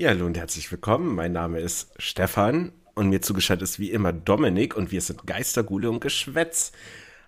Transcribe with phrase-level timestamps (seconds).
[0.00, 1.14] Ja, hallo und herzlich willkommen.
[1.14, 5.90] Mein Name ist Stefan und mir zugeschaltet ist wie immer Dominik und wir sind Geistergule
[5.90, 6.72] und Geschwätz.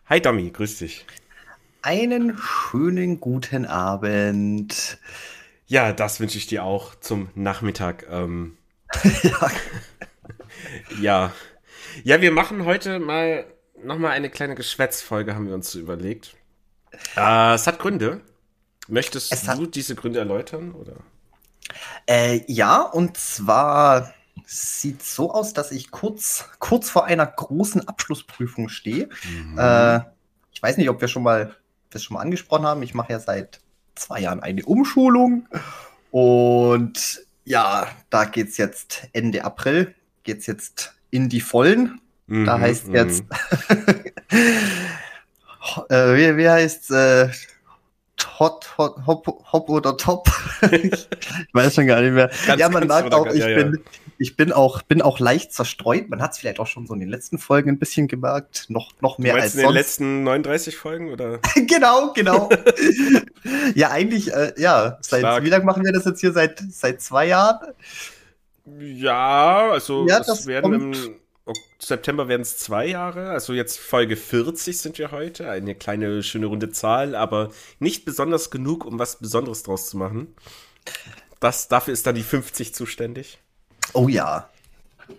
[0.06, 1.04] Hi Domi, grüß dich.
[1.82, 4.96] Einen schönen guten Abend.
[5.66, 8.06] Ja, das wünsche ich dir auch zum Nachmittag.
[8.08, 8.56] Ähm,
[9.22, 9.50] ja.
[11.02, 11.32] ja.
[12.04, 13.44] Ja, wir machen heute mal
[13.84, 16.36] nochmal eine kleine Geschwätzfolge, haben wir uns so überlegt.
[17.18, 18.22] Äh, es hat Gründe.
[18.88, 20.72] Möchtest es du diese Gründe erläutern?
[20.72, 20.96] Oder?
[22.06, 24.12] Äh, ja, und zwar
[24.44, 29.08] sieht so aus, dass ich kurz, kurz vor einer großen Abschlussprüfung stehe.
[29.30, 29.58] Mhm.
[29.58, 30.00] Äh,
[30.52, 31.56] ich weiß nicht, ob wir schon mal
[31.90, 32.82] das schon mal angesprochen haben.
[32.82, 33.60] Ich mache ja seit
[33.94, 35.46] zwei Jahren eine Umschulung
[36.10, 42.00] und ja, da geht es jetzt Ende April, geht es jetzt in die Vollen.
[42.26, 42.94] Mhm, da heißt mhm.
[42.94, 43.24] jetzt,
[45.88, 47.28] äh, wie, wie heißt äh,
[48.38, 50.28] Hot, hot, hop, hop oder top.
[50.70, 51.08] ich
[51.52, 52.30] weiß schon gar nicht mehr.
[52.46, 53.84] Ganz, ja, man merkt auch, ich ja, bin,
[54.18, 56.08] ich bin auch, bin auch leicht zerstreut.
[56.08, 58.66] Man hat es vielleicht auch schon so in den letzten Folgen ein bisschen gemerkt.
[58.68, 59.64] Noch, noch mehr als in sonst.
[59.64, 61.38] den letzten 39 Folgen, oder?
[61.66, 62.48] genau, genau.
[63.74, 64.98] ja, eigentlich, äh, ja.
[65.00, 66.32] Seit, wie lange machen wir das jetzt hier?
[66.32, 67.72] Seit, seit zwei Jahren?
[68.78, 71.14] Ja, also ja, das, werden im
[71.78, 73.30] September werden es zwei Jahre.
[73.30, 75.50] Also jetzt Folge 40 sind wir heute.
[75.50, 80.34] Eine kleine, schöne runde Zahl, aber nicht besonders genug, um was Besonderes draus zu machen.
[81.40, 83.38] Das, dafür ist dann die 50 zuständig.
[83.92, 84.48] Oh ja.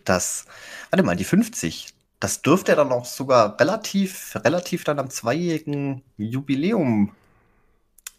[0.05, 0.45] Das,
[0.89, 1.93] warte mal, die 50.
[2.19, 7.13] Das dürfte dann auch sogar relativ, relativ dann am zweijährigen Jubiläum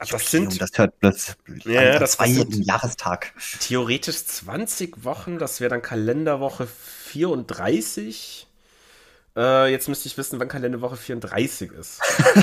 [0.05, 0.61] Ach, das sind.
[0.61, 1.37] Das hört plötzlich.
[1.65, 3.33] Ja, das war jeden Jahrestag.
[3.61, 8.47] Theoretisch 20 Wochen, das wäre dann Kalenderwoche 34.
[9.37, 12.01] Äh, jetzt müsste ich wissen, wann Kalenderwoche 34 ist.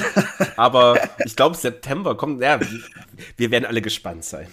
[0.57, 2.41] Aber ich glaube, September kommt.
[2.41, 2.59] Ja,
[3.37, 4.47] wir werden alle gespannt sein.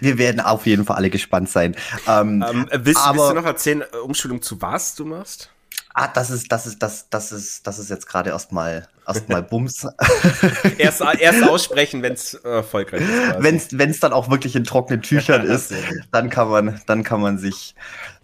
[0.00, 1.74] Wir werden auf jeden Fall alle gespannt sein.
[2.06, 5.50] Ähm, ähm, willst, aber, willst du noch erzählen, äh, Umschulung zu was du machst?
[5.94, 9.86] Ah, das ist, das ist, das, das ist, das ist jetzt gerade erstmal, erstmal Bums.
[10.78, 13.10] erst, erst aussprechen, wenn es erfolgreich ist.
[13.38, 15.74] Wenn es, wenn es dann auch wirklich in trockenen Tüchern ist,
[16.10, 17.74] dann kann man, dann kann man sich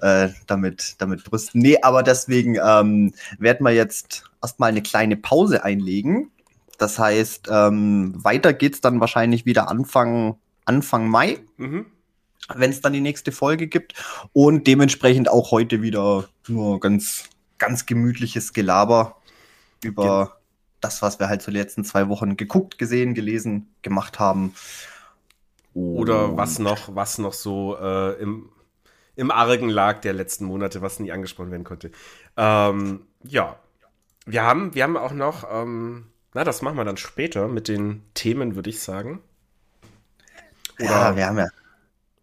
[0.01, 1.61] äh, damit, damit brüsten.
[1.61, 6.31] Nee, aber deswegen ähm, werden wir jetzt erstmal eine kleine Pause einlegen.
[6.79, 11.39] Das heißt, ähm, weiter geht's dann wahrscheinlich wieder Anfang, Anfang Mai.
[11.59, 11.87] Mhm
[12.55, 13.93] wenn es dann die nächste Folge gibt.
[14.33, 17.29] Und dementsprechend auch heute wieder nur ganz
[17.59, 19.17] ganz gemütliches Gelaber
[19.83, 20.33] über ja.
[20.81, 24.55] das, was wir halt so die letzten zwei Wochen geguckt, gesehen, gelesen, gemacht haben.
[25.75, 28.51] Oder was noch, was noch so äh, im,
[29.15, 31.93] im Argen lag der letzten Monate, was nie angesprochen werden konnte.
[32.37, 33.59] Ähm, ja,
[34.27, 38.03] wir haben, wir haben auch noch, ähm, na, das machen wir dann später mit den
[38.15, 39.21] Themen, würde ich sagen.
[40.81, 41.49] Oder ja, wir haben ja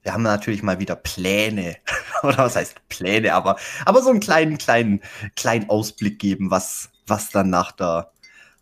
[0.05, 1.77] wir haben natürlich mal wieder Pläne.
[2.23, 5.01] Oder was heißt Pläne, aber, aber so einen kleinen, kleinen,
[5.35, 8.11] kleinen Ausblick geben, was, was dann nach der,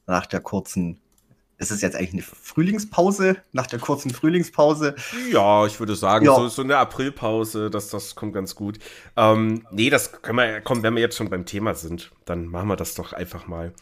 [0.08, 1.00] nach der kurzen,
[1.58, 4.96] ist es jetzt eigentlich eine Frühlingspause, nach der kurzen Frühlingspause?
[5.32, 6.36] Ja, ich würde sagen, ja.
[6.36, 8.80] so, so eine Aprilpause, das, das kommt ganz gut.
[9.16, 12.68] Ähm, nee, das können wir, komm, wenn wir jetzt schon beim Thema sind, dann machen
[12.68, 13.74] wir das doch einfach mal.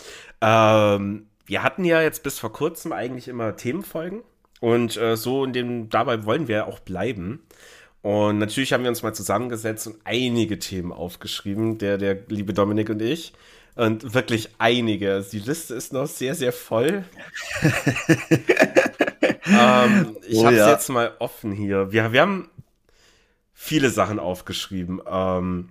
[0.41, 4.23] Ähm, wir hatten ja jetzt bis vor kurzem eigentlich immer Themenfolgen.
[4.61, 7.43] Und äh, so in dem, dabei wollen wir auch bleiben.
[8.01, 12.89] Und natürlich haben wir uns mal zusammengesetzt und einige Themen aufgeschrieben, der, der liebe Dominik
[12.89, 13.33] und ich.
[13.75, 15.13] Und wirklich einige.
[15.13, 17.05] Also die Liste ist noch sehr, sehr voll.
[19.45, 20.71] ähm, ich oh, habe es ja.
[20.71, 21.91] jetzt mal offen hier.
[21.91, 22.49] Wir, wir haben
[23.53, 25.01] viele Sachen aufgeschrieben.
[25.09, 25.69] Ähm,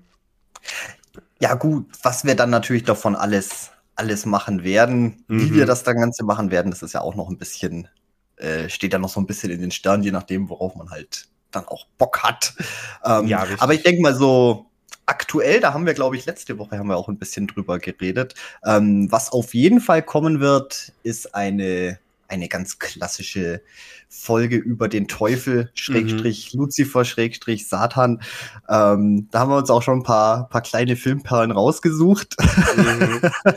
[1.41, 5.41] ja, gut, was wir dann natürlich davon alles, alles machen werden, mhm.
[5.41, 7.89] wie wir das dann Ganze machen werden, das ist ja auch noch ein bisschen
[8.41, 11.29] äh, steht dann noch so ein bisschen in den Sternen, je nachdem, worauf man halt
[11.51, 12.55] dann auch Bock hat.
[13.05, 14.67] Ähm, ja, aber ich denke mal so,
[15.07, 18.35] aktuell, da haben wir, glaube ich, letzte Woche haben wir auch ein bisschen drüber geredet.
[18.65, 21.99] Ähm, was auf jeden Fall kommen wird, ist eine,
[22.29, 23.61] eine ganz klassische
[24.09, 26.61] Folge über den Teufel, Schrägstrich mhm.
[26.61, 28.23] Lucifer, Schrägstrich Satan.
[28.69, 32.37] Ähm, da haben wir uns auch schon ein paar, paar kleine Filmperlen rausgesucht.
[32.77, 33.21] Mhm.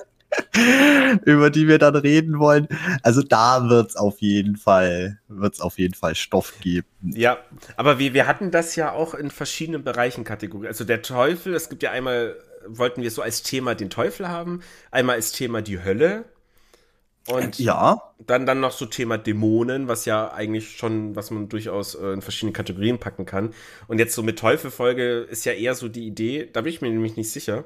[1.26, 2.68] über die wir dann reden wollen.
[3.02, 6.88] Also da wird's auf jeden Fall, wird's auf jeden Fall Stoff geben.
[7.02, 7.38] Ja,
[7.76, 10.74] aber wir, wir hatten das ja auch in verschiedenen Bereichen kategorisiert.
[10.74, 12.36] Also der Teufel, es gibt ja einmal,
[12.68, 16.26] wollten wir so als Thema den Teufel haben, einmal als Thema die Hölle.
[17.26, 18.02] Und ja.
[18.20, 22.22] dann, dann noch so Thema Dämonen, was ja eigentlich schon, was man durchaus äh, in
[22.22, 23.54] verschiedene Kategorien packen kann.
[23.88, 26.90] Und jetzt so mit Teufelfolge ist ja eher so die Idee, da bin ich mir
[26.90, 27.64] nämlich nicht sicher,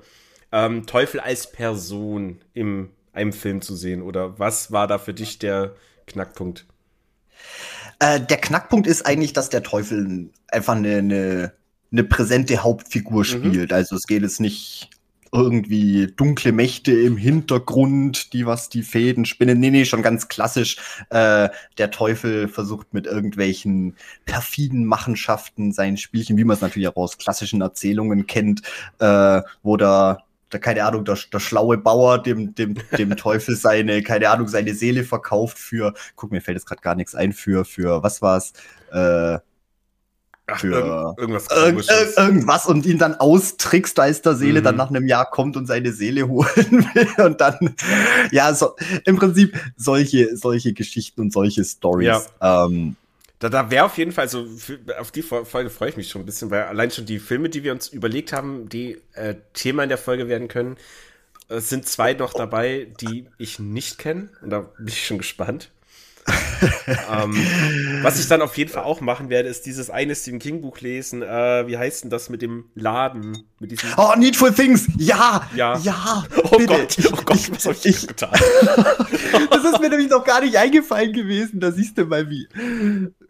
[0.51, 4.01] ähm, Teufel als Person in einem Film zu sehen?
[4.01, 6.65] Oder was war da für dich der Knackpunkt?
[7.99, 11.53] Äh, der Knackpunkt ist eigentlich, dass der Teufel einfach eine, eine,
[11.91, 13.25] eine präsente Hauptfigur mhm.
[13.25, 13.71] spielt.
[13.71, 13.75] Mhm.
[13.75, 14.89] Also es geht jetzt nicht
[15.33, 19.59] irgendwie dunkle Mächte im Hintergrund, die was die Fäden spinnen.
[19.59, 20.77] Nee, nee, schon ganz klassisch.
[21.09, 23.95] Äh, der Teufel versucht mit irgendwelchen
[24.25, 28.61] perfiden Machenschaften sein Spielchen, wie man es natürlich auch aus klassischen Erzählungen kennt,
[28.99, 34.01] äh, wo da da, keine Ahnung, der, der schlaue Bauer dem, dem, dem Teufel seine,
[34.03, 37.65] keine Ahnung, seine Seele verkauft für, guck, mir fällt jetzt gerade gar nichts ein, für,
[37.65, 38.53] für, was war's,
[38.91, 39.39] äh,
[40.49, 44.63] Ach, für irgendwas, irg irg irgendwas und ihn dann austrickst, da ist der Seele mhm.
[44.63, 46.45] dann nach einem Jahr kommt und seine Seele holen
[46.93, 47.75] will und dann,
[48.31, 52.29] ja, so, im Prinzip solche, solche Geschichten und solche Stories.
[52.41, 52.65] Ja.
[52.65, 52.95] Ähm,
[53.39, 56.23] da, da wäre auf jeden Fall, also für, auf die Folge freue ich mich schon
[56.23, 59.83] ein bisschen, weil allein schon die Filme, die wir uns überlegt haben, die äh, Thema
[59.83, 60.77] in der Folge werden können,
[61.49, 64.29] äh, sind zwei noch dabei, die ich nicht kenne.
[64.41, 65.71] Und da bin ich schon gespannt
[67.11, 67.35] ähm,
[68.01, 70.79] was ich dann auf jeden Fall auch machen werde, ist dieses eine Stephen King Buch
[70.79, 71.21] lesen.
[71.21, 73.43] Äh, wie heißt denn das mit dem Laden?
[73.59, 74.87] Mit diesem oh, Needful Things!
[74.97, 75.47] Ja!
[75.55, 75.77] Ja!
[75.79, 76.25] Ja!
[76.43, 76.73] Oh bitte.
[76.73, 78.31] Gott, oh Gott, was hab ich, ich getan?
[79.51, 81.59] das ist mir nämlich noch gar nicht eingefallen gewesen.
[81.59, 82.47] Da siehst du mal, wie,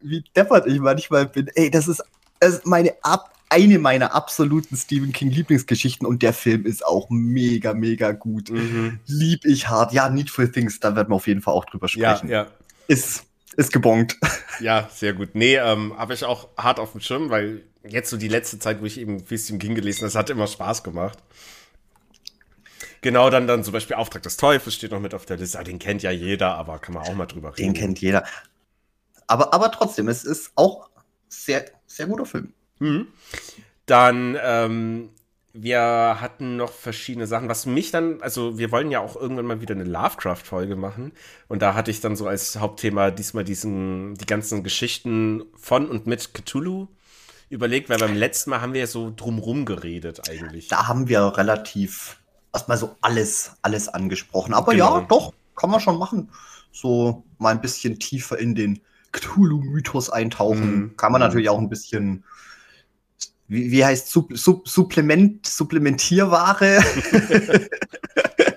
[0.02, 1.48] wie deppert ich manchmal bin.
[1.56, 2.04] Ey, das ist,
[2.40, 7.10] das ist meine ab eine meiner absoluten Stephen King Lieblingsgeschichten und der Film ist auch
[7.10, 8.50] mega, mega gut.
[8.50, 9.00] Mhm.
[9.08, 9.94] Lieb ich hart.
[9.94, 12.28] Ja, Needful Things, da werden wir auf jeden Fall auch drüber sprechen.
[12.28, 12.48] Ja, ja
[12.88, 14.18] ist, ist gebongt.
[14.60, 15.36] Ja, sehr gut.
[15.36, 18.82] Nee, ähm, habe ich auch hart auf dem Schirm, weil jetzt so die letzte Zeit,
[18.82, 21.20] wo ich eben ein bisschen King gelesen habe, das hat immer Spaß gemacht.
[23.02, 25.64] Genau, dann, dann zum Beispiel Auftrag des Teufels steht noch mit auf der Liste.
[25.64, 27.76] Den kennt ja jeder, aber kann man auch mal drüber reden.
[27.76, 28.24] Den kennt jeder.
[29.28, 30.90] Aber, aber trotzdem, es ist auch
[31.28, 32.54] sehr, sehr guter Film.
[32.80, 33.08] Mhm.
[33.86, 35.10] Dann ähm,
[35.60, 39.62] wir hatten noch verschiedene Sachen, was mich dann, also wir wollen ja auch irgendwann mal
[39.62, 41.14] wieder eine Lovecraft-Folge machen.
[41.48, 46.06] Und da hatte ich dann so als Hauptthema diesmal diesen, die ganzen Geschichten von und
[46.06, 46.88] mit Cthulhu
[47.50, 50.68] überlegt, weil beim letzten Mal haben wir ja so drumrum geredet eigentlich.
[50.68, 52.20] Da haben wir relativ
[52.54, 54.54] erstmal so alles, alles angesprochen.
[54.54, 55.00] Aber genau.
[55.00, 56.30] ja, doch, kann man schon machen.
[56.72, 58.80] So mal ein bisschen tiefer in den
[59.12, 60.76] Cthulhu-Mythos eintauchen.
[60.76, 60.98] Mhm.
[60.98, 61.28] Kann man mhm.
[61.28, 62.24] natürlich auch ein bisschen
[63.48, 66.84] wie, wie heißt Supp, Supp, Supplement, Supplementierware.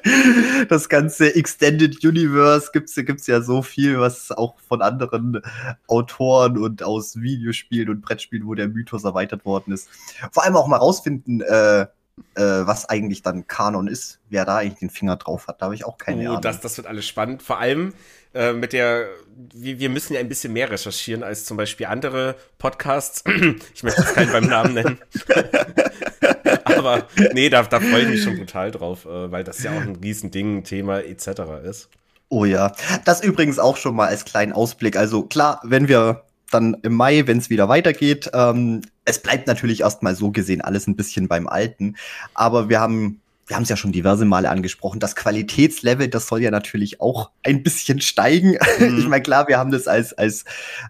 [0.69, 5.43] das ganze Extended Universe gibt's, gibt's ja so viel, was auch von anderen
[5.87, 9.89] Autoren und aus Videospielen und Brettspielen, wo der Mythos erweitert worden ist.
[10.33, 11.87] Vor allem auch mal rausfinden, äh,
[12.35, 15.61] äh, was eigentlich dann Kanon ist, wer da eigentlich den Finger drauf hat.
[15.61, 16.43] Da habe ich auch keine oh, Ahnung.
[16.43, 17.43] Das, das wird alles spannend.
[17.43, 17.95] Vor allem
[18.35, 19.09] äh, mit der,
[19.55, 23.25] wir, wir müssen ja ein bisschen mehr recherchieren als zum Beispiel andere Podcasts.
[23.75, 24.99] ich möchte jetzt keinen beim Namen nennen.
[26.65, 29.81] Aber nee, da, da freue ich mich schon brutal drauf, äh, weil das ja auch
[29.81, 31.29] ein Riesending, Thema etc.
[31.65, 31.89] ist.
[32.29, 32.73] Oh ja,
[33.05, 34.97] das übrigens auch schon mal als kleinen Ausblick.
[34.97, 38.31] Also klar, wenn wir dann im Mai, wenn es wieder weitergeht.
[38.35, 41.97] Ähm, es bleibt natürlich erstmal so gesehen alles ein bisschen beim Alten,
[42.35, 43.21] aber wir haben
[43.51, 47.31] wir haben es ja schon diverse Male angesprochen, das Qualitätslevel, das soll ja natürlich auch
[47.43, 48.57] ein bisschen steigen.
[48.79, 48.99] Mhm.
[49.01, 50.45] Ich meine, klar, wir haben das als, als,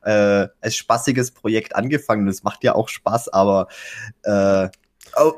[0.04, 3.68] äh, als spaßiges Projekt angefangen und es macht ja auch Spaß, aber
[4.25, 4.68] äh,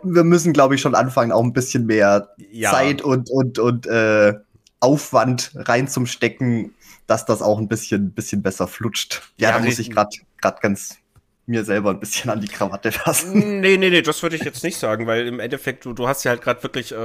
[0.02, 2.72] wir müssen, glaube ich, schon anfangen, auch ein bisschen mehr ja.
[2.72, 4.34] Zeit und, und, und äh,
[4.80, 6.74] Aufwand rein zum Stecken,
[7.06, 9.22] dass das auch ein bisschen, bisschen besser flutscht.
[9.36, 10.10] Ja, ja da muss ich gerade
[10.60, 10.98] ganz
[11.46, 13.60] mir selber ein bisschen an die Krawatte fassen.
[13.60, 16.24] Nee, nee, nee, das würde ich jetzt nicht sagen, weil im Endeffekt, du, du hast
[16.24, 16.96] ja halt gerade wirklich äh,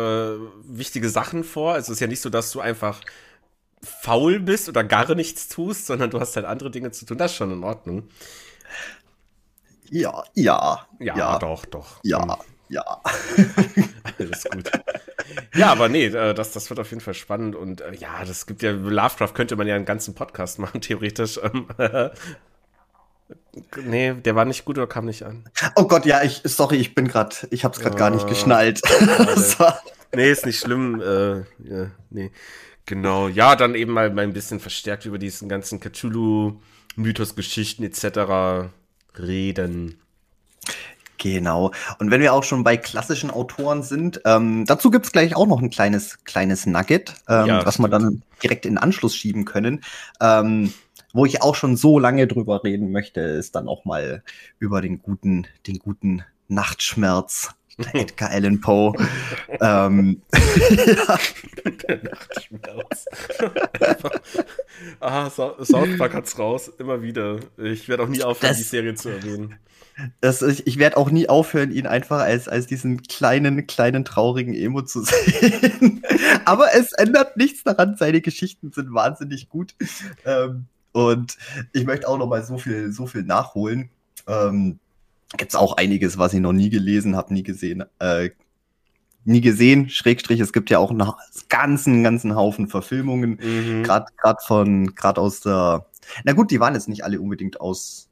[0.64, 1.74] wichtige Sachen vor.
[1.74, 3.02] Also es ist ja nicht so, dass du einfach
[3.84, 7.18] faul bist oder gar nichts tust, sondern du hast halt andere Dinge zu tun.
[7.18, 8.08] Das ist schon in Ordnung.
[9.90, 10.88] Ja, ja.
[11.00, 11.40] Ja, ja.
[11.40, 12.00] doch, doch.
[12.04, 12.40] Ja,
[12.70, 12.84] ja.
[14.20, 14.72] Alles gut.
[15.54, 18.46] Ja, aber nee, äh, das, das wird auf jeden Fall spannend und äh, ja, das
[18.46, 21.40] gibt ja, Lovecraft könnte man ja einen ganzen Podcast machen, theoretisch.
[21.42, 21.68] Ähm,
[23.84, 25.46] nee, der war nicht gut oder kam nicht an.
[25.76, 28.30] Oh Gott, ja, ich, sorry, ich bin gerade, ich hab's gerade oh, gar nicht ah,
[28.30, 28.82] geschnallt.
[30.14, 32.32] nee, ist nicht schlimm, äh, ja, nee.
[32.86, 38.70] Genau, ja, dann eben mal, mal ein bisschen verstärkt über diesen ganzen Cthulhu-Mythos-Geschichten etc.
[39.20, 40.00] reden.
[41.18, 41.72] Genau.
[42.00, 45.62] Und wenn wir auch schon bei klassischen Autoren sind, ähm, dazu gibt's gleich auch noch
[45.62, 49.84] ein kleines, kleines Nugget, ähm, ja, was wir dann direkt in Anschluss schieben können.
[50.22, 50.74] Ähm,
[51.14, 54.24] wo ich auch schon so lange drüber reden möchte, ist dann auch mal
[54.60, 57.50] über den guten, den guten Nachtschmerz
[57.94, 58.94] Edgar Allan Poe.
[59.62, 60.22] ähm,
[60.70, 61.20] ja.
[61.88, 63.06] Der Nachtschmerz.
[65.00, 67.40] ah, South Park hat's raus, immer wieder.
[67.58, 69.60] Ich werde auch nie aufhören, das, die Serie zu erwähnen.
[70.22, 74.54] Das, ich ich werde auch nie aufhören, ihn einfach als, als diesen kleinen, kleinen, traurigen
[74.54, 76.04] Emo zu sehen.
[76.46, 79.76] Aber es ändert nichts daran, seine Geschichten sind wahnsinnig gut.
[80.26, 81.38] Ähm, und
[81.74, 83.90] ich möchte auch noch mal so viel, so viel nachholen.
[84.28, 84.80] Ähm,
[85.36, 88.30] gibt es auch einiges, was ich noch nie gelesen habe, nie gesehen, äh,
[89.26, 89.90] nie gesehen.
[89.90, 91.12] Schrägstrich, es gibt ja auch einen
[91.50, 93.84] ganzen, ganzen Haufen Verfilmungen, mhm.
[93.84, 94.08] gerade
[94.46, 95.86] von, gerade aus der,
[96.24, 98.07] na gut, die waren jetzt nicht alle unbedingt aus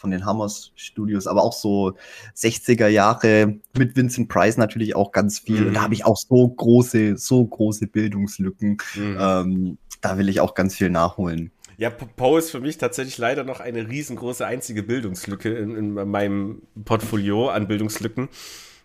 [0.00, 1.92] von den Hammers Studios, aber auch so
[2.34, 5.60] 60er Jahre mit Vincent Price natürlich auch ganz viel.
[5.60, 5.66] Mhm.
[5.68, 8.78] Und da habe ich auch so große, so große Bildungslücken.
[8.94, 9.16] Mhm.
[9.20, 11.50] Ähm, da will ich auch ganz viel nachholen.
[11.76, 16.62] Ja, Poe ist für mich tatsächlich leider noch eine riesengroße einzige Bildungslücke in, in meinem
[16.84, 18.28] Portfolio an Bildungslücken.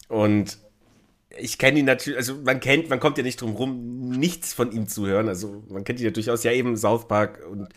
[0.07, 0.57] Und
[1.37, 4.71] ich kenne ihn natürlich, also man kennt, man kommt ja nicht drum rum, nichts von
[4.71, 5.27] ihm zu hören.
[5.27, 7.69] Also man kennt ihn ja durchaus, ja eben South Park und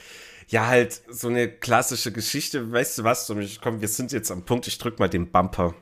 [0.49, 2.73] ja, halt so eine klassische Geschichte.
[2.73, 3.31] Weißt du was?
[3.62, 5.75] Komm, wir sind jetzt am Punkt, ich drück mal den Bumper.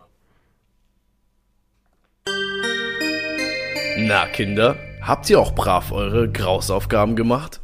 [3.98, 7.60] Na, Kinder, habt ihr auch brav eure Grausaufgaben gemacht?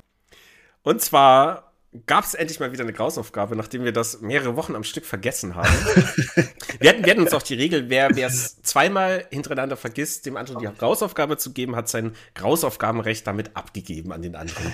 [0.82, 1.72] Und zwar
[2.06, 5.56] gab es endlich mal wieder eine Grausaufgabe, nachdem wir das mehrere Wochen am Stück vergessen
[5.56, 5.68] haben.
[6.80, 10.60] wir, hatten, wir hatten uns auch die Regel, wer es zweimal hintereinander vergisst, dem anderen
[10.60, 14.72] die Grausaufgabe zu geben, hat sein Grausaufgabenrecht damit abgegeben an den anderen.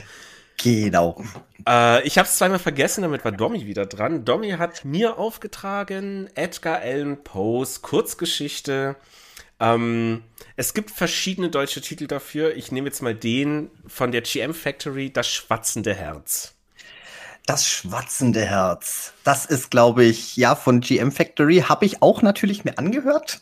[0.63, 1.23] Genau.
[1.67, 4.25] Äh, ich habe es zweimal vergessen, damit war Domi wieder dran.
[4.25, 8.97] Domi hat mir aufgetragen Edgar Allan Poes Kurzgeschichte
[9.61, 10.23] ähm,
[10.57, 12.57] es gibt verschiedene deutsche Titel dafür.
[12.57, 16.55] Ich nehme jetzt mal den von der GM Factory, Das schwatzende Herz.
[17.47, 19.15] Das schwatzende Herz.
[19.25, 21.65] Das ist, glaube ich, ja, von GM Factory.
[21.67, 23.41] Habe ich auch natürlich mir angehört.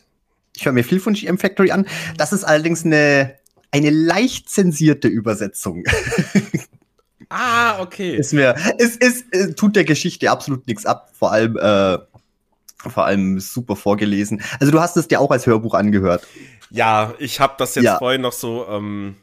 [0.55, 1.85] Ich höre mir viel von GM Factory an.
[2.17, 3.35] Das ist allerdings eine,
[3.71, 5.83] eine leicht zensierte Übersetzung.
[7.29, 8.15] Ah, okay.
[8.15, 11.09] Ist mir, es, es, es tut der Geschichte absolut nichts ab.
[11.13, 11.97] Vor allem, äh,
[12.89, 14.41] vor allem super vorgelesen.
[14.59, 16.25] Also du hast es dir auch als Hörbuch angehört.
[16.69, 17.97] Ja, ich habe das jetzt ja.
[17.97, 19.15] vorhin noch so ähm,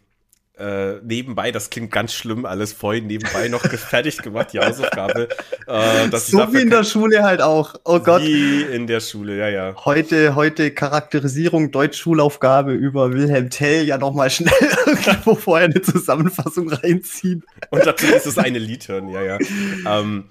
[0.59, 5.29] äh, nebenbei, das klingt ganz schlimm, alles vorhin nebenbei noch fertig gemacht, die Hausaufgabe.
[5.67, 7.75] Äh, so wie in der Schule halt auch.
[7.85, 8.23] Oh Gott.
[8.23, 9.75] Wie in der Schule, ja, ja.
[9.85, 14.53] Heute, heute Charakterisierung Deutschschulaufgabe über Wilhelm Tell ja nochmal schnell
[14.87, 17.45] irgendwo vorher eine Zusammenfassung reinziehen.
[17.71, 19.39] Und dazu ist es eine Lied hören, ja, ja.
[19.87, 20.25] Ähm,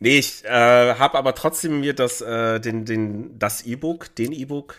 [0.00, 4.76] Nee, ich äh, habe aber trotzdem mir das, äh, den, den, das E-Book, den E-Book,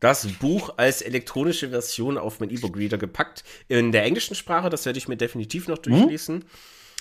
[0.00, 3.44] das Buch als elektronische Version auf mein E-Book-Reader gepackt.
[3.68, 6.36] In der englischen Sprache, das werde ich mir definitiv noch durchlesen.
[6.36, 6.44] Mhm.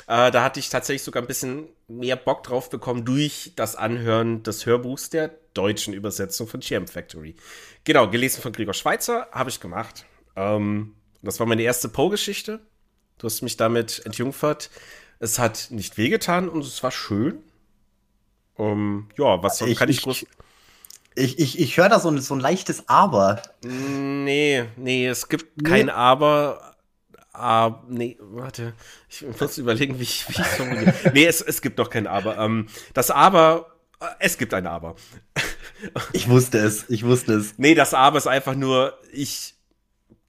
[0.08, 4.44] Äh, da hatte ich tatsächlich sogar ein bisschen mehr Bock drauf bekommen durch das Anhören
[4.44, 7.36] des Hörbuchs der deutschen Übersetzung von GM Factory.
[7.84, 10.06] Genau, gelesen von Gregor Schweitzer, habe ich gemacht.
[10.36, 12.60] Ähm, das war meine erste Poe-Geschichte.
[13.18, 14.70] Du hast mich damit entjungfert.
[15.20, 17.40] Es hat nicht wehgetan und es war schön.
[18.56, 20.26] Um, ja, was ich, kann ich, ich groß.
[21.16, 23.42] Ich, ich, ich höre da so ein, so ein leichtes Aber.
[23.64, 25.70] Nee, nee, es gibt nee.
[25.70, 26.76] kein Aber.
[27.32, 28.74] Ah, nee, warte.
[29.10, 30.94] Ich muss überlegen, wie ich, wie ich formuliere.
[31.14, 32.38] nee, es, es gibt noch kein Aber.
[32.38, 33.72] Ähm, das Aber.
[34.20, 34.96] Es gibt ein Aber.
[36.14, 37.58] ich wusste es, ich wusste es.
[37.58, 39.56] Nee, das Aber ist einfach nur, ich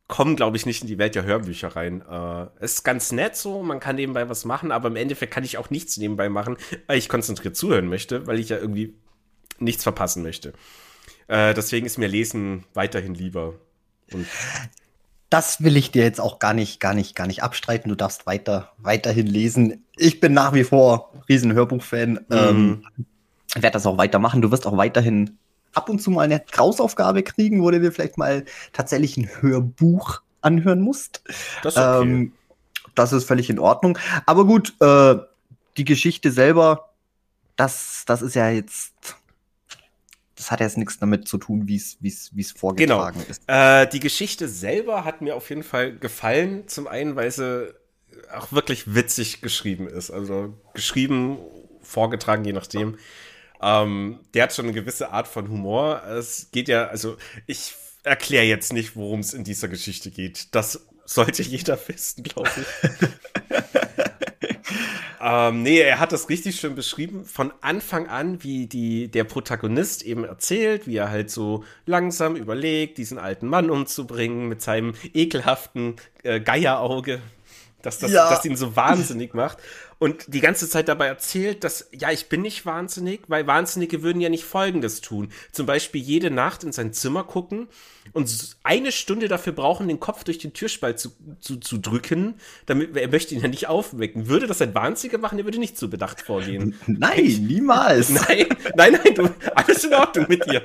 [0.08, 2.02] kommen, glaube ich, nicht in die Welt der Hörbücher rein.
[2.08, 5.58] Äh, ist ganz nett so, man kann nebenbei was machen, aber im Endeffekt kann ich
[5.58, 8.94] auch nichts nebenbei machen, weil ich konzentriert zuhören möchte, weil ich ja irgendwie
[9.58, 10.52] nichts verpassen möchte.
[11.28, 13.54] Äh, deswegen ist mir Lesen weiterhin lieber.
[14.12, 14.26] Und
[15.30, 17.88] das will ich dir jetzt auch gar nicht, gar nicht, gar nicht abstreiten.
[17.88, 19.84] Du darfst weiter, weiterhin lesen.
[19.96, 22.12] Ich bin nach wie vor riesen Hörbuchfan.
[22.12, 22.24] Mhm.
[22.30, 22.86] Ähm,
[23.54, 24.42] werde das auch weitermachen.
[24.42, 25.38] Du wirst auch weiterhin
[25.72, 30.20] ab und zu mal eine Hausaufgabe kriegen, wo du dir vielleicht mal tatsächlich ein Hörbuch
[30.40, 31.22] anhören musst.
[31.62, 32.02] Das ist, okay.
[32.02, 32.32] ähm,
[32.94, 33.98] das ist völlig in Ordnung.
[34.26, 35.16] Aber gut, äh,
[35.76, 36.90] die Geschichte selber,
[37.56, 38.94] das, das ist ja jetzt.
[40.36, 43.30] Das hat jetzt nichts damit zu tun, wie es vorgetragen genau.
[43.30, 43.42] ist.
[43.46, 46.68] Äh, die Geschichte selber hat mir auf jeden Fall gefallen.
[46.68, 47.74] Zum einen, weil sie
[48.32, 50.10] auch wirklich witzig geschrieben ist.
[50.10, 51.38] Also geschrieben,
[51.80, 52.98] vorgetragen, je nachdem.
[53.62, 56.02] Ähm, der hat schon eine gewisse Art von Humor.
[56.04, 57.16] Es geht ja, also
[57.46, 60.54] ich erkläre jetzt nicht, worum es in dieser Geschichte geht.
[60.54, 62.66] Das sollte jeder wissen, glaube ich.
[65.20, 67.24] ähm, nee, er hat das richtig schön beschrieben.
[67.24, 72.98] Von Anfang an, wie die, der Protagonist eben erzählt, wie er halt so langsam überlegt,
[72.98, 77.20] diesen alten Mann umzubringen mit seinem ekelhaften äh, Geierauge,
[77.82, 78.28] dass das, ja.
[78.30, 79.58] das ihn so wahnsinnig macht
[79.98, 84.20] und die ganze Zeit dabei erzählt, dass, ja, ich bin nicht wahnsinnig, weil Wahnsinnige würden
[84.20, 85.30] ja nicht Folgendes tun.
[85.52, 87.68] Zum Beispiel jede Nacht in sein Zimmer gucken
[88.12, 92.34] und eine Stunde dafür brauchen, den Kopf durch den Türspalt zu, zu, zu drücken,
[92.66, 94.28] damit er möchte ihn ja nicht aufwecken.
[94.28, 96.74] Würde das ein Wahnsinniger machen, er würde nicht so bedacht vorgehen.
[96.86, 98.10] Nein, niemals.
[98.28, 100.62] Nein, nein, nein, du, alles in Ordnung mit dir.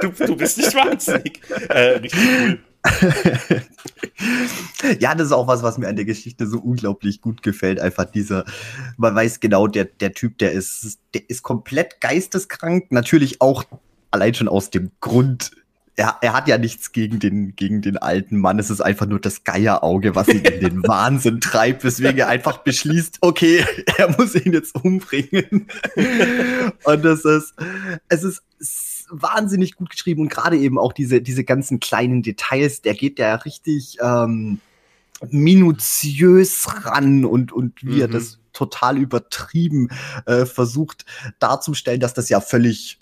[0.00, 1.40] Du, du bist nicht wahnsinnig.
[1.68, 2.58] Äh, richtig cool.
[5.00, 7.80] ja, das ist auch was, was mir an der Geschichte so unglaublich gut gefällt.
[7.80, 8.44] Einfach dieser,
[8.96, 12.90] man weiß genau, der, der Typ, der ist, der ist komplett geisteskrank.
[12.90, 13.64] Natürlich auch
[14.10, 15.52] allein schon aus dem Grund,
[15.96, 18.58] er, er hat ja nichts gegen den, gegen den alten Mann.
[18.58, 22.58] Es ist einfach nur das Geierauge, was ihn in den Wahnsinn treibt, weswegen er einfach
[22.58, 23.64] beschließt, okay,
[23.98, 25.68] er muss ihn jetzt umbringen.
[26.84, 27.54] und das ist,
[28.08, 28.42] es ist
[29.10, 33.34] wahnsinnig gut geschrieben und gerade eben auch diese, diese ganzen kleinen Details, der geht ja
[33.34, 34.60] richtig ähm,
[35.28, 38.00] minutiös ran und, und wie mhm.
[38.00, 39.88] er das total übertrieben
[40.26, 41.04] äh, versucht
[41.38, 42.98] darzustellen, dass das ja völlig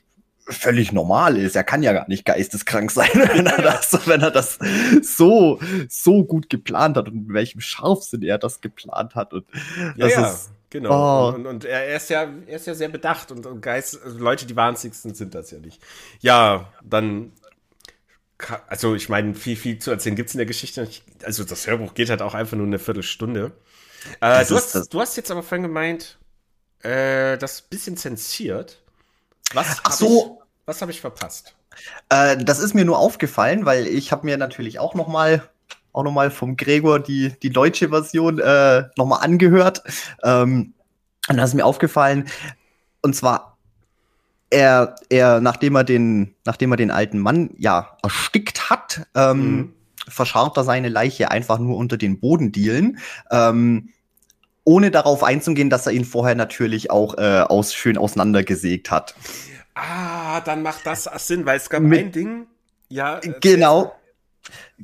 [0.51, 1.57] völlig normal ist.
[1.57, 4.59] Er kann ja gar nicht geisteskrank sein, wenn er das, wenn er das
[5.03, 9.33] so, so gut geplant hat und in welchem Scharfsinn er das geplant hat.
[9.33, 9.47] Und
[9.97, 10.27] ja, ja.
[10.27, 11.31] Ist, Genau.
[11.31, 11.35] Oh.
[11.35, 14.47] Und, und, er ist ja, er ist ja sehr bedacht und, und Geist, also Leute,
[14.47, 15.83] die wahnsinnigsten sind das ja nicht.
[16.21, 17.33] Ja, dann,
[18.69, 20.89] also ich meine, viel, viel zu erzählen gibt es in der Geschichte.
[21.25, 23.51] Also das Hörbuch geht halt auch einfach nur eine Viertelstunde.
[24.21, 26.19] Äh, du, hast, du hast jetzt aber vorhin gemeint,
[26.83, 28.81] äh, das bisschen zensiert.
[29.53, 30.40] Was Ach so.
[30.67, 31.57] Was habe ich verpasst?
[32.09, 35.43] Äh, das ist mir nur aufgefallen, weil ich habe mir natürlich auch noch mal
[35.93, 39.83] auch nochmal vom Gregor die, die deutsche Version äh, nochmal angehört.
[40.23, 40.75] Ähm,
[41.29, 42.29] und da ist mir aufgefallen,
[43.03, 43.59] und zwar,
[44.51, 49.73] er, er, nachdem er den, nachdem er den alten Mann ja erstickt hat, ähm, mhm.
[50.09, 52.99] verscharrt er seine Leiche einfach nur unter den Bodendielen.
[53.31, 53.91] Ähm,
[54.65, 59.15] ohne darauf einzugehen, dass er ihn vorher natürlich auch äh, aus, schön auseinandergesägt hat.
[59.75, 62.47] Ah, dann macht das Sinn, weil es gab Mit, ein Ding,
[62.89, 63.19] ja.
[63.19, 63.95] Äh, genau.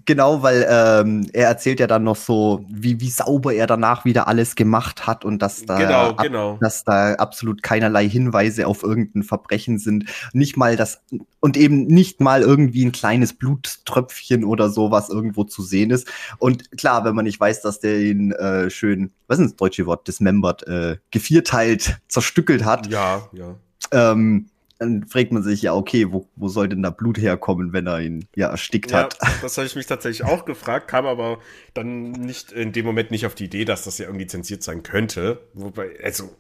[0.05, 4.29] Genau, weil ähm, er erzählt ja dann noch so, wie, wie sauber er danach wieder
[4.29, 6.59] alles gemacht hat und dass da, genau, ab, genau.
[6.61, 10.05] dass da absolut keinerlei Hinweise auf irgendein Verbrechen sind.
[10.35, 11.01] Nicht mal das,
[11.41, 16.07] und eben nicht mal irgendwie ein kleines Bluttröpfchen oder so, was irgendwo zu sehen ist.
[16.39, 19.87] Und klar, wenn man nicht weiß, dass der ihn äh, schön, was ist das deutsche
[19.87, 22.89] Wort, dismembert, äh, gevierteilt, zerstückelt hat.
[22.89, 23.57] Ja, ja.
[23.93, 27.87] Ähm, dann fragt man sich ja, okay, wo, wo soll denn da Blut herkommen, wenn
[27.87, 29.19] er ihn ja erstickt ja, hat?
[29.43, 31.39] Das habe ich mich tatsächlich auch gefragt, kam aber
[31.75, 34.83] dann nicht in dem Moment nicht auf die Idee, dass das ja irgendwie zensiert sein
[34.83, 35.41] könnte.
[35.55, 36.37] Wobei, also,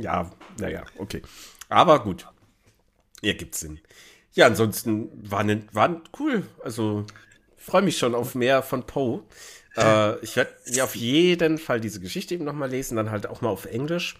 [0.00, 1.22] ja, naja, okay.
[1.68, 2.26] Aber gut.
[3.20, 3.80] Ja, gibt Sinn.
[4.32, 6.44] Ja, ansonsten waren, waren cool.
[6.64, 7.04] Also,
[7.56, 9.22] freue mich schon auf mehr von Poe.
[9.76, 13.40] Äh, ich werde ja auf jeden Fall diese Geschichte eben nochmal lesen, dann halt auch
[13.40, 14.16] mal auf Englisch.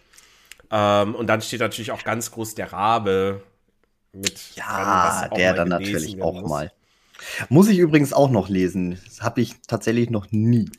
[0.71, 3.43] Ähm, und dann steht natürlich auch ganz groß der Rabe
[4.13, 4.55] mit.
[4.55, 6.51] Ja, der dann natürlich auch muss.
[6.51, 6.73] mal.
[7.49, 8.99] Muss ich übrigens auch noch lesen.
[9.05, 10.71] Das habe ich tatsächlich noch nie.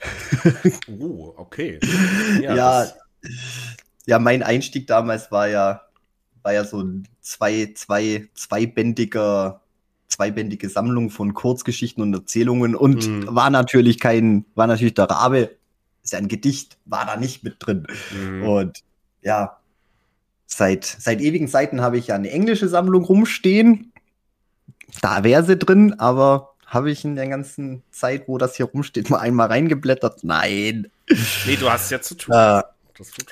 [1.00, 1.80] oh, okay.
[2.42, 2.88] Ja, ja,
[4.06, 5.82] ja, mein Einstieg damals war ja,
[6.42, 9.62] war ja so ein zwei, zwei, zweibändiger,
[10.08, 13.36] zweibändige Sammlung von Kurzgeschichten und Erzählungen und mhm.
[13.36, 15.58] war natürlich kein, war natürlich der Rabe,
[16.04, 17.86] ist ja ein Gedicht, war da nicht mit drin.
[18.12, 18.44] Mhm.
[18.44, 18.80] Und
[19.22, 19.59] ja,
[20.52, 23.94] Seit, seit ewigen Zeiten habe ich ja eine englische Sammlung rumstehen.
[25.02, 29.12] Da wäre sie drin, aber habe ich in der ganzen Zeit, wo das hier rumsteht,
[29.12, 30.24] mal einmal reingeblättert?
[30.24, 30.88] Nein.
[31.46, 32.34] Nee, du hast ja zu tun.
[32.36, 32.64] Äh,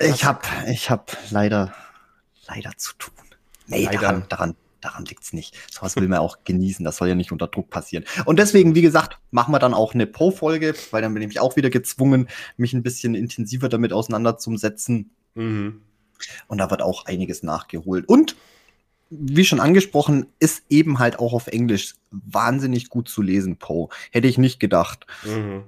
[0.00, 1.74] ich habe ich hab leider,
[2.46, 3.14] leider zu tun.
[3.66, 4.00] Nee, leider.
[4.00, 5.56] daran, daran, daran liegt's nicht.
[5.70, 6.84] Sowas will man auch genießen.
[6.84, 8.04] Das soll ja nicht unter Druck passieren.
[8.26, 11.56] Und deswegen, wie gesagt, machen wir dann auch eine Pro-Folge, weil dann bin ich auch
[11.56, 15.10] wieder gezwungen, mich ein bisschen intensiver damit auseinanderzusetzen.
[15.34, 15.82] Mhm.
[16.46, 18.08] Und da wird auch einiges nachgeholt.
[18.08, 18.36] Und
[19.10, 23.88] wie schon angesprochen, ist eben halt auch auf Englisch wahnsinnig gut zu lesen, Poe.
[24.10, 25.06] Hätte ich nicht gedacht.
[25.24, 25.64] Mhm.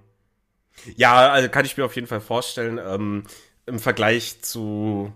[0.96, 2.78] Ja, also kann ich mir auf jeden Fall vorstellen.
[2.78, 3.24] Ähm,
[3.66, 5.12] Im Vergleich zu,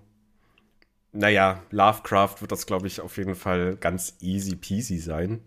[1.12, 5.42] naja, Lovecraft wird das, glaube ich, auf jeden Fall ganz easy peasy sein.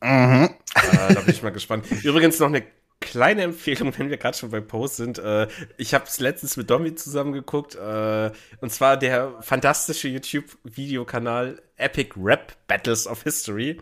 [0.00, 0.50] Mhm.
[0.74, 1.86] Äh, da bin ich mal gespannt.
[2.04, 2.62] Übrigens noch eine
[3.00, 5.18] kleine Empfehlung, wenn wir gerade schon bei Post sind.
[5.18, 7.74] Äh, ich habe es letztens mit Domi zusammengeguckt.
[7.74, 8.30] Äh,
[8.60, 13.78] und zwar der fantastische YouTube-Videokanal Epic Rap Battles of History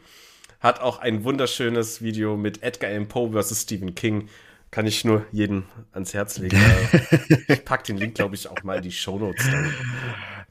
[0.60, 4.28] hat auch ein wunderschönes Video mit Edgar Allan Poe versus Stephen King.
[4.70, 6.58] Kann ich nur jeden ans Herz legen.
[7.48, 9.44] ich pack den Link, glaube ich, auch mal in die Show Notes.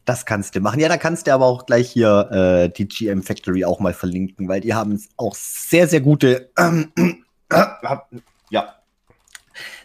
[0.06, 0.80] Das kannst du machen.
[0.80, 4.48] Ja, da kannst du aber auch gleich hier äh, die GM Factory auch mal verlinken,
[4.48, 6.92] weil die haben auch sehr, sehr gute ähm,
[8.50, 8.76] ja.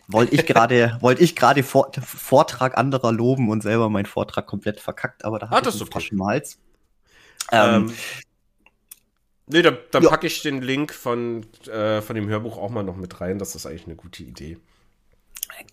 [0.08, 5.24] Wollte ich gerade, ich gerade Vor Vortrag anderer loben und selber meinen Vortrag komplett verkackt,
[5.24, 6.28] aber da ah, hatte ich einen okay.
[6.28, 6.58] Hals.
[7.52, 7.94] Ähm, ähm,
[9.46, 10.10] nee, dann, dann ja.
[10.10, 13.38] packe ich den Link von, äh, von dem Hörbuch auch mal noch mit rein.
[13.38, 14.58] Das ist eigentlich eine gute Idee.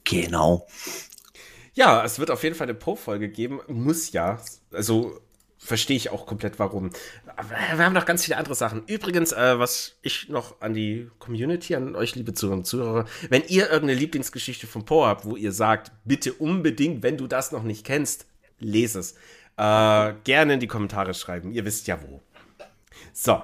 [0.04, 0.68] Genau.
[1.74, 3.62] Ja, es wird auf jeden Fall eine Pro-Folge geben.
[3.68, 4.40] Muss ja.
[4.72, 5.20] Also
[5.58, 6.92] verstehe ich auch komplett, warum.
[7.36, 8.84] Aber wir haben noch ganz viele andere Sachen.
[8.88, 13.44] Übrigens, äh, was ich noch an die Community, an euch, liebe Zuhörer und Zuhörer, wenn
[13.48, 17.64] ihr irgendeine Lieblingsgeschichte von Poe habt, wo ihr sagt, bitte unbedingt, wenn du das noch
[17.64, 18.28] nicht kennst,
[18.60, 19.14] lese es.
[19.58, 21.52] Äh, gerne in die Kommentare schreiben.
[21.52, 22.22] Ihr wisst ja wo.
[23.14, 23.42] So.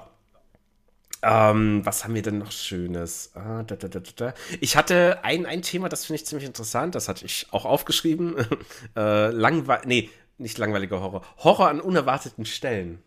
[1.22, 3.30] Ähm, was haben wir denn noch Schönes?
[3.34, 7.08] Ah, da, da, da, ich hatte ein, ein Thema, das finde ich ziemlich interessant, das
[7.08, 8.36] hatte ich auch aufgeschrieben.
[8.96, 11.22] äh, langweilig, nee, nicht langweiliger Horror.
[11.38, 13.02] Horror an unerwarteten Stellen.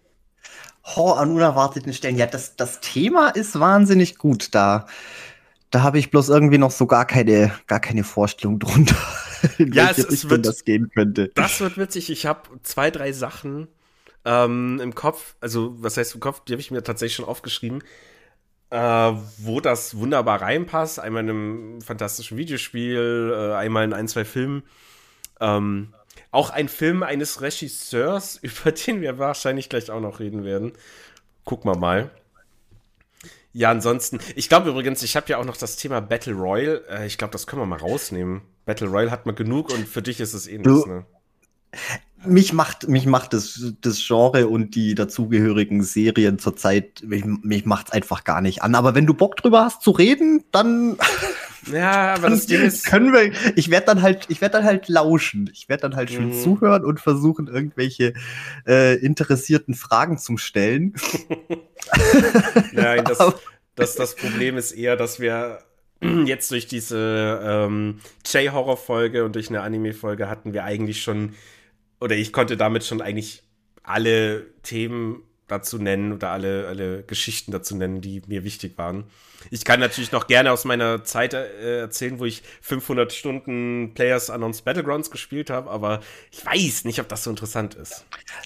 [0.83, 2.17] Horror an unerwarteten Stellen.
[2.17, 4.55] Ja, das, das Thema ist wahnsinnig gut.
[4.55, 4.87] Da,
[5.69, 8.95] da habe ich bloß irgendwie noch so gar keine, gar keine Vorstellung drunter,
[9.57, 11.31] in ja, welche es, Richtung wird, das gehen könnte.
[11.35, 12.09] Das wird witzig.
[12.09, 13.67] Ich habe zwei, drei Sachen
[14.23, 15.35] ähm, im Kopf.
[15.41, 16.41] Also, was heißt im Kopf?
[16.45, 17.83] Die habe ich mir tatsächlich schon aufgeschrieben.
[18.69, 18.77] Äh,
[19.37, 20.99] wo das wunderbar reinpasst.
[20.99, 24.63] Einmal in einem fantastischen Videospiel, äh, einmal in ein, zwei Filmen.
[25.39, 25.93] Ähm,
[26.37, 30.73] auch ein Film eines Regisseurs, über den wir wahrscheinlich gleich auch noch reden werden.
[31.43, 32.11] Gucken wir mal.
[33.53, 36.85] Ja, ansonsten, ich glaube übrigens, ich habe ja auch noch das Thema Battle Royale.
[36.89, 38.41] Äh, ich glaube, das können wir mal rausnehmen.
[38.65, 41.05] Battle Royale hat man genug und für dich ist es eh nichts, ne?
[42.25, 47.91] mich macht, mich macht das, das Genre und die dazugehörigen Serien zurzeit, mich, mich macht's
[47.91, 48.75] einfach gar nicht an.
[48.75, 50.97] Aber wenn du Bock drüber hast zu reden, dann.
[51.71, 52.85] Ja, aber das Ding ist.
[52.89, 55.49] Können wir, ich werde dann halt, ich werde dann halt lauschen.
[55.53, 56.41] Ich werde dann halt schön mhm.
[56.41, 58.13] zuhören und versuchen, irgendwelche
[58.65, 60.95] äh, interessierten Fragen zu stellen.
[62.73, 63.17] Nein, das,
[63.75, 65.59] das, das Problem ist eher, dass wir
[66.25, 71.33] jetzt durch diese ähm, J-Horror-Folge und durch eine Anime-Folge hatten wir eigentlich schon
[71.99, 73.43] oder ich konnte damit schon eigentlich
[73.83, 79.05] alle Themen dazu nennen oder alle, alle Geschichten dazu nennen, die mir wichtig waren.
[79.51, 84.29] Ich kann natürlich noch gerne aus meiner Zeit äh, erzählen, wo ich 500 Stunden Players
[84.29, 88.05] Unknowns Battlegrounds gespielt habe, aber ich weiß nicht, ob das so interessant ist.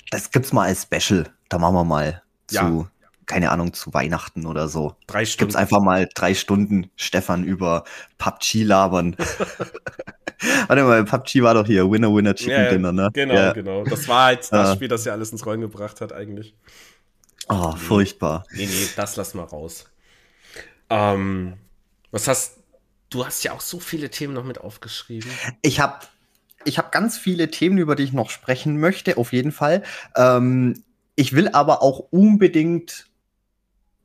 [0.09, 1.29] Das gibt's mal als Special.
[1.49, 2.91] Da machen wir mal zu, ja.
[3.25, 4.95] keine Ahnung, zu Weihnachten oder so.
[5.07, 5.39] Drei Stunden.
[5.39, 7.83] Gibt's einfach mal drei Stunden Stefan über
[8.17, 9.15] PUBG labern.
[10.67, 13.09] Warte mal, PUBG war doch hier Winner Winner Chicken ja, Dinner, ne?
[13.13, 13.53] Genau, ja.
[13.53, 13.83] genau.
[13.83, 16.55] Das war halt das Spiel, das ja alles ins Rollen gebracht hat, eigentlich.
[17.47, 18.45] Oh, furchtbar.
[18.53, 19.90] Nee, nee, das lass mal raus.
[20.91, 21.53] Ähm,
[22.11, 22.61] was hast
[23.11, 25.29] du hast ja auch so viele Themen noch mit aufgeschrieben.
[25.61, 25.99] Ich habe
[26.65, 29.83] ich hab ganz viele Themen, über die ich noch sprechen möchte, auf jeden Fall.
[30.15, 30.83] Ähm,
[31.15, 33.07] ich will aber auch unbedingt,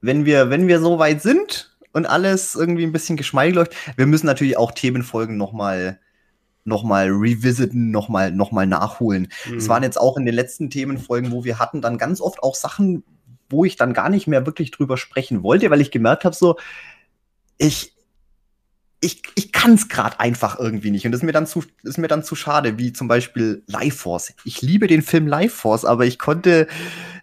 [0.01, 4.07] wenn wir, wenn wir so weit sind und alles irgendwie ein bisschen geschmeidig läuft, wir
[4.07, 5.99] müssen natürlich auch Themenfolgen noch mal
[6.65, 9.29] nochmal revisiten, nochmal noch mal nachholen.
[9.57, 9.69] Es mhm.
[9.69, 13.05] waren jetzt auch in den letzten Themenfolgen, wo wir hatten, dann ganz oft auch Sachen,
[13.49, 16.57] wo ich dann gar nicht mehr wirklich drüber sprechen wollte, weil ich gemerkt habe, so,
[17.59, 17.95] ich,
[19.01, 21.05] ich, ich kann es gerade einfach irgendwie nicht.
[21.07, 23.99] Und das ist mir dann zu, ist mir dann zu schade, wie zum Beispiel Life
[23.99, 24.35] Force.
[24.45, 26.67] Ich liebe den Film Life Force, aber ich konnte,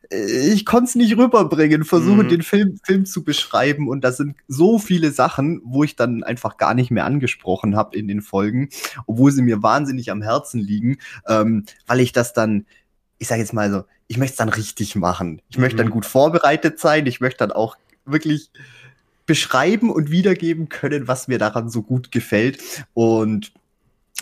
[0.09, 2.29] ich konnte es nicht rüberbringen, versuchen, mhm.
[2.29, 3.87] den Film, Film zu beschreiben.
[3.87, 7.97] Und da sind so viele Sachen, wo ich dann einfach gar nicht mehr angesprochen habe
[7.97, 8.69] in den Folgen,
[9.07, 12.65] obwohl sie mir wahnsinnig am Herzen liegen, ähm, weil ich das dann,
[13.23, 15.41] ich sage jetzt mal so, ich möchte es dann richtig machen.
[15.49, 15.91] Ich möchte dann mhm.
[15.91, 17.05] gut vorbereitet sein.
[17.05, 18.51] Ich möchte dann auch wirklich
[19.25, 22.59] beschreiben und wiedergeben können, was mir daran so gut gefällt.
[22.93, 23.53] Und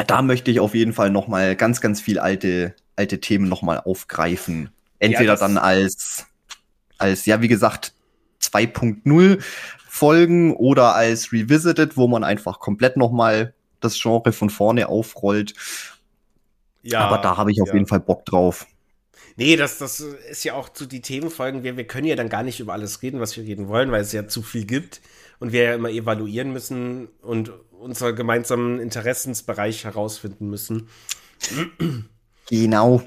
[0.05, 3.63] da möchte ich auf jeden Fall noch mal ganz, ganz viel alte, alte Themen noch
[3.63, 4.69] mal aufgreifen.
[4.99, 6.27] Entweder ja, dann als,
[6.99, 7.95] als, ja, wie gesagt,
[8.39, 9.43] 2.0
[9.87, 15.55] Folgen oder als Revisited, wo man einfach komplett noch mal das Genre von vorne aufrollt.
[16.83, 17.73] Ja, Aber da habe ich auf ja.
[17.73, 18.67] jeden Fall Bock drauf.
[19.41, 21.63] Nee, das, das ist ja auch zu die Themenfolgen.
[21.63, 24.01] Wir, wir können ja dann gar nicht über alles reden, was wir reden wollen, weil
[24.01, 25.01] es ja zu viel gibt
[25.39, 30.89] und wir ja immer evaluieren müssen und unseren gemeinsamen Interessensbereich herausfinden müssen.
[32.51, 33.01] Genau.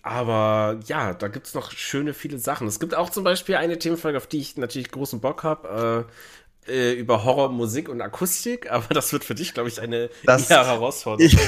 [0.00, 2.66] Aber ja, da gibt es noch schöne viele Sachen.
[2.66, 6.06] Es gibt auch zum Beispiel eine Themenfolge, auf die ich natürlich großen Bock habe.
[6.08, 6.12] Äh,
[6.68, 10.50] äh, über Horror, Musik und Akustik, aber das wird für dich, glaube ich, eine das,
[10.50, 11.26] eher Herausforderung.
[11.26, 11.38] Ich,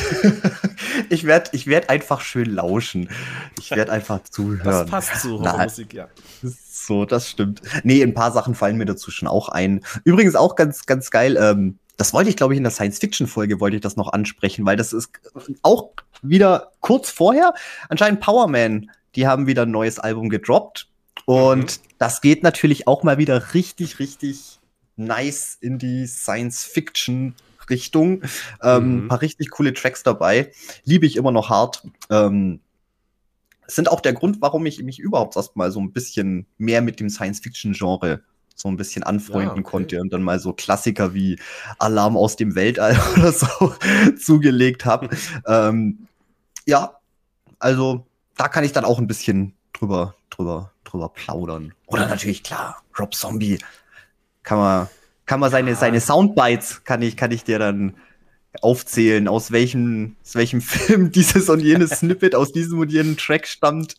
[1.11, 3.11] ich werde ich werd einfach schön lauschen.
[3.59, 4.65] Ich werde einfach zuhören.
[4.65, 6.09] Das passt zu Horrormusik, ja.
[6.43, 7.63] So, das stimmt.
[7.83, 9.85] Nee, ein paar Sachen fallen mir dazu schon auch ein.
[10.05, 13.77] Übrigens auch ganz, ganz geil, ähm, das wollte ich, glaube ich, in der Science-Fiction-Folge wollte
[13.77, 15.11] ich das noch ansprechen, weil das ist
[15.63, 17.55] auch wieder kurz vorher.
[17.89, 20.89] Anscheinend Power Man, die haben wieder ein neues Album gedroppt.
[21.25, 21.89] Und mhm.
[21.99, 24.56] das geht natürlich auch mal wieder richtig, richtig
[24.97, 28.23] nice in die Science-Fiction-Richtung.
[28.63, 29.09] Ähm, mhm.
[29.09, 30.53] paar richtig coole Tracks dabei.
[30.85, 31.83] Liebe ich immer noch hart.
[32.11, 32.61] Ähm,
[33.67, 37.09] sind auch der Grund, warum ich mich überhaupt erstmal so ein bisschen mehr mit dem
[37.11, 38.23] Science-Fiction-Genre
[38.55, 39.63] so ein bisschen anfreunden ja, okay.
[39.63, 41.39] konnte und dann mal so Klassiker wie
[41.79, 43.75] Alarm aus dem Weltall oder so
[44.19, 45.11] zugelegt habe.
[45.47, 46.07] ähm,
[46.65, 46.99] ja,
[47.59, 48.07] also
[48.37, 51.75] da kann ich dann auch ein bisschen drüber, drüber, drüber plaudern.
[51.87, 53.59] Oder natürlich, klar, Rob Zombie
[54.47, 54.89] kann man,
[55.27, 57.97] kann man seine, seine Soundbites, kann ich, kann ich dir dann
[58.63, 63.47] aufzählen, aus welchem, aus welchem Film dieses und jenes Snippet aus diesem und jenem Track
[63.47, 63.97] stammt.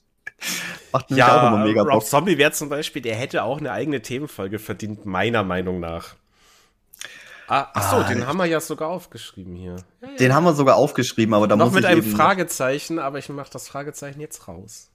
[0.91, 1.93] Macht ja, auch immer mega Bock.
[1.93, 6.15] Rob Zombie wäre zum Beispiel, der hätte auch eine eigene Themenfolge verdient, meiner Meinung nach.
[7.49, 9.77] Ah, ach so, ah, den haben wir ja sogar aufgeschrieben hier.
[10.01, 10.15] Ja, ja.
[10.15, 13.49] Den haben wir sogar aufgeschrieben, aber da Noch muss mit einem Fragezeichen, aber ich mache
[13.51, 14.89] das Fragezeichen jetzt raus.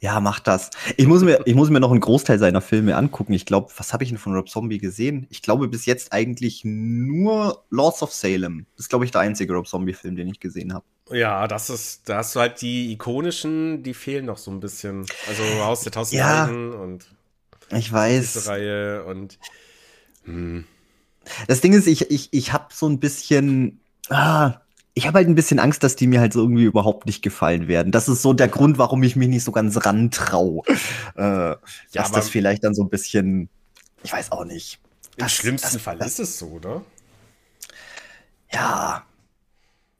[0.00, 0.70] Ja, mach das.
[0.96, 3.32] Ich muss mir, ich muss mir noch einen Großteil seiner Filme angucken.
[3.32, 5.26] Ich glaube, was habe ich denn von Rob Zombie gesehen?
[5.30, 8.66] Ich glaube bis jetzt eigentlich nur Lords of Salem.
[8.76, 10.84] Das ist, glaube ich, der einzige Rob Zombie-Film, den ich gesehen habe.
[11.10, 15.06] Ja, das ist, da hast du halt die ikonischen, die fehlen noch so ein bisschen.
[15.28, 17.06] Also Haus der Tausend ja, und
[17.70, 18.48] ich weiß.
[18.48, 19.38] Reihe und
[20.24, 20.64] hm.
[21.48, 24.60] Das Ding ist, ich, ich, ich habe so ein bisschen, ah,
[25.00, 27.68] ich habe halt ein bisschen Angst, dass die mir halt so irgendwie überhaupt nicht gefallen
[27.68, 27.90] werden.
[27.90, 30.62] Das ist so der Grund, warum ich mich nicht so ganz rantraue.
[31.16, 31.58] Äh, ja,
[31.94, 33.48] dass das vielleicht dann so ein bisschen,
[34.02, 34.78] ich weiß auch nicht.
[35.16, 36.82] Im das, schlimmsten das, Fall das, ist es so, oder?
[38.52, 39.06] Ja.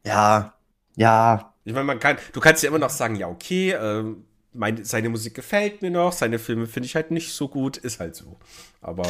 [0.04, 0.52] Ja.
[0.96, 1.54] Ja.
[1.64, 4.04] Ich meine, man kann, du kannst ja immer noch sagen, ja, okay, äh,
[4.52, 8.00] meine, seine Musik gefällt mir noch, seine Filme finde ich halt nicht so gut, ist
[8.00, 8.36] halt so.
[8.82, 9.08] Aber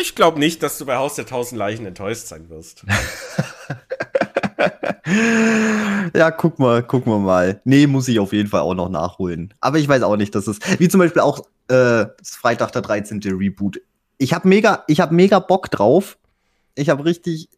[0.00, 2.84] ich glaube nicht, dass du bei Haus der Tausend Leichen enttäuscht sein wirst.
[6.14, 7.60] ja, guck mal, gucken wir mal.
[7.64, 9.54] Nee, muss ich auf jeden Fall auch noch nachholen.
[9.60, 13.20] Aber ich weiß auch nicht, dass es, wie zum Beispiel auch äh, Freitag der 13.
[13.24, 13.80] Reboot.
[14.18, 16.18] Ich habe mega, ich habe mega Bock drauf.
[16.74, 17.48] Ich habe richtig,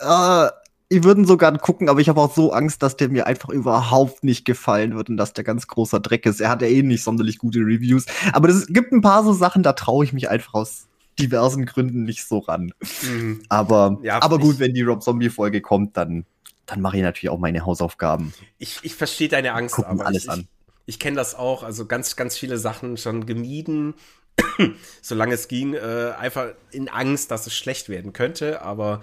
[0.00, 0.48] äh,
[0.88, 4.24] ich würde sogar gucken, aber ich habe auch so Angst, dass der mir einfach überhaupt
[4.24, 6.40] nicht gefallen wird und dass der ganz großer Dreck ist.
[6.40, 8.06] Er hat ja eh nicht sonderlich gute Reviews.
[8.32, 10.86] Aber es gibt ein paar so Sachen, da traue ich mich einfach aus
[11.18, 12.72] diversen Gründen nicht so ran.
[13.02, 13.42] Mhm.
[13.48, 16.26] Aber, ja, aber gut, wenn die Rob Zombie-Folge kommt, dann,
[16.66, 18.32] dann mache ich natürlich auch meine Hausaufgaben.
[18.58, 20.40] Ich, ich verstehe deine Angst, Gucken aber alles ich, an.
[20.86, 23.94] Ich, ich kenne das auch, also ganz, ganz viele Sachen schon gemieden,
[25.02, 29.00] solange es ging, äh, einfach in Angst, dass es schlecht werden könnte, aber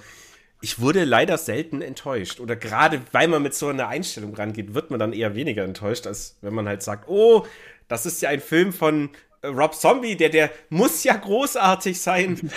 [0.62, 2.40] ich wurde leider selten enttäuscht.
[2.40, 6.08] Oder gerade weil man mit so einer Einstellung rangeht, wird man dann eher weniger enttäuscht,
[6.08, 7.46] als wenn man halt sagt, oh,
[7.90, 9.10] das ist ja ein Film von
[9.44, 12.50] Rob Zombie, der, der muss ja großartig sein.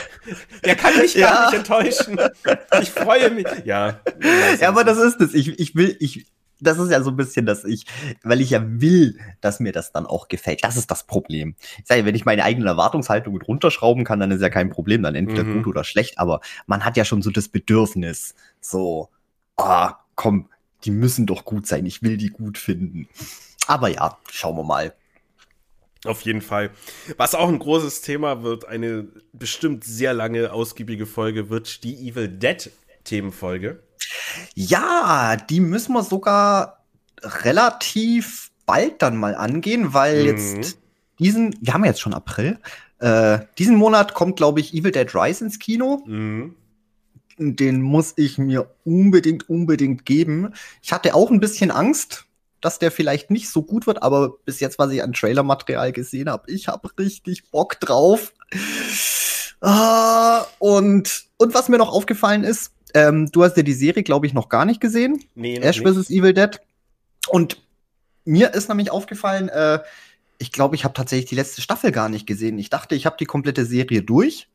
[0.65, 1.31] Der kann mich ja.
[1.31, 2.19] gar nicht enttäuschen.
[2.81, 3.47] Ich freue mich.
[3.65, 4.01] Ja.
[4.61, 5.35] Ja, aber das ist es.
[5.35, 6.27] Ich, ich will, ich,
[6.61, 7.87] das ist ja so ein bisschen, dass ich,
[8.23, 10.65] weil ich ja will, dass mir das dann auch gefällt.
[10.65, 11.55] Das ist das Problem.
[11.79, 15.15] Ich sage, wenn ich meine eigenen Erwartungshaltungen runterschrauben kann, dann ist ja kein Problem, dann
[15.15, 15.63] entweder mhm.
[15.63, 19.09] gut oder schlecht, aber man hat ja schon so das Bedürfnis, so,
[19.57, 20.49] ah, komm,
[20.85, 23.09] die müssen doch gut sein, ich will die gut finden.
[23.67, 24.95] Aber ja, schauen wir mal.
[26.09, 26.71] Auf jeden Fall.
[27.17, 32.29] Was auch ein großes Thema wird, eine bestimmt sehr lange, ausgiebige Folge, wird die Evil
[32.29, 32.71] Dead
[33.05, 33.83] Themenfolge.
[34.55, 36.85] Ja, die müssen wir sogar
[37.23, 40.27] relativ bald dann mal angehen, weil mhm.
[40.27, 40.79] jetzt
[41.19, 42.59] diesen, wir haben jetzt schon April,
[42.99, 46.03] äh, diesen Monat kommt, glaube ich, Evil Dead Rise ins Kino.
[46.07, 46.57] Mhm.
[47.39, 50.55] Den muss ich mir unbedingt, unbedingt geben.
[50.83, 52.26] Ich hatte auch ein bisschen Angst,
[52.67, 56.29] dass der vielleicht nicht so gut wird, aber bis jetzt, was ich an Trailer-Material gesehen
[56.29, 58.33] habe, ich habe richtig Bock drauf.
[59.61, 64.27] Ah, und, und was mir noch aufgefallen ist, ähm, du hast ja die Serie, glaube
[64.27, 65.23] ich, noch gar nicht gesehen.
[65.37, 66.11] Nee, Ash vs.
[66.11, 66.61] Evil Dead.
[67.29, 67.63] Und
[68.25, 69.79] mir ist nämlich aufgefallen, äh,
[70.39, 72.59] ich glaube, ich habe tatsächlich die letzte Staffel gar nicht gesehen.
[72.59, 74.49] Ich dachte, ich habe die komplette Serie durch.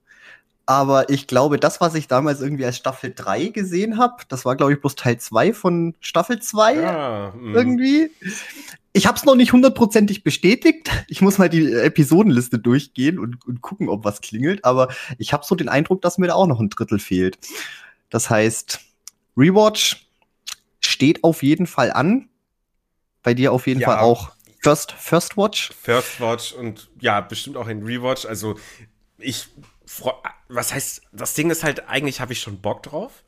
[0.66, 4.56] Aber ich glaube, das, was ich damals irgendwie als Staffel 3 gesehen habe, das war,
[4.56, 7.56] glaube ich, bloß Teil 2 von Staffel 2 ah, hm.
[7.56, 8.12] irgendwie.
[8.94, 10.90] Ich habe es noch nicht hundertprozentig bestätigt.
[11.08, 14.64] Ich muss mal die Episodenliste durchgehen und, und gucken, ob was klingelt.
[14.64, 17.38] Aber ich habe so den Eindruck, dass mir da auch noch ein Drittel fehlt.
[18.10, 18.80] Das heißt,
[19.38, 20.08] Rewatch
[20.80, 22.30] steht auf jeden Fall an.
[23.24, 23.88] Bei dir auf jeden ja.
[23.88, 25.72] Fall auch First, First Watch.
[25.74, 28.26] First Watch und ja, bestimmt auch ein Rewatch.
[28.26, 28.58] Also
[29.18, 29.48] ich
[30.48, 33.24] was heißt, das Ding ist halt, eigentlich habe ich schon Bock drauf.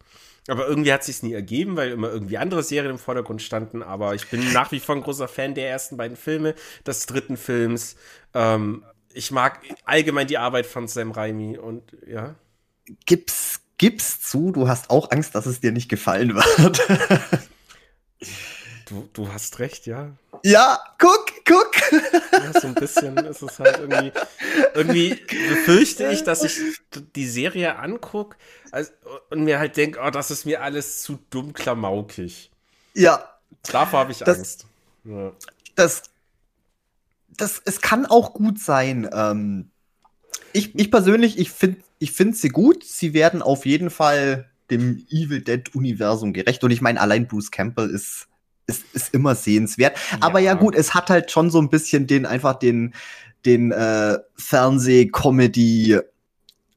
[0.49, 3.81] Aber irgendwie hat sich nie ergeben, weil immer irgendwie andere Serien im Vordergrund standen.
[3.81, 6.53] Aber ich bin nach wie vor ein großer Fan der ersten beiden Filme,
[6.85, 7.95] des dritten Films.
[8.33, 12.35] Ähm, ich mag allgemein die Arbeit von Sam Raimi und ja.
[13.05, 16.81] Gib's, gib's zu, du hast auch Angst, dass es dir nicht gefallen wird.
[18.85, 20.11] Du, du hast recht, ja.
[20.43, 21.22] Ja, guck.
[21.91, 24.11] Ja, so ein bisschen ist es halt irgendwie.
[24.73, 25.15] Irgendwie
[25.49, 26.59] befürchte ich, dass ich
[27.15, 28.37] die Serie angucke
[28.71, 28.91] also,
[29.29, 32.49] und mir halt denke, oh, das ist mir alles zu dumm klamaukig.
[32.93, 33.29] Ja.
[33.63, 34.65] Davor habe ich das, Angst.
[35.03, 35.31] Ja.
[35.75, 36.03] Das,
[37.29, 39.09] das, es kann auch gut sein.
[39.13, 39.69] Ähm,
[40.53, 42.83] ich, ich persönlich, ich finde ich find sie gut.
[42.83, 46.63] Sie werden auf jeden Fall dem Evil Dead Universum gerecht.
[46.63, 48.27] Und ich meine, allein Bruce Campbell ist
[48.67, 49.97] ist, ist immer sehenswert.
[50.11, 50.17] Ja.
[50.21, 52.93] Aber ja gut, es hat halt schon so ein bisschen den einfach den
[53.45, 55.99] den äh, Fernseh-Comedy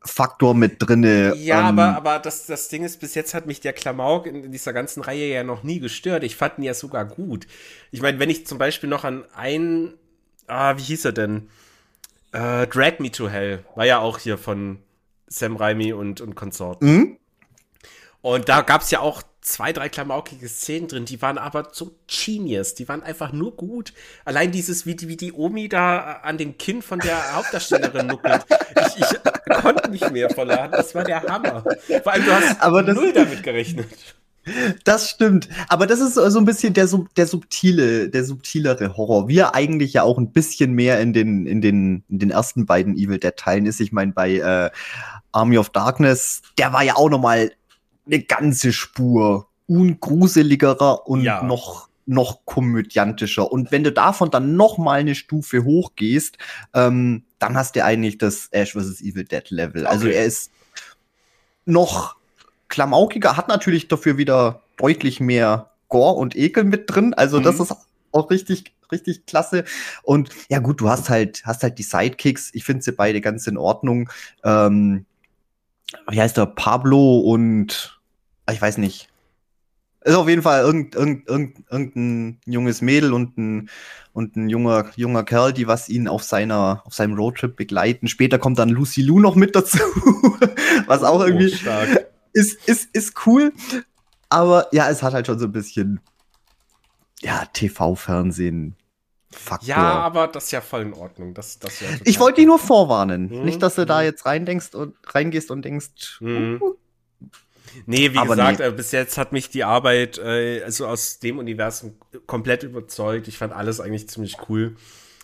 [0.02, 1.34] Faktor mit drinne.
[1.36, 4.50] Ja, ähm, aber, aber das, das Ding ist, bis jetzt hat mich der Klamauk in
[4.52, 6.22] dieser ganzen Reihe ja noch nie gestört.
[6.24, 7.46] Ich fand ihn ja sogar gut.
[7.90, 9.94] Ich meine, wenn ich zum Beispiel noch an einen
[10.48, 11.48] ah, wie hieß er denn?
[12.32, 13.64] Äh, Drag Me to Hell.
[13.74, 14.78] War ja auch hier von
[15.26, 16.88] Sam Raimi und, und Konsorten.
[16.88, 17.16] Mhm.
[18.22, 21.94] Und da gab es ja auch zwei, drei klamaukige Szenen drin, die waren aber so
[22.08, 23.92] genius, die waren einfach nur gut.
[24.24, 28.44] Allein dieses, wie die, wie die Omi da an dem Kinn von der Hauptdarstellerin nuckelt.
[28.96, 31.64] Ich, ich konnte nicht mehr vor Laden, das war der Hammer.
[32.02, 33.88] Vor allem, du hast aber null damit gerechnet.
[34.84, 35.48] Das stimmt.
[35.68, 39.28] Aber das ist so ein bisschen der, der subtile, der subtilere Horror.
[39.28, 42.64] Wie er eigentlich ja auch ein bisschen mehr in den, in den, in den ersten
[42.64, 43.80] beiden Evil Dead Teilen ist.
[43.80, 44.70] Ich meine, bei äh,
[45.32, 47.50] Army of Darkness, der war ja auch noch mal
[48.06, 51.42] eine ganze Spur ungruseligerer und ja.
[51.42, 53.50] noch noch komödiantischer.
[53.50, 56.38] Und wenn du davon dann noch mal eine Stufe hochgehst,
[56.72, 59.00] ähm, dann hast du eigentlich das Ash vs.
[59.00, 59.86] Evil Dead Level.
[59.86, 60.14] Also okay.
[60.14, 60.50] Also er ist
[61.64, 62.16] noch
[62.68, 67.12] klamaukiger, hat natürlich dafür wieder deutlich mehr Gore und Ekel mit drin.
[67.12, 67.42] Also mhm.
[67.42, 67.74] das ist
[68.12, 69.64] auch richtig, richtig klasse.
[70.02, 72.50] Und ja gut, du hast halt, hast halt die Sidekicks.
[72.54, 74.10] Ich finde sie beide ganz in Ordnung.
[74.44, 75.06] Ähm,
[76.08, 76.46] wie heißt der?
[76.46, 77.95] Pablo und
[78.52, 79.08] ich weiß nicht.
[80.04, 83.70] Ist auf jeden Fall irgend, irgend, irgend, irgendein junges Mädel und ein,
[84.12, 88.06] und ein junger, junger Kerl, die was ihn auf seiner, auf seinem Roadtrip begleiten.
[88.06, 89.78] Später kommt dann Lucy Lou noch mit dazu,
[90.86, 91.96] was auch irgendwie oh,
[92.32, 93.52] ist, ist, ist cool.
[94.28, 96.00] Aber ja, es hat halt schon so ein bisschen,
[97.20, 98.76] ja, TV-Fernsehen.
[99.32, 99.68] Faktor.
[99.68, 101.34] Ja, aber das ist ja voll in Ordnung.
[101.34, 103.28] Das, das ja ich wollte dich nur vorwarnen.
[103.28, 103.44] Mhm.
[103.44, 104.04] Nicht, dass du da mhm.
[104.04, 106.58] jetzt reindenkst und reingehst und denkst, mhm.
[106.60, 106.74] uh,
[107.86, 108.66] Nee, wie Aber gesagt, nee.
[108.66, 113.28] Äh, bis jetzt hat mich die Arbeit äh, also aus dem Universum komplett überzeugt.
[113.28, 114.76] Ich fand alles eigentlich ziemlich cool.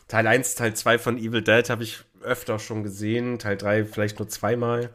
[0.09, 3.39] Teil 1, Teil 2 von Evil Dead habe ich öfter schon gesehen.
[3.39, 4.91] Teil 3 vielleicht nur zweimal.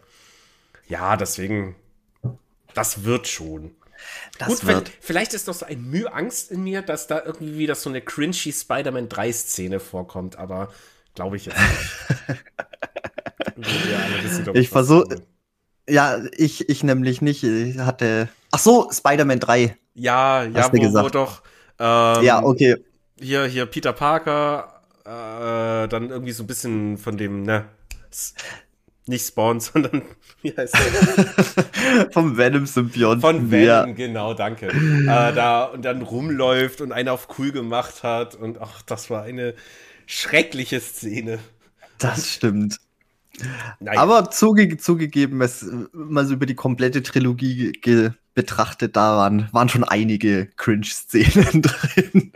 [0.87, 1.75] Ja, deswegen,
[2.73, 3.71] das wird schon.
[4.37, 4.87] Das Gut, wird.
[4.87, 7.89] Wenn, vielleicht ist noch so ein Mühe Angst in mir, dass da irgendwie wieder so
[7.89, 10.71] eine cringy Spider-Man 3-Szene vorkommt, aber
[11.15, 12.43] glaube ich jetzt nicht.
[14.53, 15.23] ich versuche
[15.89, 17.43] ja, ich, ich nämlich nicht.
[17.43, 18.29] Ich hatte.
[18.51, 19.75] Ach so, Spider-Man 3.
[19.95, 21.05] Ja, ja, wo, gesagt.
[21.05, 21.41] wo doch.
[21.79, 22.77] Ähm, ja, okay.
[23.19, 27.65] Hier, hier Peter Parker, äh, dann irgendwie so ein bisschen von dem, ne,
[29.07, 30.03] nicht Spawn, sondern
[30.41, 32.07] wie heißt der?
[32.11, 33.21] Vom Venom-Symbionten.
[33.21, 33.85] Von Venom, ja.
[33.85, 34.67] genau, danke.
[34.67, 39.23] äh, da und dann rumläuft und einer auf cool gemacht hat und ach, das war
[39.23, 39.55] eine
[40.05, 41.39] schreckliche Szene.
[41.97, 42.77] Das stimmt.
[43.79, 43.97] Nein.
[43.97, 47.73] Aber zuge zugegeben, es mal so über die komplette Trilogie
[48.33, 52.33] betrachtet, da waren, waren schon einige Cringe-Szenen drin.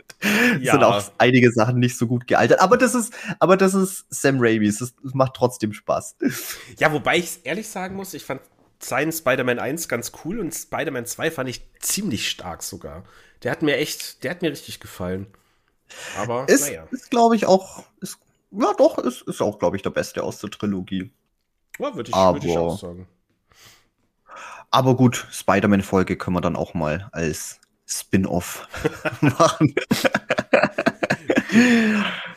[0.60, 0.72] Ja.
[0.72, 2.60] Sind auch einige Sachen nicht so gut gealtert.
[2.60, 4.66] Aber das ist, aber das ist Sam Raimi.
[4.66, 6.16] Es macht trotzdem Spaß.
[6.78, 8.40] Ja, wobei ich ehrlich sagen muss, ich fand
[8.80, 13.04] seinen Spider-Man 1 ganz cool und Spider-Man 2 fand ich ziemlich stark sogar.
[13.42, 15.26] Der hat mir echt, der hat mir richtig gefallen.
[16.18, 16.86] Aber ist, naja.
[16.90, 18.18] ist glaube ich, auch, ist
[18.52, 21.10] ja, doch, ist, ist auch, glaube ich, der beste aus der Trilogie.
[21.78, 23.08] Ja, würde ich, würd ich auch sagen.
[24.70, 28.68] Aber gut, Spider-Man-Folge können wir dann auch mal als Spin-off
[29.20, 29.74] machen.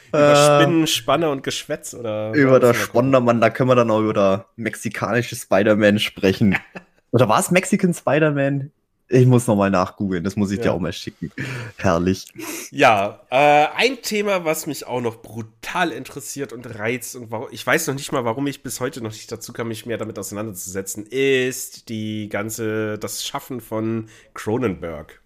[0.10, 4.50] über Spinnen, Spanne und Geschwätz oder über der Spondermann, da können wir dann auch über
[4.56, 6.58] mexikanische Spider-Man sprechen.
[7.12, 8.72] oder war es Mexican Spider-Man?
[9.08, 10.64] Ich muss nochmal nachgoogeln, das muss ich ja.
[10.64, 11.32] dir auch mal schicken.
[11.78, 12.26] Herrlich.
[12.72, 17.66] Ja, äh, ein Thema, was mich auch noch brutal interessiert und reizt und warum, ich
[17.66, 20.18] weiß noch nicht mal, warum ich bis heute noch nicht dazu kam, mich mehr damit
[20.18, 25.22] auseinanderzusetzen, ist die ganze, das Schaffen von Cronenberg.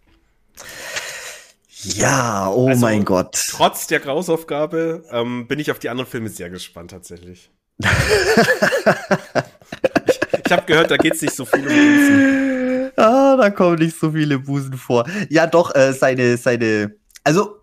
[1.84, 3.40] Ja, oh also, mein Gott.
[3.50, 7.50] Trotz der Grausaufgabe ähm, bin ich auf die anderen Filme sehr gespannt tatsächlich.
[7.80, 7.90] ich
[10.46, 12.69] ich habe gehört, da geht es nicht so viel um Busen.
[13.00, 15.06] Ah, da kommen nicht so viele Busen vor.
[15.30, 17.62] Ja, doch, äh, seine, seine, also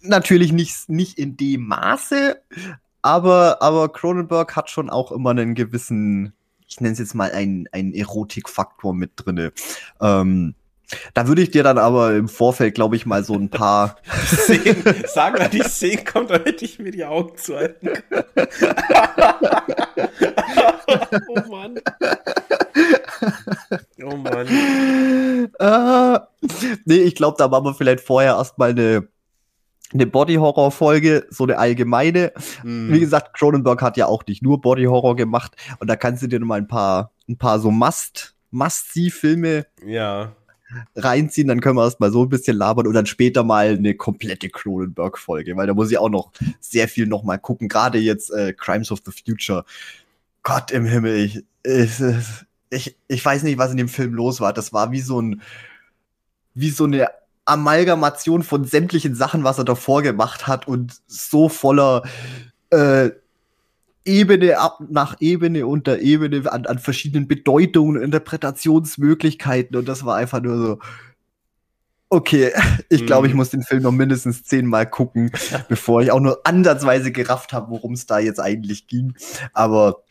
[0.00, 2.42] natürlich nicht, nicht in dem Maße,
[3.00, 6.32] aber, aber Cronenberg hat schon auch immer einen gewissen,
[6.66, 9.52] ich nenne es jetzt mal einen, einen Erotikfaktor mit drinne.
[10.00, 10.56] Ähm,
[11.14, 15.04] da würde ich dir dann aber im Vorfeld, glaube ich, mal so ein paar Szenen
[15.06, 18.24] sagen, wenn die Szene kommt, damit ich mir die Augen zuhalten kann.
[21.28, 21.80] oh Mann.
[24.02, 24.46] Oh Mann.
[25.58, 26.18] Äh,
[26.84, 29.08] nee, ich glaube, da machen wir vielleicht vorher erstmal eine,
[29.92, 32.32] eine Body-Horror-Folge, so eine allgemeine.
[32.62, 32.92] Mm.
[32.92, 35.56] Wie gesagt, Cronenberg hat ja auch nicht nur Body-Horror gemacht.
[35.78, 40.32] Und da kannst du dir mal ein paar, ein paar so Must, Must-See-Filme ja.
[40.94, 41.48] Reinziehen.
[41.48, 45.56] Dann können wir erstmal so ein bisschen labern und dann später mal eine komplette Cronenberg-Folge,
[45.56, 47.68] weil da muss ich auch noch sehr viel noch mal gucken.
[47.68, 49.64] Gerade jetzt äh, Crimes of the Future.
[50.42, 51.90] Gott im Himmel, ich, ich,
[52.70, 54.52] ich, ich weiß nicht, was in dem Film los war.
[54.52, 55.42] Das war wie so ein,
[56.54, 57.08] wie so eine
[57.46, 62.02] Amalgamation von sämtlichen Sachen, was er davor gemacht hat und so voller
[62.70, 63.10] äh,
[64.04, 70.16] Ebene ab nach Ebene unter Ebene an, an verschiedenen Bedeutungen und Interpretationsmöglichkeiten und das war
[70.16, 70.78] einfach nur so,
[72.10, 72.52] okay,
[72.88, 73.38] ich glaube, ich mhm.
[73.38, 75.30] muss den Film noch mindestens zehnmal gucken,
[75.68, 79.14] bevor ich auch nur ansatzweise gerafft habe, worum es da jetzt eigentlich ging.
[79.52, 80.02] Aber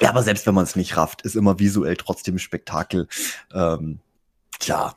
[0.00, 3.06] ja, aber selbst wenn man es nicht rafft, ist immer visuell trotzdem Spektakel.
[3.52, 4.00] Ähm,
[4.58, 4.94] tja,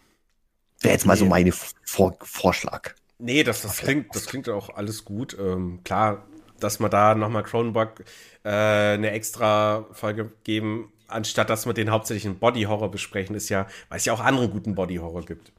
[0.80, 1.20] wäre jetzt mal nee.
[1.20, 2.94] so meine Vor Vorschlag.
[3.20, 5.38] Nee, das, das, klingt, das klingt auch alles gut.
[5.40, 6.26] Ähm, klar,
[6.64, 8.04] dass wir da nochmal Cronenberg
[8.44, 14.00] äh, eine extra Folge geben, anstatt dass wir den hauptsächlichen Body-Horror besprechen, ist ja, weil
[14.00, 15.52] es ja auch anderen guten Body-Horror gibt.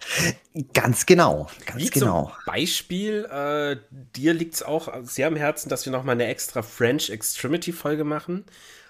[0.73, 2.25] Ganz genau, ganz Wie genau.
[2.25, 3.77] Zum Beispiel, äh,
[4.17, 8.45] dir liegt es auch sehr am Herzen, dass wir nochmal eine extra French Extremity-Folge machen,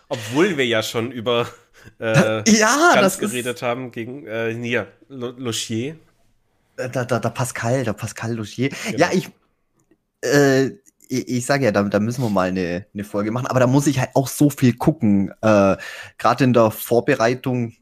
[0.08, 1.48] obwohl wir ja schon über
[2.00, 5.96] äh, ja, ganz geredet haben gegen äh, hier, Lochier.
[6.76, 8.70] Äh, da, da, da Pascal, der Pascal Logier.
[8.86, 8.98] Genau.
[8.98, 9.28] Ja, ich,
[10.22, 10.70] äh,
[11.08, 13.66] ich, ich sage ja, da, da müssen wir mal eine, eine Folge machen, aber da
[13.66, 15.30] muss ich halt auch so viel gucken.
[15.40, 15.76] Äh,
[16.18, 17.72] Gerade in der Vorbereitung.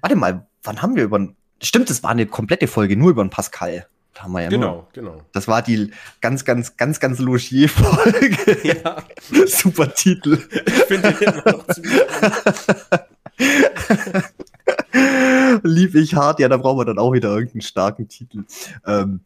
[0.00, 1.28] Warte mal, wann haben wir über.
[1.62, 3.86] Stimmt, es war eine komplette Folge nur über den Pascal.
[4.12, 4.88] Da haben wir ja genau, nur.
[4.92, 5.22] genau.
[5.32, 5.90] Das war die
[6.22, 8.66] ganz, ganz, ganz, ganz Logier-Folge.
[8.66, 9.02] Ja.
[9.46, 10.38] Super Titel.
[10.66, 12.00] Ich finde den immer noch ziemlich
[15.62, 18.44] Lieb ich hart, ja, da brauchen wir dann auch wieder irgendeinen starken Titel.
[18.86, 19.20] Ähm,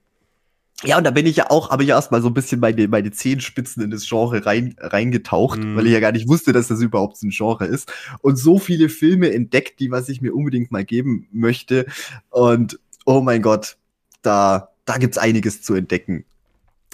[0.83, 3.11] ja, und da bin ich ja auch, habe ich erstmal so ein bisschen meine, meine
[3.11, 5.76] Zehenspitzen in das Genre rein, reingetaucht, mm.
[5.76, 7.93] weil ich ja gar nicht wusste, dass das überhaupt ein Genre ist.
[8.22, 11.87] Und so viele Filme entdeckt, die was ich mir unbedingt mal geben möchte.
[12.31, 13.76] Und oh mein Gott,
[14.22, 16.24] da, da gibt's einiges zu entdecken.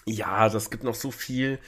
[0.05, 1.59] Ja, das gibt noch so viel.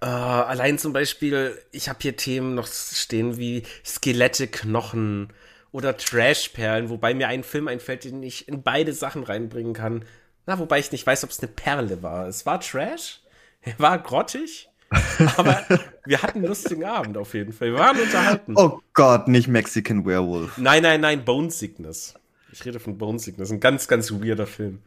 [0.00, 5.32] Äh, allein zum Beispiel, ich habe hier Themen noch stehen wie Skelette, Knochen
[5.72, 10.04] oder Trashperlen, wobei mir ein Film einfällt, den ich in beide Sachen reinbringen kann.
[10.46, 12.26] Na, wobei ich nicht weiß, ob es eine Perle war.
[12.26, 13.20] Es war Trash,
[13.62, 14.68] er war grottig,
[15.36, 15.64] aber
[16.04, 17.72] wir hatten einen lustigen Abend auf jeden Fall.
[17.72, 18.54] Wir waren unterhalten.
[18.56, 20.58] Oh Gott, nicht Mexican Werewolf.
[20.58, 22.14] Nein, nein, nein, Bone Sickness.
[22.52, 23.50] Ich rede von Bone Sickness.
[23.50, 24.80] Ein ganz, ganz weirder Film.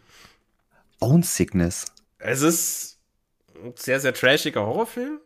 [1.00, 1.86] Bone Sickness?
[2.20, 3.00] Es ist
[3.62, 5.20] ein sehr, sehr trashiger Horrorfilm.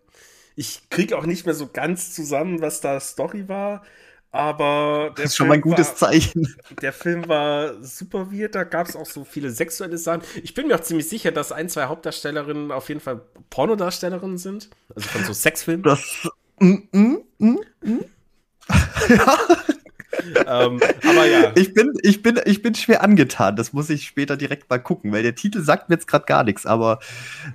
[0.55, 3.83] Ich kriege auch nicht mehr so ganz zusammen, was da Story war.
[4.31, 6.55] Aber das ist schon mal ein gutes war, Zeichen.
[6.81, 10.21] Der Film war super weird, da gab es auch so viele sexuelle Sachen.
[10.41, 14.69] Ich bin mir auch ziemlich sicher, dass ein, zwei Hauptdarstellerinnen auf jeden Fall Pornodarstellerinnen sind.
[14.95, 15.83] Also von so Sexfilmen.
[15.83, 16.29] Das.
[16.59, 17.99] Mm, mm, mm, mm.
[19.09, 19.37] ja
[20.47, 21.51] ähm, aber ja.
[21.55, 23.55] Ich bin, ich, bin, ich bin schwer angetan.
[23.55, 26.43] Das muss ich später direkt mal gucken, weil der Titel sagt mir jetzt gerade gar
[26.43, 26.99] nichts, aber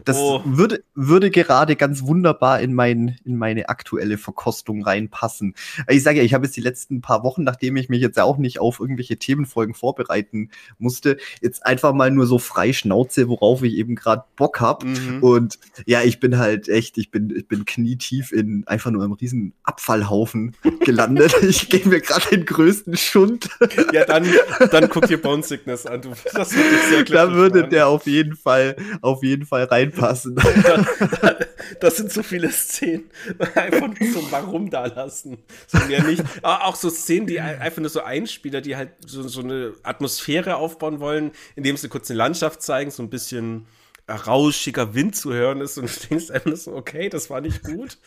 [0.05, 0.43] das oh.
[0.45, 5.55] würde, würde gerade ganz wunderbar in, mein, in meine aktuelle Verkostung reinpassen.
[5.89, 8.25] Ich sage ja, ich habe jetzt die letzten paar Wochen, nachdem ich mich jetzt ja
[8.25, 13.62] auch nicht auf irgendwelche Themenfolgen vorbereiten musste, jetzt einfach mal nur so frei Schnauze, worauf
[13.62, 14.87] ich eben gerade Bock habe.
[14.87, 15.23] Mhm.
[15.23, 19.12] Und ja, ich bin halt echt, ich bin, ich bin knietief in einfach nur einem
[19.12, 21.35] riesen Abfallhaufen gelandet.
[21.43, 23.49] ich gehe mir gerade den größten Schund.
[23.93, 24.27] Ja, dann,
[24.71, 26.03] dann guck dir Bone Sickness an.
[26.03, 27.71] Du, das würde sehr Da würde machen.
[27.71, 30.37] der auf jeden Fall, auf jeden Fall reinpassen.
[31.81, 33.11] das sind so viele Szenen.
[33.55, 35.39] Einfach nur so Warum da lassen.
[35.67, 36.23] So mehr nicht.
[36.43, 40.57] Aber auch so Szenen, die einfach nur so Einspieler, die halt so, so eine Atmosphäre
[40.57, 43.67] aufbauen wollen, indem sie kurz eine Landschaft zeigen, so ein bisschen
[44.09, 47.99] rauschiger Wind zu hören ist und du denkst einfach so, okay, das war nicht gut.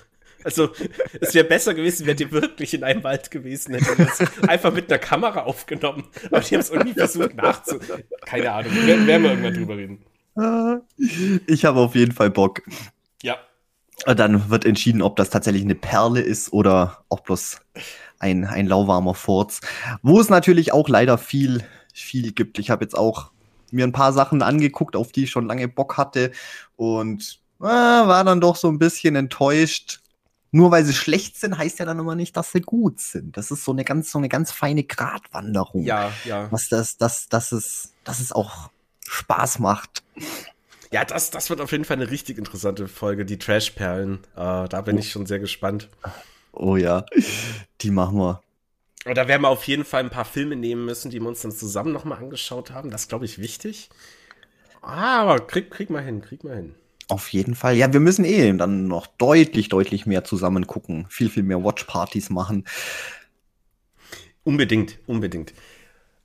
[0.44, 0.70] Also,
[1.20, 4.90] es wäre besser gewesen, wärt ihr wirklich in einem Wald gewesen, hättet das einfach mit
[4.90, 6.06] einer Kamera aufgenommen.
[6.28, 7.80] Aber die haben es irgendwie versucht nachzu.
[8.26, 10.06] Keine Ahnung, werden wir irgendwann drüber reden.
[11.48, 12.62] Ich habe auf jeden Fall Bock.
[13.22, 13.38] Ja.
[14.06, 17.60] Dann wird entschieden, ob das tatsächlich eine Perle ist oder auch bloß
[18.20, 19.60] ein, ein lauwarmer Furz.
[20.02, 21.64] Wo es natürlich auch leider viel,
[21.94, 22.60] viel gibt.
[22.60, 23.32] Ich habe jetzt auch
[23.72, 26.32] mir ein paar Sachen angeguckt, auf die ich schon lange Bock hatte
[26.76, 30.00] und äh, war dann doch so ein bisschen enttäuscht,
[30.52, 33.38] nur weil sie schlecht sind, heißt ja dann immer nicht, dass sie gut sind.
[33.38, 35.84] Das ist so eine ganz, so eine ganz feine Gratwanderung.
[35.84, 36.52] Ja, ja.
[36.52, 38.70] Was das, das, das ist, dass es auch
[39.08, 40.04] Spaß macht.
[40.92, 44.20] Ja, das, das wird auf jeden Fall eine richtig interessante Folge, die Trashperlen.
[44.36, 45.00] Äh, da bin oh.
[45.00, 45.90] ich schon sehr gespannt.
[46.52, 47.06] Oh ja,
[47.82, 48.42] die machen wir.
[49.06, 51.42] Und da werden wir auf jeden Fall ein paar Filme nehmen müssen, die wir uns
[51.42, 52.90] dann zusammen nochmal angeschaut haben.
[52.90, 53.90] Das ist, glaube ich, wichtig.
[54.82, 56.76] Ah, aber krieg, krieg mal hin, krieg mal hin.
[57.10, 57.76] Auf jeden Fall.
[57.76, 61.08] Ja, wir müssen eh dann noch deutlich, deutlich mehr zusammen gucken.
[61.10, 62.66] Viel, viel mehr Watchpartys machen.
[64.44, 65.54] Unbedingt, unbedingt.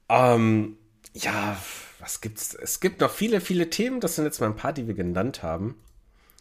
[0.09, 0.77] Ähm,
[1.15, 1.57] ja,
[1.99, 2.55] was gibt's?
[2.55, 4.01] Es gibt noch viele, viele Themen.
[4.01, 5.75] Das sind jetzt mal ein paar, die wir genannt haben.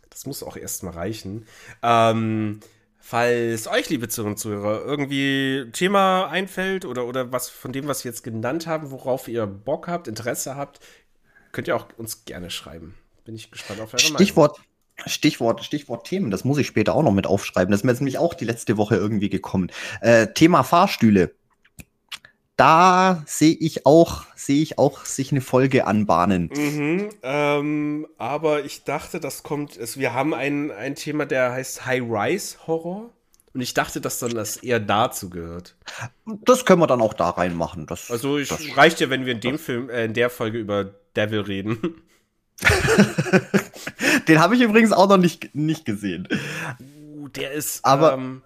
[0.09, 1.47] Das muss auch erstmal reichen.
[1.81, 2.59] Ähm,
[2.99, 8.23] falls euch, liebe Zuhörer irgendwie Thema einfällt oder, oder was von dem, was wir jetzt
[8.23, 10.81] genannt haben, worauf ihr Bock habt, Interesse habt,
[11.53, 12.95] Könnt ihr auch uns gerne schreiben.
[13.25, 15.09] Bin ich gespannt auf eure Stichwort, Meinung.
[15.09, 17.71] Stichwort, Stichwort Themen, das muss ich später auch noch mit aufschreiben.
[17.71, 19.71] Das ist mir jetzt nämlich auch die letzte Woche irgendwie gekommen.
[20.01, 21.33] Äh, Thema Fahrstühle.
[22.55, 26.51] Da sehe ich auch, sehe ich auch sich eine Folge anbahnen.
[26.55, 31.85] Mhm, ähm, aber ich dachte, das kommt, also wir haben ein, ein Thema, der heißt
[31.85, 33.09] High-Rise-Horror.
[33.55, 35.75] Und ich dachte, dass dann das eher dazu gehört.
[36.25, 37.85] Das können wir dann auch da reinmachen.
[37.85, 40.57] Das, also ich, das reicht ja, wenn wir in dem Film, äh, in der Folge
[40.57, 42.01] über Devil reden.
[44.27, 46.27] Den habe ich übrigens auch noch nicht, nicht gesehen.
[46.79, 47.83] Uh, der ist.
[47.83, 48.13] Aber.
[48.13, 48.41] Ähm,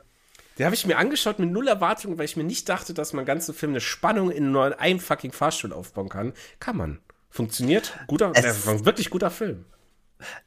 [0.58, 3.26] den habe ich mir angeschaut mit null Erwartungen, weil ich mir nicht dachte, dass man
[3.26, 6.34] ganzen Film eine Spannung in nur einem fucking Fahrstuhl aufbauen kann.
[6.60, 6.99] Kann man.
[7.30, 7.93] Funktioniert.
[8.08, 9.66] Guter, es, ein wirklich guter Film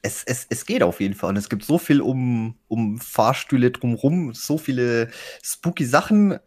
[0.03, 1.31] es, es, es geht auf jeden Fall.
[1.31, 5.11] Und es gibt so viel um, um Fahrstühle drumherum, so viele
[5.43, 6.39] spooky Sachen.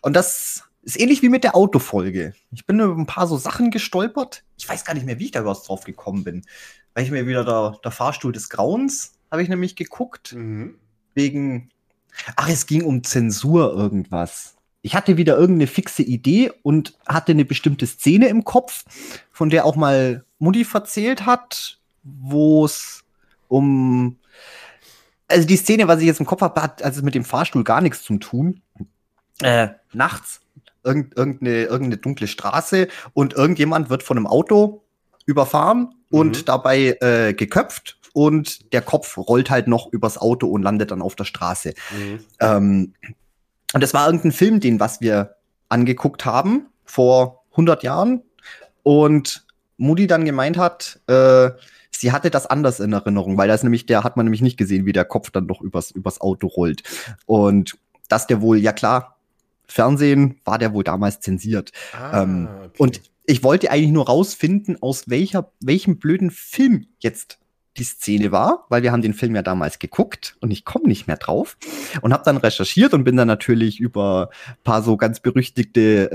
[0.00, 2.34] Und das ist ähnlich wie mit der Autofolge.
[2.50, 4.44] Ich bin über ein paar so Sachen gestolpert.
[4.56, 6.44] Ich weiß gar nicht mehr, wie ich da überhaupt drauf gekommen bin.
[6.94, 10.34] Weil ich mir wieder der, der Fahrstuhl des Grauens habe ich nämlich geguckt.
[10.34, 10.78] Mhm.
[11.14, 11.70] Wegen.
[12.36, 14.56] Ach, es ging um Zensur irgendwas.
[14.82, 18.84] Ich hatte wieder irgendeine fixe Idee und hatte eine bestimmte Szene im Kopf,
[19.30, 23.04] von der auch mal Mutti verzählt hat wo es
[23.48, 24.18] um.
[25.30, 27.82] Also die Szene, was ich jetzt im Kopf habe, hat also mit dem Fahrstuhl gar
[27.82, 28.62] nichts zu tun.
[29.42, 30.40] Äh, nachts
[30.88, 34.82] irgend, irgendeine, irgendeine dunkle Straße und irgendjemand wird von einem Auto
[35.26, 36.18] überfahren mhm.
[36.18, 41.02] und dabei äh, geköpft und der Kopf rollt halt noch übers Auto und landet dann
[41.02, 41.74] auf der Straße.
[41.96, 42.20] Mhm.
[42.40, 42.94] Ähm,
[43.74, 45.36] und das war irgendein Film, den was wir
[45.68, 48.22] angeguckt haben vor 100 Jahren
[48.82, 49.44] und
[49.76, 51.50] Moody dann gemeint hat, äh,
[51.90, 54.86] sie hatte das anders in Erinnerung, weil das nämlich, der hat man nämlich nicht gesehen,
[54.86, 56.82] wie der Kopf dann doch übers, übers Auto rollt.
[57.26, 57.76] Und
[58.08, 59.17] dass der wohl, ja klar,
[59.68, 61.72] Fernsehen war der wohl damals zensiert.
[61.92, 62.70] Ah, ähm, okay.
[62.78, 67.38] Und ich wollte eigentlich nur rausfinden, aus welcher, welchem blöden Film jetzt
[67.76, 71.06] die Szene war, weil wir haben den Film ja damals geguckt und ich komme nicht
[71.06, 71.56] mehr drauf
[72.00, 74.30] und habe dann recherchiert und bin dann natürlich über
[74.64, 76.10] paar so ganz berüchtigte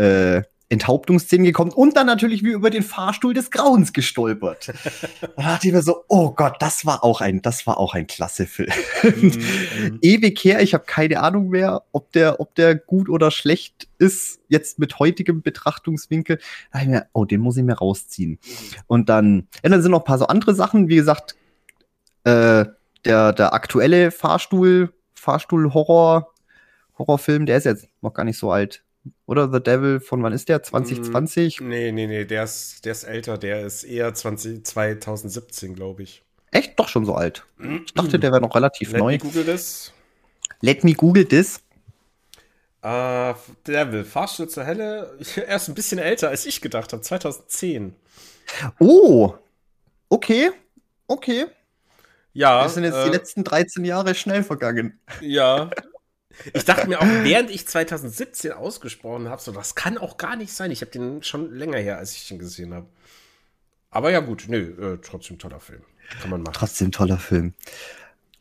[0.45, 4.73] äh, Enthauptungsszenen gekommen und dann natürlich wie über den Fahrstuhl des Grauens gestolpert.
[5.21, 8.07] da dachte ich mir so, oh Gott, das war auch ein, das war auch ein
[8.07, 8.71] klasse Film.
[9.03, 9.99] Mhm.
[10.01, 14.39] Ewig her, ich habe keine Ahnung mehr, ob der, ob der gut oder schlecht ist,
[14.47, 16.37] jetzt mit heutigem Betrachtungswinkel.
[16.37, 18.39] Da dachte ich mir, oh, den muss ich mir rausziehen.
[18.87, 21.35] Und dann, ja, dann sind noch ein paar so andere Sachen, wie gesagt,
[22.23, 22.65] äh,
[23.05, 26.33] der, der aktuelle Fahrstuhl, Fahrstuhl-Horror,
[26.97, 28.83] Horrorfilm, der ist jetzt noch gar nicht so alt.
[29.25, 30.63] Oder The Devil von wann ist der?
[30.63, 31.61] 2020?
[31.61, 36.03] Mm, nee, nee, nee, der ist, der ist älter, der ist eher 20, 2017, glaube
[36.03, 36.23] ich.
[36.51, 36.79] Echt?
[36.79, 37.45] Doch schon so alt.
[37.85, 39.11] Ich dachte, der wäre noch relativ Let neu.
[39.13, 39.91] Let me google this.
[40.61, 41.59] Let me google this.
[42.85, 43.33] Uh,
[43.65, 45.17] Devil, Fahrstuhl zur Helle.
[45.35, 47.01] Er ist ein bisschen älter, als ich gedacht habe.
[47.01, 47.95] 2010.
[48.79, 49.33] Oh,
[50.09, 50.51] okay,
[51.07, 51.45] okay.
[52.33, 52.63] Ja.
[52.63, 54.99] Das sind jetzt äh, die letzten 13 Jahre schnell vergangen.
[55.21, 55.69] Ja,
[56.53, 60.53] ich dachte mir auch, während ich 2017 ausgesprochen habe, so, das kann auch gar nicht
[60.53, 60.71] sein.
[60.71, 62.87] Ich habe den schon länger her, als ich den gesehen habe.
[63.91, 65.83] Aber ja, gut, nö, äh, trotzdem toller Film.
[66.21, 66.53] Kann man machen.
[66.53, 67.53] Trotzdem toller Film.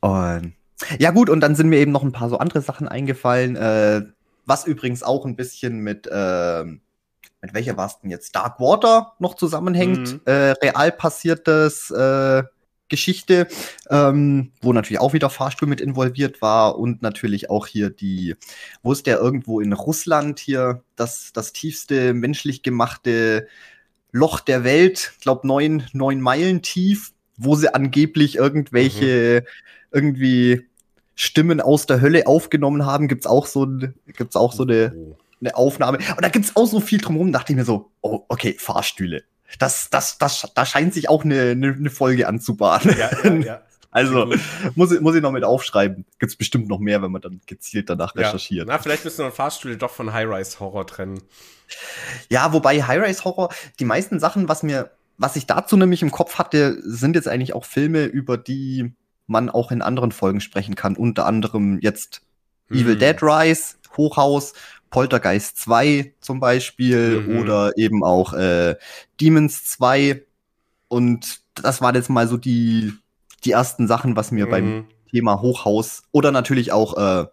[0.01, 0.55] Und
[0.99, 4.03] ja, gut, und dann sind mir eben noch ein paar so andere Sachen eingefallen, äh,
[4.47, 8.35] was übrigens auch ein bisschen mit, äh, mit welcher war es denn jetzt?
[8.35, 10.15] Dark Water noch zusammenhängt.
[10.15, 10.21] Mhm.
[10.25, 12.43] Äh, real passiertes äh,
[12.93, 13.49] Geschichte,
[13.89, 18.37] ähm, wo natürlich auch wieder Fahrstuhl mit involviert war und natürlich auch hier die,
[18.83, 23.49] wo ist der irgendwo in Russland hier das, das tiefste menschlich gemachte
[24.13, 29.49] Loch der Welt, glaube neun, neun Meilen tief, wo sie angeblich irgendwelche mhm.
[29.91, 30.69] irgendwie
[31.15, 33.67] Stimmen aus der Hölle aufgenommen haben, gibt's auch so,
[34.07, 35.17] gibt's auch so eine, oh.
[35.41, 35.97] eine Aufnahme.
[35.97, 39.25] Und da gibt's auch so viel drumherum, dachte ich mir so, oh, okay, Fahrstühle
[39.59, 42.97] das, das, das, da scheint sich auch eine, eine, eine Folge anzubahnen.
[42.99, 43.63] Ja, ja, ja.
[43.95, 44.33] Also
[44.75, 46.07] muss ich, muss ich noch mit aufschreiben.
[46.19, 48.23] Gibt's bestimmt noch mehr, wenn man dann gezielt danach ja.
[48.23, 48.67] recherchiert.
[48.67, 51.23] Na, vielleicht müssen wir Fahrstühle doch von High-Rise-Horror trennen.
[52.31, 56.79] Ja, wobei High-Rise-Horror, die meisten Sachen, was mir, was ich dazu nämlich im Kopf hatte,
[56.83, 58.95] sind jetzt eigentlich auch Filme, über die
[59.27, 60.97] man auch in anderen Folgen sprechen kann.
[60.97, 62.23] Unter anderem jetzt
[62.69, 62.79] hm.
[62.79, 64.55] Evil Dead Rise, Hochhaus
[64.93, 67.41] Poltergeist 2 zum Beispiel mhm.
[67.41, 68.77] oder eben auch äh,
[69.21, 70.23] Demons 2.
[70.89, 72.93] Und das waren jetzt mal so die,
[73.45, 74.51] die ersten Sachen, was mir mhm.
[74.51, 77.27] beim Thema Hochhaus oder natürlich auch äh,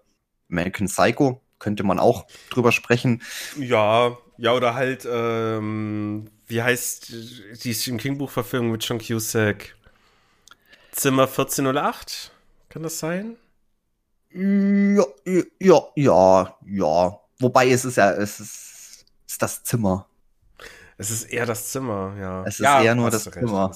[0.50, 3.22] American Psycho könnte man auch drüber sprechen.
[3.58, 7.14] Ja, ja, oder halt, ähm, wie heißt
[7.64, 9.76] die Stephen King-Buchverfilmung mit John Cusack?
[10.94, 12.32] Zimmer 1408?
[12.70, 13.36] Kann das sein?
[14.32, 15.04] Ja,
[15.60, 17.20] ja, ja, ja.
[17.40, 20.06] Wobei es ist ja, es ist, ist das Zimmer.
[20.98, 22.44] Es ist eher das Zimmer, ja.
[22.44, 23.72] Es ist ja, eher nur das recht, Zimmer.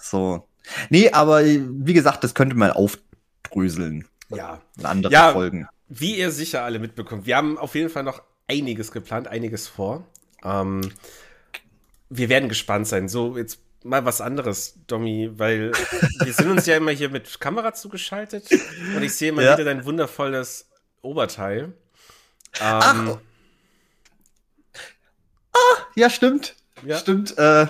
[0.00, 0.46] So.
[0.88, 4.08] Nee, aber wie gesagt, das könnte man aufdröseln.
[4.30, 4.60] Ja.
[4.78, 5.68] In anderen ja, Folgen.
[5.88, 10.04] Wie ihr sicher alle mitbekommt, wir haben auf jeden Fall noch einiges geplant, einiges vor.
[10.42, 10.92] Ähm,
[12.08, 13.08] wir werden gespannt sein.
[13.08, 15.72] So, jetzt mal was anderes, Domi, weil
[16.24, 18.48] wir sind uns ja immer hier mit Kamera zugeschaltet
[18.96, 19.54] und ich sehe immer ja.
[19.54, 20.68] wieder dein wundervolles
[21.02, 21.72] Oberteil.
[22.60, 23.18] Ähm, Ach.
[25.52, 26.56] Ah, ja, stimmt.
[26.84, 26.96] Ja.
[26.98, 27.36] Stimmt.
[27.38, 27.66] Äh,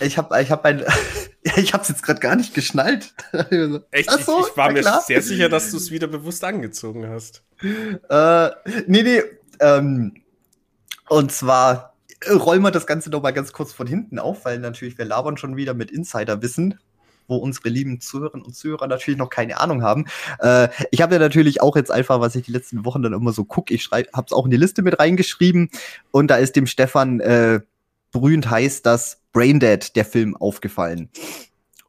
[0.00, 0.84] ich habe ich hab ein,
[1.56, 3.14] ich habe es jetzt gerade gar nicht geschnallt.
[3.90, 4.10] Echt?
[4.10, 5.02] So, ich, war mir klar.
[5.02, 7.42] sehr sicher, dass du es wieder bewusst angezogen hast.
[7.62, 8.50] Äh,
[8.86, 9.22] nee, nee.
[9.60, 10.22] Ähm,
[11.08, 11.96] und zwar
[12.30, 15.36] rollen wir das Ganze noch mal ganz kurz von hinten auf, weil natürlich wir labern
[15.36, 16.78] schon wieder mit Insiderwissen,
[17.28, 20.06] wo unsere lieben Zuhörerinnen und Zuhörer natürlich noch keine Ahnung haben.
[20.40, 23.32] Äh, ich habe ja natürlich auch jetzt einfach, was ich die letzten Wochen dann immer
[23.32, 25.70] so gucke, ich habe es auch in die Liste mit reingeschrieben
[26.10, 27.60] und da ist dem Stefan äh,
[28.12, 31.08] berühmt heiß, dass Braindead der Film aufgefallen.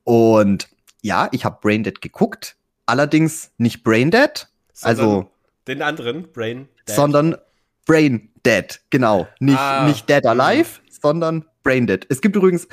[0.03, 0.69] Und
[1.01, 2.55] ja, ich habe Braindead geguckt,
[2.85, 4.47] allerdings nicht Braindead,
[4.81, 5.29] also
[5.67, 7.35] den anderen Brain, sondern
[7.85, 9.27] Brain Dead, genau.
[9.39, 9.85] Nicht, ah.
[9.85, 12.05] nicht Dead Alive, sondern Brain Dead.
[12.09, 12.67] Es gibt übrigens,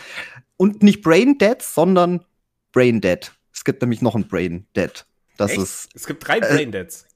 [0.57, 2.25] und nicht Brain Dead, sondern
[2.73, 3.33] Brain Dead.
[3.53, 5.05] Es gibt nämlich noch ein Brain Dead.
[5.37, 5.61] Das Echt?
[5.61, 5.89] ist.
[5.95, 7.07] Es gibt drei äh, Brain Deads.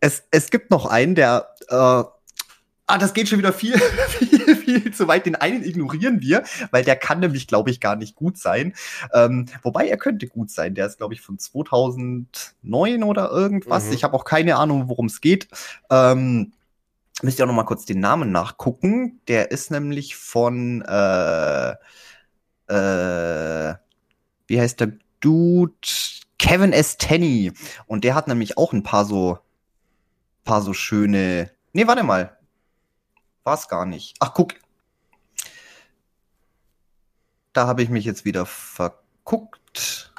[0.00, 1.54] Es, es gibt noch einen, der.
[1.68, 2.04] Äh,
[2.88, 3.76] Ah, das geht schon wieder viel,
[4.08, 5.26] viel, viel zu weit.
[5.26, 8.74] Den einen ignorieren wir, weil der kann nämlich, glaube ich, gar nicht gut sein.
[9.12, 10.76] Ähm, wobei er könnte gut sein.
[10.76, 13.86] Der ist, glaube ich, von 2009 oder irgendwas.
[13.86, 13.92] Mhm.
[13.92, 15.48] Ich habe auch keine Ahnung, worum es geht.
[15.90, 16.52] Ähm,
[17.22, 19.20] müsst ihr auch noch mal kurz den Namen nachgucken.
[19.26, 21.74] Der ist nämlich von äh,
[22.68, 23.74] äh,
[24.46, 25.74] wie heißt der Dude?
[26.38, 26.98] Kevin S.
[26.98, 27.52] Tenney.
[27.86, 29.38] Und der hat nämlich auch ein paar so
[30.46, 31.50] paar so schöne.
[31.74, 32.38] Nee, warte mal.
[33.44, 34.16] War's gar nicht.
[34.20, 34.54] Ach, guck.
[37.52, 40.12] Da habe ich mich jetzt wieder verguckt.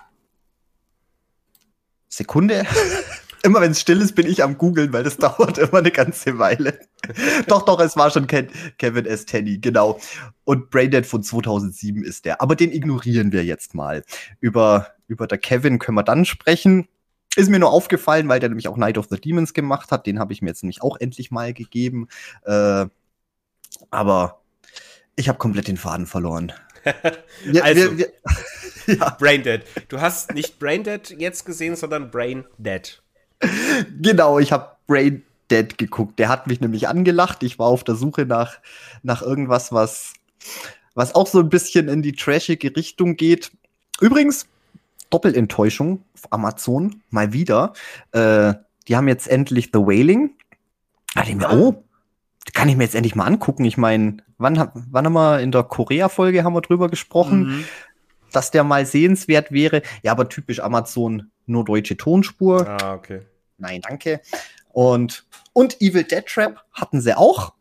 [2.09, 2.65] Sekunde.
[3.43, 6.37] immer wenn es still ist, bin ich am googeln, weil das dauert immer eine ganze
[6.39, 6.79] Weile.
[7.47, 9.25] doch, doch, es war schon Ken Kevin S.
[9.25, 9.99] Tenney, genau.
[10.43, 12.41] Und Braindead von 2007 ist der.
[12.41, 14.03] Aber den ignorieren wir jetzt mal.
[14.39, 16.87] Über, über der Kevin können wir dann sprechen.
[17.35, 20.07] Ist mir nur aufgefallen, weil der nämlich auch Night of the Demons gemacht hat.
[20.07, 22.07] Den habe ich mir jetzt nämlich auch endlich mal gegeben.
[22.43, 22.85] Äh,
[23.91, 24.41] aber
[25.15, 26.53] ich habe komplett den Faden verloren.
[27.51, 28.07] ja, also, wir,
[28.85, 29.09] wir, ja.
[29.19, 29.63] Braindead.
[29.89, 33.01] Du hast nicht Braindead jetzt gesehen, sondern Brain Dead
[34.01, 36.19] genau, ich habe Brain Dead geguckt.
[36.19, 37.43] Der hat mich nämlich angelacht.
[37.43, 38.57] Ich war auf der Suche nach,
[39.03, 40.13] nach irgendwas, was,
[40.95, 43.51] was auch so ein bisschen in die trashige Richtung geht.
[44.01, 44.47] Übrigens,
[45.09, 47.73] Doppelenttäuschung auf Amazon, mal wieder.
[48.11, 48.53] Äh,
[48.87, 50.31] die haben jetzt endlich The Wailing.
[51.13, 51.83] Da ich mir, oh,
[52.53, 53.65] kann ich mir jetzt endlich mal angucken.
[53.65, 57.63] Ich meine, wann, wann haben wir in der Korea-Folge haben wir drüber gesprochen, mhm.
[58.31, 59.81] dass der mal sehenswert wäre.
[60.03, 62.67] Ja, aber typisch Amazon nur deutsche Tonspur.
[62.67, 63.21] Ah, okay.
[63.57, 64.21] Nein, danke.
[64.69, 67.53] Und, und Evil Dead Trap hatten sie auch.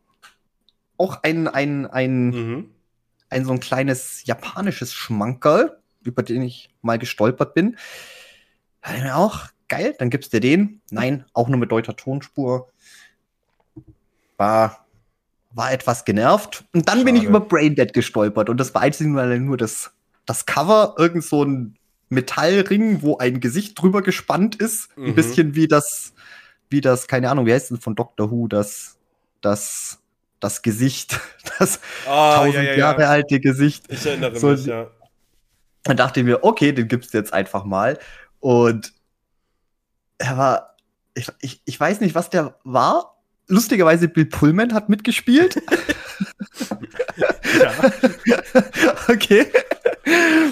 [0.99, 2.71] Auch ein, ein, ein, mhm.
[3.31, 7.77] ein so ein kleines japanisches Schmankerl, über den ich mal gestolpert bin.
[8.83, 10.81] Da mir auch, geil, dann gibt's dir den.
[10.91, 12.71] Nein, auch nur mit deutscher Tonspur.
[14.37, 14.87] War,
[15.53, 16.65] war etwas genervt.
[16.75, 17.05] Und dann Schade.
[17.05, 18.49] bin ich über Braindead gestolpert.
[18.49, 19.93] Und das war einzig nur das,
[20.27, 21.79] das Cover, irgend so ein
[22.09, 24.97] Metallring, wo ein Gesicht drüber gespannt ist.
[24.97, 25.07] Mhm.
[25.07, 26.15] Ein bisschen wie das,
[26.71, 28.99] wie das, keine Ahnung, wie heißt denn von Doctor Who, das,
[29.41, 30.01] das,
[30.41, 31.19] das Gesicht,
[31.59, 33.11] das oh, tausend ja, ja, Jahre ja.
[33.11, 33.85] alte Gesicht.
[33.89, 34.91] Ich erinnere so, mich, ja.
[35.85, 37.99] Dann dachte ich mir, okay, den gibt's jetzt einfach mal.
[38.41, 38.93] Und
[40.19, 40.77] er war,
[41.15, 43.17] ich, ich, ich weiß nicht, was der war.
[43.49, 45.63] Lustigerweise Bill Pullman hat mitgespielt.
[47.55, 47.73] ja.
[49.09, 49.47] okay.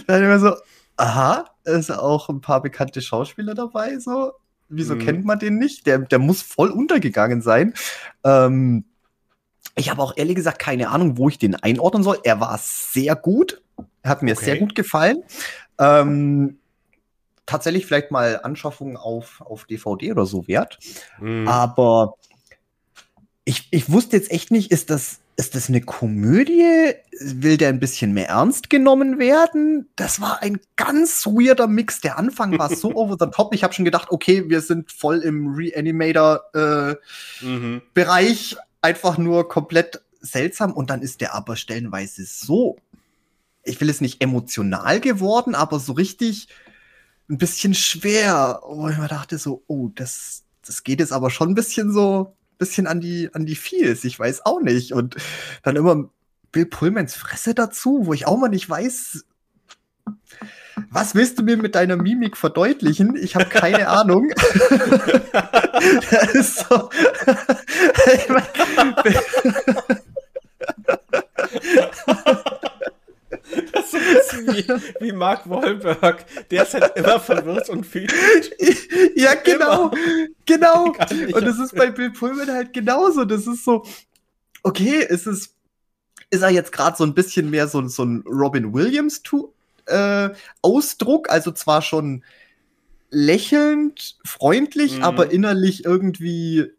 [0.07, 0.55] Dann immer so,
[0.97, 4.33] aha, ist auch ein paar bekannte Schauspieler dabei, so.
[4.69, 5.01] Wieso mhm.
[5.01, 5.87] kennt man den nicht?
[5.87, 7.75] Der, der muss voll untergegangen sein.
[8.25, 8.85] Ähm,
[9.77, 12.19] ich habe auch ehrlich gesagt keine Ahnung, wo ich den einordnen soll.
[12.25, 13.63] Er war sehr gut.
[14.03, 14.45] Er hat mir okay.
[14.45, 15.23] sehr gut gefallen.
[15.79, 16.59] Ähm,
[17.47, 20.79] tatsächlich vielleicht mal Anschaffung auf, auf DVD oder so wert.
[21.21, 21.47] Mhm.
[21.49, 22.15] Aber
[23.45, 26.95] ich, ich wusste jetzt echt nicht, ist das, ist das eine Komödie?
[27.20, 29.89] Will der ein bisschen mehr ernst genommen werden?
[29.97, 32.01] Das war ein ganz weirder Mix.
[32.01, 33.55] Der Anfang war so over the top.
[33.55, 38.53] Ich habe schon gedacht, okay, wir sind voll im Reanimator-Bereich.
[38.53, 38.59] Äh, mhm.
[38.82, 40.72] Einfach nur komplett seltsam.
[40.72, 42.76] Und dann ist der aber stellenweise so,
[43.64, 46.49] ich will es nicht emotional geworden, aber so richtig
[47.28, 48.61] ein bisschen schwer.
[48.64, 52.37] Wo ich mir dachte so, oh, das, das geht jetzt aber schon ein bisschen so
[52.59, 54.05] bisschen an die, an die Feels.
[54.05, 54.93] Ich weiß auch nicht.
[54.93, 55.17] Und
[55.63, 56.09] dann immer
[56.53, 59.25] Bill Pullmans Fresse dazu, wo ich auch mal nicht weiß,
[60.91, 63.17] was willst du mir mit deiner Mimik verdeutlichen?
[63.17, 64.31] Ich habe keine Ahnung.
[66.11, 66.91] das ist so.
[73.73, 74.67] Das ist so ein bisschen wie,
[75.01, 76.25] wie Mark Wahlberg.
[76.51, 78.13] Der ist halt immer verwirrt und fühlt.
[79.17, 79.91] Ja, genau.
[79.91, 80.29] Immer.
[80.47, 80.85] Genau.
[81.35, 83.25] Und das ist bei Bill Pullman halt genauso.
[83.25, 83.85] Das ist so,
[84.63, 85.55] okay, ist es,
[86.31, 89.23] ist er jetzt gerade so ein bisschen mehr so, so ein Robin Williams
[89.87, 90.31] äh,
[90.63, 92.25] also zwar schon
[93.11, 95.05] lächelnd, freundlich, mhm.
[95.05, 96.73] aber innerlich irgendwie,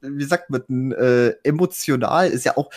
[0.00, 2.70] wie sagt man, äh, emotional ist ja auch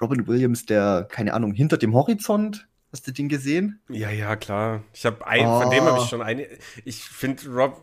[0.00, 2.66] Robin Williams, der, keine Ahnung, hinter dem Horizont.
[2.92, 3.80] Hast du den gesehen?
[3.88, 4.82] Ja, ja, klar.
[4.94, 5.60] Ich habe ein, oh.
[5.60, 6.46] von dem habe ich schon eine.
[6.84, 7.82] Ich finde Rob,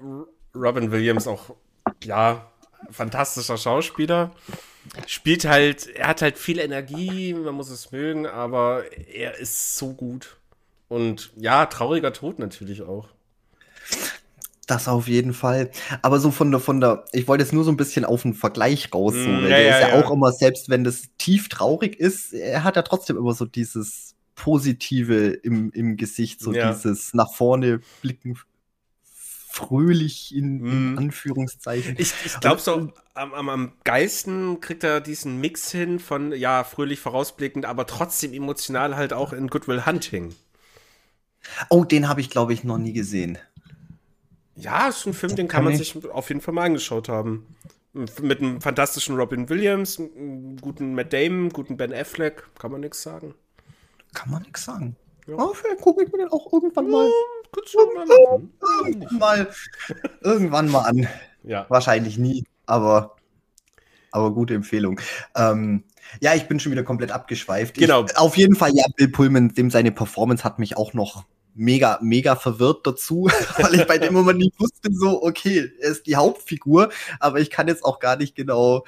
[0.56, 1.56] Robin Williams auch,
[2.04, 2.50] ja,
[2.90, 4.32] fantastischer Schauspieler.
[5.08, 9.94] Spielt halt, er hat halt viel Energie, man muss es mögen, aber er ist so
[9.94, 10.38] gut.
[10.88, 13.10] Und ja, trauriger Tod natürlich auch.
[14.68, 15.70] Das auf jeden Fall.
[16.02, 18.34] Aber so von der, von der, ich wollte jetzt nur so ein bisschen auf den
[18.34, 19.14] Vergleich raus.
[19.14, 22.34] Mm, ja, der ja, ist ja, ja, auch immer, selbst wenn das tief traurig ist,
[22.34, 26.72] er hat ja trotzdem immer so dieses Positive im, im Gesicht, so ja.
[26.72, 28.38] dieses nach vorne blicken,
[29.56, 30.98] fröhlich in, in mm.
[30.98, 31.96] Anführungszeichen.
[31.98, 36.66] Ich, ich glaube so, am, am, am geilsten kriegt er diesen Mix hin von, ja,
[36.66, 40.36] fröhlich vorausblickend, aber trotzdem emotional halt auch in Goodwill Hunting.
[41.70, 43.38] Oh, den habe ich, glaube ich, noch nie gesehen.
[44.56, 47.46] Ja, ist ein Film, den kann, kann man sich auf jeden Fall mal angeschaut haben.
[47.94, 53.02] Mit einem fantastischen Robin Williams, einem guten Matt Damon, guten Ben Affleck, kann man nichts
[53.02, 53.36] sagen.
[54.16, 54.96] Kann man nichts sagen.
[55.28, 55.36] Ja.
[55.38, 57.10] Oh, vielleicht gucke ich mir den auch irgendwann mal.
[57.74, 58.10] Irgendwann,
[58.82, 59.50] irgendwann mal,
[60.22, 61.08] irgendwann mal an.
[61.44, 61.66] Ja.
[61.70, 63.16] Wahrscheinlich nie, aber,
[64.12, 65.00] aber gute Empfehlung.
[65.36, 65.84] Ähm,
[66.22, 67.76] ja, ich bin schon wieder komplett abgeschweift.
[67.76, 68.06] Genau.
[68.06, 72.00] Ich, auf jeden Fall, ja, Bill Pullman, dem seine Performance hat mich auch noch mega,
[72.02, 76.16] mega verwirrt dazu, weil ich bei dem Moment nicht wusste, so, okay, er ist die
[76.16, 76.90] Hauptfigur,
[77.20, 78.86] aber ich kann jetzt auch gar nicht genau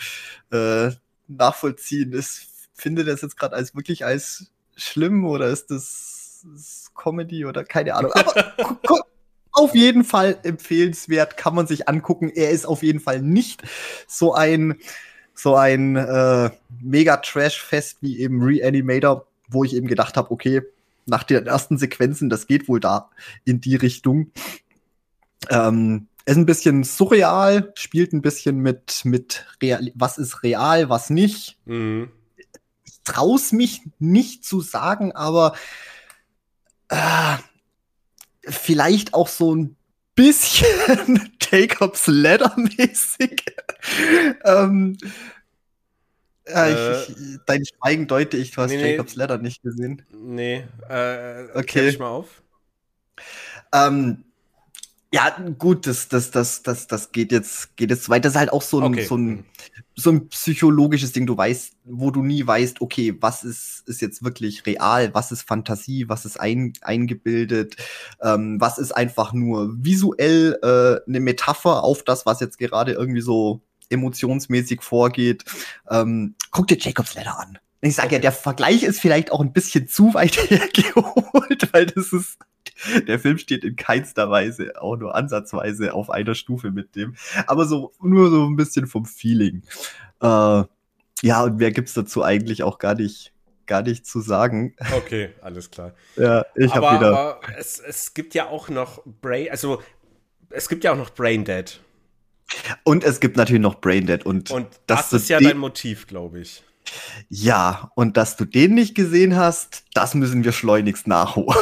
[0.52, 0.92] äh,
[1.28, 2.14] nachvollziehen.
[2.14, 7.64] Ist, finde das jetzt gerade als wirklich als schlimm oder ist das, das Comedy oder
[7.64, 8.12] keine Ahnung.
[8.14, 9.04] Aber
[9.52, 12.30] auf jeden Fall empfehlenswert, kann man sich angucken.
[12.30, 13.64] Er ist auf jeden Fall nicht
[14.08, 14.80] so ein
[15.34, 16.50] so ein äh,
[16.82, 20.64] mega Trash-Fest wie eben Reanimator, wo ich eben gedacht habe, okay,
[21.06, 23.10] nach den ersten Sequenzen, das geht wohl da
[23.46, 24.32] in die Richtung.
[25.50, 31.10] Ähm, ist ein bisschen surreal, spielt ein bisschen mit, mit real, was ist real, was
[31.10, 31.58] nicht.
[31.66, 32.10] Mhm.
[33.08, 35.56] Ich traue mich nicht zu sagen, aber
[36.90, 37.38] äh,
[38.42, 39.78] vielleicht auch so ein
[40.14, 43.46] bisschen Jacobs Ladder mäßig.
[44.44, 44.98] ähm,
[46.46, 50.04] äh, ich, ich, dein Schweigen deute ich, du hast nee, Jacobs Ladder nicht gesehen.
[50.12, 51.88] Nee, äh, okay.
[51.88, 52.42] Ich mal auf.
[53.74, 54.26] Ähm,
[55.14, 58.24] ja, gut, das, das, das, das, das geht jetzt, geht jetzt weiter.
[58.24, 59.06] Das ist halt auch so ein, okay.
[59.06, 59.46] so ein,
[59.96, 61.26] so ein psychologisches Ding.
[61.26, 65.44] Du weißt, wo du nie weißt, okay, was ist, ist jetzt wirklich real, was ist
[65.44, 67.78] Fantasie, was ist ein, eingebildet,
[68.22, 73.22] ähm, was ist einfach nur visuell äh, eine Metapher auf das, was jetzt gerade irgendwie
[73.22, 75.46] so emotionsmäßig vorgeht.
[75.90, 77.58] Ähm, guck dir Jacobs Ladder an.
[77.82, 82.12] Ich sage ja, der Vergleich ist vielleicht auch ein bisschen zu weit hergeholt, weil das
[82.12, 82.38] ist,
[83.08, 87.16] der Film steht in keinster Weise, auch nur ansatzweise auf einer Stufe mit dem.
[87.46, 89.64] Aber so, nur so ein bisschen vom Feeling.
[90.22, 90.64] Äh,
[91.22, 93.34] ja, und mehr gibt's dazu eigentlich auch gar nicht,
[93.66, 94.76] gar nicht zu sagen.
[94.96, 95.94] Okay, alles klar.
[96.16, 97.18] ja, ich habe wieder.
[97.18, 99.82] Aber es, es gibt ja auch noch Brain, also
[100.50, 101.80] es gibt ja auch noch Brain Dead.
[102.84, 106.40] Und es gibt natürlich noch Braindead und, und das, das ist ja dein Motiv, glaube
[106.40, 106.64] ich.
[107.30, 111.58] Ja, und dass du den nicht gesehen hast, das müssen wir schleunigst nachholen.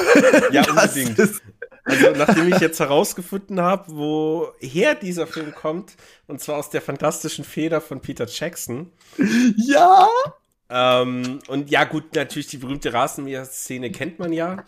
[0.52, 1.20] Ja, unbedingt.
[1.20, 5.96] Also, nachdem ich jetzt herausgefunden habe, woher dieser Film kommt,
[6.28, 8.92] und zwar aus der fantastischen Feder von Peter Jackson.
[9.56, 10.08] Ja!
[10.68, 14.64] Ähm, und ja, gut, natürlich die berühmte Rasenmäher-Szene kennt man ja.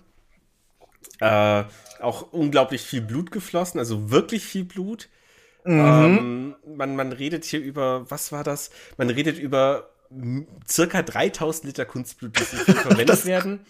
[1.20, 1.64] Äh,
[2.00, 5.10] auch unglaublich viel Blut geflossen, also wirklich viel Blut.
[5.64, 5.80] Mhm.
[5.80, 8.70] Ähm, man, man redet hier über, was war das?
[8.98, 9.90] Man redet über
[10.70, 13.62] circa 3000 Liter Kunstblut, verwendet das, werden.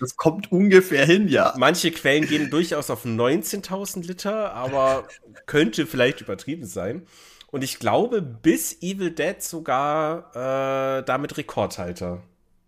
[0.00, 1.54] Das kommt ungefähr hin, ja.
[1.56, 5.06] Manche Quellen gehen durchaus auf 19.000 Liter, aber
[5.46, 7.06] könnte vielleicht übertrieben sein.
[7.50, 12.22] Und ich glaube, bis Evil Dead sogar äh, damit Rekordhalter.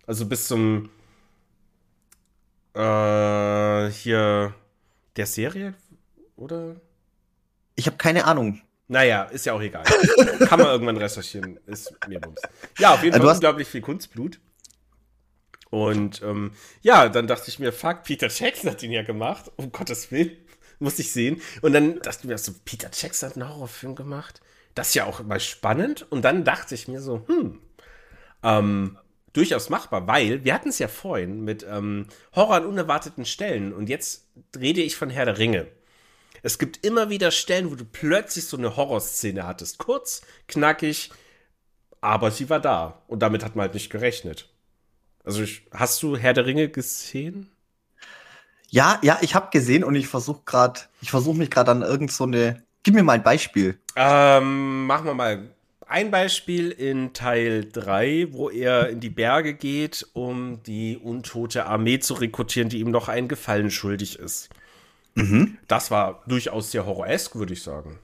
[0.05, 0.89] Also bis zum
[2.73, 4.53] äh, hier
[5.17, 5.73] der Serie,
[6.37, 6.77] oder?
[7.75, 8.61] Ich habe keine Ahnung.
[8.87, 9.83] Naja, ist ja auch egal.
[10.47, 11.59] Kann man irgendwann recherchieren.
[11.65, 12.41] Ist mir bums.
[12.79, 14.39] Ja, auf jeden Fall unglaublich viel Kunstblut.
[15.69, 19.51] Und ähm, ja, dann dachte ich mir, fuck, Peter Jackson hat ihn ja gemacht.
[19.57, 20.37] Um Gottes Willen,
[20.79, 21.41] muss ich sehen.
[21.61, 24.39] Und dann dachte ich mir so, Peter Jackson hat einen Horrorfilm gemacht.
[24.73, 26.05] Das ist ja auch mal spannend.
[26.09, 27.59] Und dann dachte ich mir so, hm,
[28.43, 28.97] ähm,
[29.33, 33.73] durchaus machbar, weil wir hatten es ja vorhin mit ähm, Horror an unerwarteten Stellen.
[33.73, 34.27] Und jetzt
[34.57, 35.67] rede ich von Herr der Ringe.
[36.43, 39.77] Es gibt immer wieder Stellen, wo du plötzlich so eine Horrorszene hattest.
[39.77, 41.11] Kurz, knackig,
[42.01, 43.01] aber sie war da.
[43.07, 44.49] Und damit hat man halt nicht gerechnet.
[45.23, 47.49] Also ich, hast du Herr der Ringe gesehen?
[48.69, 52.11] Ja, ja, ich habe gesehen und ich versuche gerade, ich versuche mich gerade an irgend
[52.11, 52.63] so eine.
[52.83, 53.77] Gib mir mal ein Beispiel.
[53.95, 55.49] Ähm, machen wir mal
[55.85, 61.99] ein Beispiel in Teil 3, wo er in die Berge geht, um die untote Armee
[61.99, 64.49] zu rekrutieren, die ihm noch einen Gefallen schuldig ist.
[65.17, 65.57] Mhm.
[65.67, 67.97] Das war durchaus sehr horroresk, würde ich sagen.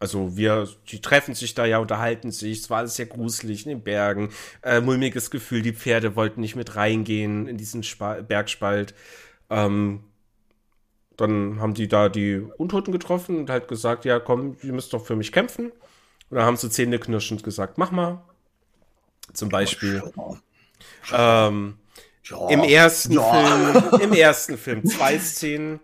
[0.00, 3.70] Also wir, die treffen sich da ja, unterhalten sich, es war alles sehr gruselig in
[3.70, 4.30] den Bergen,
[4.62, 8.94] äh, mulmiges Gefühl, die Pferde wollten nicht mit reingehen in diesen Spa Bergspalt.
[9.50, 10.02] Ähm,
[11.16, 15.06] dann haben die da die Untoten getroffen und halt gesagt, ja komm, ihr müsst doch
[15.06, 15.66] für mich kämpfen.
[15.70, 18.24] Und dann haben sie zähneknirschend gesagt, mach mal.
[19.32, 20.02] Zum Beispiel.
[21.12, 21.78] Ähm,
[22.24, 22.48] ja.
[22.48, 23.80] Im ersten ja.
[23.82, 25.80] Film, im ersten Film zwei Szenen.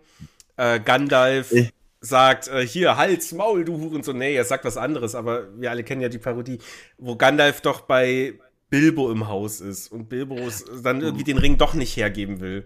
[0.57, 1.71] Äh, Gandalf ich
[2.01, 4.17] sagt, äh, hier, Hals, Maul, du Hurensohn.
[4.17, 6.59] Nee, er sagt was anderes, aber wir alle kennen ja die Parodie,
[6.97, 10.37] wo Gandalf doch bei Bilbo im Haus ist und Bilbo
[10.83, 12.65] dann irgendwie den Ring doch nicht hergeben will.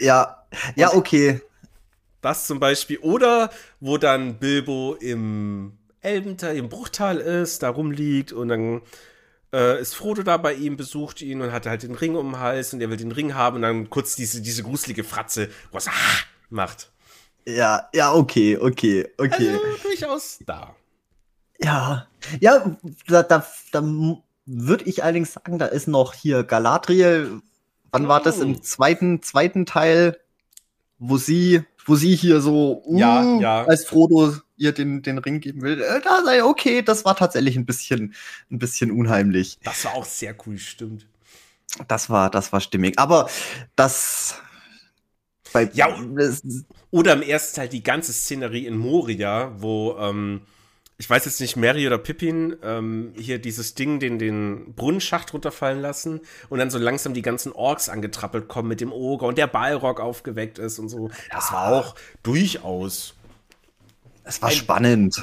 [0.00, 1.40] Ja, ja, okay.
[2.20, 2.98] Das zum Beispiel.
[2.98, 8.82] Oder wo dann Bilbo im Elbental, im Bruchtal ist, da rumliegt und dann
[9.56, 12.40] äh, ist Frodo da bei ihm, besucht ihn und hat halt den Ring um den
[12.40, 15.78] Hals und er will den Ring haben und dann kurz diese, diese gruselige Fratze, wo
[15.78, 15.92] es ah,
[16.50, 16.90] macht.
[17.46, 19.50] Ja, ja, okay, okay, okay.
[19.50, 20.76] Also, durchaus da.
[21.58, 22.06] Ja,
[22.40, 22.76] ja,
[23.06, 23.82] da, da, da
[24.44, 27.40] würde ich allerdings sagen, da ist noch hier Galadriel.
[27.92, 28.08] Wann oh.
[28.08, 28.58] war das im oh.
[28.58, 30.18] zweiten, zweiten Teil,
[30.98, 33.64] wo sie, wo sie hier so, uh, ja, ja.
[33.64, 37.56] als Frodo ihr den, den Ring geben will, äh, da sei okay, das war tatsächlich
[37.56, 38.14] ein bisschen,
[38.50, 39.58] ein bisschen unheimlich.
[39.62, 41.06] Das war auch sehr cool, stimmt.
[41.88, 42.98] Das war, das war stimmig.
[42.98, 43.28] Aber
[43.76, 44.36] das,
[45.52, 45.96] bei, ja,
[46.90, 50.42] oder im ersten Teil die ganze Szenerie in Moria, wo, ähm,
[50.98, 55.80] ich weiß jetzt nicht, Mary oder Pippin ähm, hier dieses Ding, den, den Brunnenschacht runterfallen
[55.80, 59.46] lassen und dann so langsam die ganzen Orks angetrappelt kommen mit dem Oger und der
[59.46, 61.10] Balrog aufgeweckt ist und so.
[61.30, 63.14] Das war auch durchaus
[64.28, 65.22] es war ein, spannend.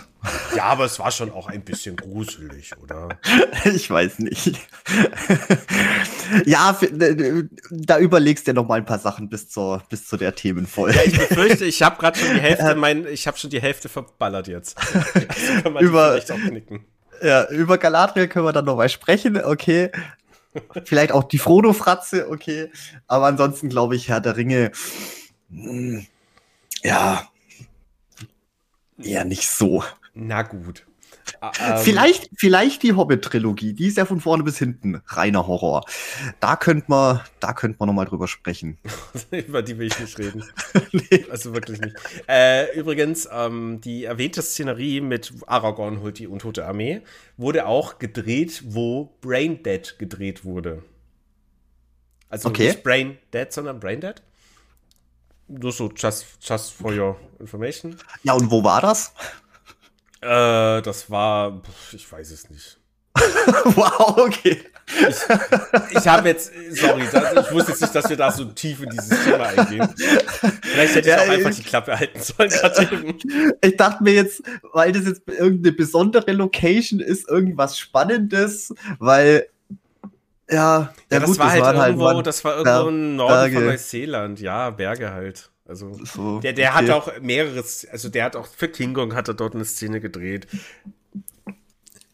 [0.55, 3.09] Ja, aber es war schon auch ein bisschen gruselig, oder?
[3.65, 4.57] Ich weiß nicht.
[6.45, 6.77] ja,
[7.69, 10.95] da überlegst du ja noch mal ein paar Sachen bis zur, bis zu der Themenfolge.
[10.95, 13.89] Ja, ich befürchte, ich habe gerade schon die Hälfte, mein, ich habe schon die Hälfte
[13.89, 14.77] verballert jetzt.
[15.63, 16.19] Also über.
[17.21, 19.91] Ja, über Galadriel können wir dann noch mal sprechen, okay.
[20.85, 22.71] Vielleicht auch die Frodo-Fratze, okay.
[23.07, 24.71] Aber ansonsten glaube ich, Herr der Ringe,
[25.49, 26.05] hm,
[26.83, 27.27] ja,
[29.03, 29.83] Eher nicht so.
[30.13, 30.85] Na gut.
[31.41, 35.85] Ähm, vielleicht, vielleicht die Hobbit-Trilogie, die ist ja von vorne bis hinten reiner Horror.
[36.39, 38.77] Da könnte man, da könnte man noch mal drüber sprechen.
[39.31, 40.43] Über die will ich nicht reden.
[40.91, 41.25] nee.
[41.29, 41.95] Also wirklich nicht.
[42.27, 47.01] Äh, übrigens, ähm, die erwähnte Szenerie mit Aragorn holt die untote Armee
[47.37, 50.83] wurde auch gedreht, wo Brain Dead gedreht wurde.
[52.29, 52.67] Also okay.
[52.67, 54.15] nicht Brain Dead, sondern Brain Dead.
[55.59, 57.97] Nur so, just, just for your information.
[58.23, 59.13] Ja, und wo war das?
[60.21, 62.79] Äh, das war, ich weiß es nicht.
[63.75, 64.63] wow, okay.
[64.87, 68.81] Ich, ich habe jetzt, sorry, das, ich wusste jetzt nicht, dass wir da so tief
[68.81, 69.87] in dieses Thema eingehen.
[70.61, 73.15] Vielleicht hätte ich ja, auch einfach die Klappe halten sollen.
[73.61, 74.41] ich dachte mir jetzt,
[74.73, 79.47] weil das jetzt irgendeine besondere Location ist, irgendwas Spannendes, weil
[80.49, 83.55] ja, ja, das, gut, war das, halt irgendwo, halt das war irgendwo im Norden Berge.
[83.55, 84.39] von Neuseeland.
[84.39, 85.51] Ja, Berge halt.
[85.65, 86.77] Also so, der, der okay.
[86.77, 90.01] hat auch mehreres, also der hat auch für King Kong hat er dort eine Szene
[90.01, 90.47] gedreht.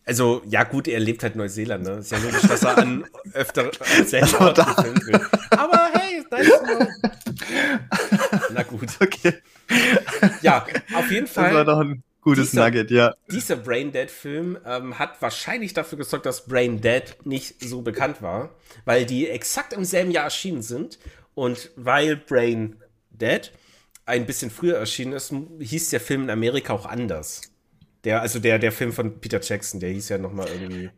[0.05, 1.97] Also, ja gut, er lebt halt Neuseeland, ne?
[1.97, 3.69] Ist ja logisch, dass er an öfter
[4.05, 5.21] selber Orten gefilmt wird.
[5.51, 6.51] Aber hey, nice
[8.51, 8.89] Na gut.
[8.99, 9.35] Okay.
[10.41, 10.65] Ja,
[10.95, 11.45] auf jeden Fall.
[11.45, 13.13] Das war doch ein Gutes dieser, Nugget, ja.
[13.31, 18.49] Dieser Brain Dead-Film ähm, hat wahrscheinlich dafür gesorgt, dass Brain Dead nicht so bekannt war,
[18.85, 20.99] weil die exakt im selben Jahr erschienen sind
[21.33, 22.75] und weil Brain
[23.11, 23.51] Dead
[24.05, 27.41] ein bisschen früher erschienen ist, hieß der Film in Amerika auch anders.
[28.03, 30.89] Der, also der, der Film von Peter Jackson, der hieß ja noch mal irgendwie.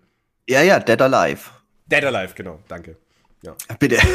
[0.47, 1.49] Ja, ja, Dead Alive.
[1.85, 2.97] Dead Alive, genau, danke.
[3.43, 3.55] Ja.
[3.79, 3.97] Bitte.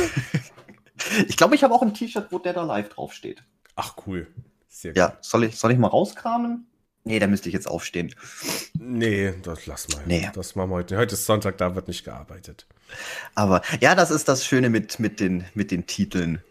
[1.29, 3.43] Ich glaube, ich habe auch ein T-Shirt, wo Dead Alive draufsteht.
[3.75, 4.27] Ach, cool.
[4.67, 6.67] Sehr ja, soll ich, soll ich mal rauskramen?
[7.07, 8.13] Nee, da müsste ich jetzt aufstehen.
[8.75, 10.03] Nee, das lass mal.
[10.07, 10.29] Nee.
[10.35, 10.97] Das machen wir heute.
[10.97, 12.67] Heute ist Sonntag, da wird nicht gearbeitet.
[13.37, 16.43] Aber ja, das ist das Schöne mit, mit, den, mit den Titeln.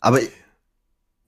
[0.00, 0.20] Aber,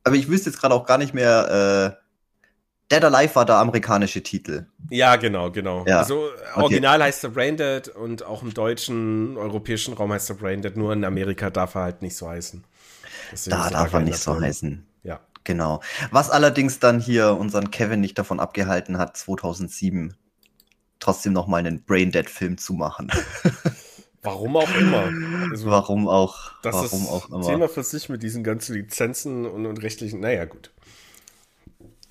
[0.05, 1.99] aber ich wüsste jetzt gerade auch gar nicht mehr.
[2.01, 4.65] Äh, Dead Alive war der amerikanische Titel.
[4.89, 5.85] Ja, genau, genau.
[5.87, 5.99] Ja.
[5.99, 7.05] Also original okay.
[7.09, 11.51] heißt er Braindead und auch im deutschen, europäischen Raum heißt er Braindead, nur in Amerika
[11.51, 12.65] darf er halt nicht so heißen.
[13.33, 14.87] Deswegen da darf er nicht so heißen.
[15.45, 15.81] Genau.
[16.11, 20.15] Was allerdings dann hier unseren Kevin nicht davon abgehalten hat, 2007
[21.01, 23.11] trotzdem noch mal einen Braindead-Film zu machen.
[24.23, 25.11] Warum auch immer.
[25.51, 26.53] Also, warum auch.
[26.63, 27.45] Das warum ist auch immer.
[27.45, 30.21] Thema für sich mit diesen ganzen Lizenzen und, und rechtlichen.
[30.21, 30.71] Naja, gut.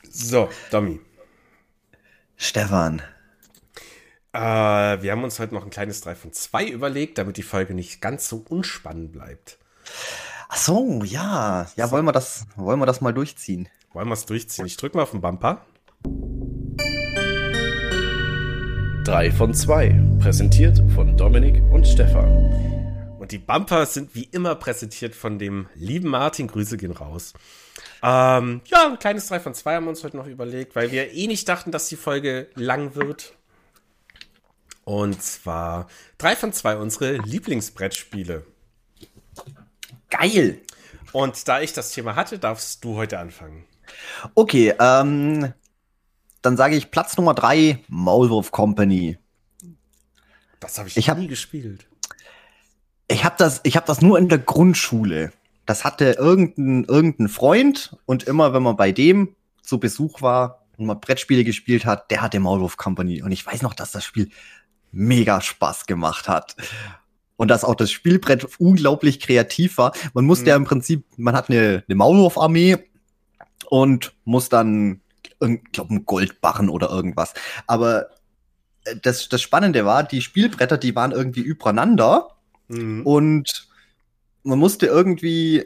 [0.10, 1.00] So, Dummy.
[2.36, 3.02] Stefan.
[4.34, 7.74] Äh, wir haben uns heute noch ein kleines 3 von 2 überlegt, damit die Folge
[7.74, 9.58] nicht ganz so unspannend bleibt.
[10.54, 11.66] Ach so, ja.
[11.78, 11.94] Ja, so.
[11.94, 13.70] wollen wir das, wollen wir das mal durchziehen?
[13.94, 14.66] Wollen wir es durchziehen?
[14.66, 15.66] Ich drücke mal auf den Bumper.
[19.06, 20.18] 3 von 2.
[20.20, 23.16] Präsentiert von Dominik und Stefan.
[23.18, 26.48] Und die Bumper sind wie immer präsentiert von dem lieben Martin.
[26.48, 27.32] Grüße gehen raus.
[28.04, 31.14] Ähm, ja, ein kleines 3 von 2 haben wir uns heute noch überlegt, weil wir
[31.14, 33.38] eh nicht dachten, dass die Folge lang wird.
[34.84, 35.88] Und zwar
[36.18, 38.44] 3 von 2 unsere Lieblingsbrettspiele.
[40.12, 40.62] Geil!
[41.12, 43.66] Und da ich das Thema hatte, darfst du heute anfangen.
[44.36, 45.54] Okay, ähm,
[46.44, 49.18] dann sage ich Platz Nummer 3, Maulwurf Company.
[50.60, 51.88] Das habe ich, ich hab, nie gespielt.
[53.08, 55.34] Ich habe das, hab das nur in der Grundschule
[55.66, 60.86] das hatte irgendein, irgendein Freund und immer, wenn man bei dem zu Besuch war und
[60.86, 63.22] mal Brettspiele gespielt hat, der hatte Maulwurf Company.
[63.22, 64.30] Und ich weiß noch, dass das Spiel
[64.92, 66.56] mega Spaß gemacht hat.
[67.42, 69.94] Und dass auch das Spielbrett unglaublich kreativ war.
[70.14, 70.50] Man musste mhm.
[70.50, 72.78] ja im Prinzip, man hat eine, eine Maulwurf-Armee
[73.68, 77.34] und muss dann, ich glaube, einen Goldbarren oder irgendwas.
[77.66, 78.12] Aber
[78.84, 82.28] äh, das, das Spannende war, die Spielbretter, die waren irgendwie übereinander.
[82.68, 83.08] Mhm.
[83.08, 83.68] Und
[84.44, 85.66] man musste irgendwie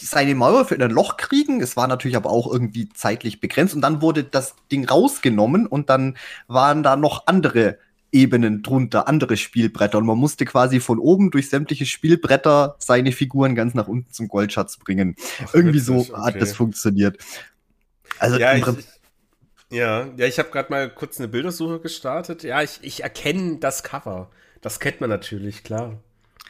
[0.00, 1.60] seine Mauer für ein Loch kriegen.
[1.60, 3.72] Es war natürlich aber auch irgendwie zeitlich begrenzt.
[3.72, 6.16] Und dann wurde das Ding rausgenommen und dann
[6.48, 7.78] waren da noch andere
[8.10, 9.98] Ebenen drunter, andere Spielbretter.
[9.98, 14.28] Und man musste quasi von oben durch sämtliche Spielbretter seine Figuren ganz nach unten zum
[14.28, 15.16] Goldschatz bringen.
[15.44, 16.12] Ach, irgendwie so okay.
[16.14, 17.18] hat das funktioniert.
[18.18, 18.64] Also ja, ich,
[19.70, 22.42] ja, ja, ich habe gerade mal kurz eine Bildersuche gestartet.
[22.42, 24.30] Ja, ich, ich erkenne das Cover.
[24.60, 25.98] Das kennt man natürlich, klar.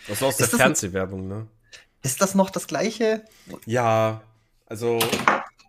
[0.06, 1.46] Das ist aus ist der Fernsehwerbung, ne?
[2.02, 3.24] Ist das noch das gleiche?
[3.66, 4.22] Ja,
[4.66, 5.00] also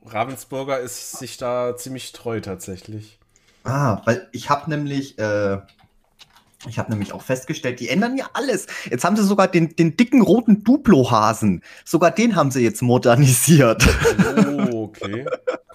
[0.06, 3.20] Ravensburger ist sich da ziemlich treu tatsächlich.
[3.64, 5.58] Ah, weil ich habe nämlich, äh,
[6.68, 8.68] ich habe nämlich auch festgestellt, die ändern ja alles.
[8.90, 11.64] Jetzt haben sie sogar den, den dicken roten Duplo-Hasen.
[11.86, 13.88] Sogar den haben sie jetzt modernisiert.
[14.36, 15.26] Oh, okay.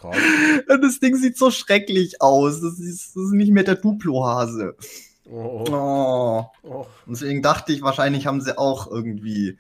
[0.69, 2.61] das Ding sieht so schrecklich aus.
[2.61, 4.77] Das ist, das ist nicht mehr der Duplo-Hase.
[5.25, 5.65] Oh.
[5.71, 6.47] oh.
[6.63, 6.87] oh.
[7.07, 9.57] Deswegen dachte ich, wahrscheinlich haben sie auch irgendwie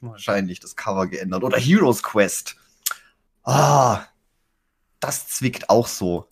[0.00, 1.44] wahrscheinlich das Cover geändert.
[1.44, 2.56] Oder Heroes Quest.
[3.44, 4.06] Ah,
[5.00, 6.26] das zwickt auch so.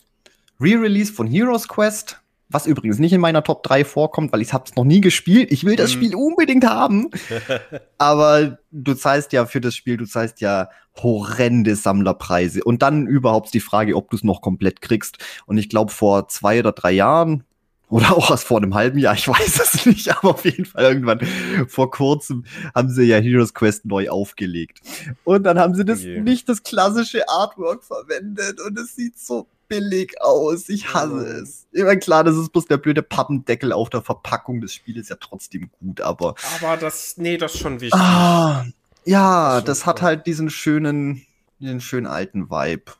[0.59, 2.20] Re-Release von Heroes Quest,
[2.53, 5.51] was übrigens nicht in meiner Top 3 vorkommt, weil ich es noch nie gespielt.
[5.51, 5.93] Ich will das mm.
[5.93, 7.09] Spiel unbedingt haben.
[7.97, 10.69] Aber du zahlst ja für das Spiel, du zahlst ja
[11.01, 12.63] horrende Sammlerpreise.
[12.63, 15.17] Und dann überhaupt die Frage, ob du es noch komplett kriegst.
[15.45, 17.43] Und ich glaube, vor zwei oder drei Jahren
[17.91, 20.85] oder auch erst vor einem halben Jahr, ich weiß es nicht, aber auf jeden Fall
[20.85, 21.19] irgendwann
[21.67, 24.81] vor kurzem haben sie ja Heroes Quest neu aufgelegt.
[25.25, 26.21] Und dann haben sie das okay.
[26.21, 30.69] nicht das klassische Artwork verwendet und es sieht so billig aus.
[30.69, 31.41] Ich hasse oh.
[31.41, 31.67] es.
[31.73, 35.69] Immer klar, das ist bloß der blöde Pappendeckel auf der Verpackung des Spieles ja trotzdem
[35.79, 36.35] gut, aber.
[36.61, 37.99] Aber das, nee, das ist schon wichtig.
[37.99, 38.65] Ah,
[39.05, 41.25] ja, das, das hat halt diesen schönen,
[41.59, 42.93] diesen schönen alten Vibe.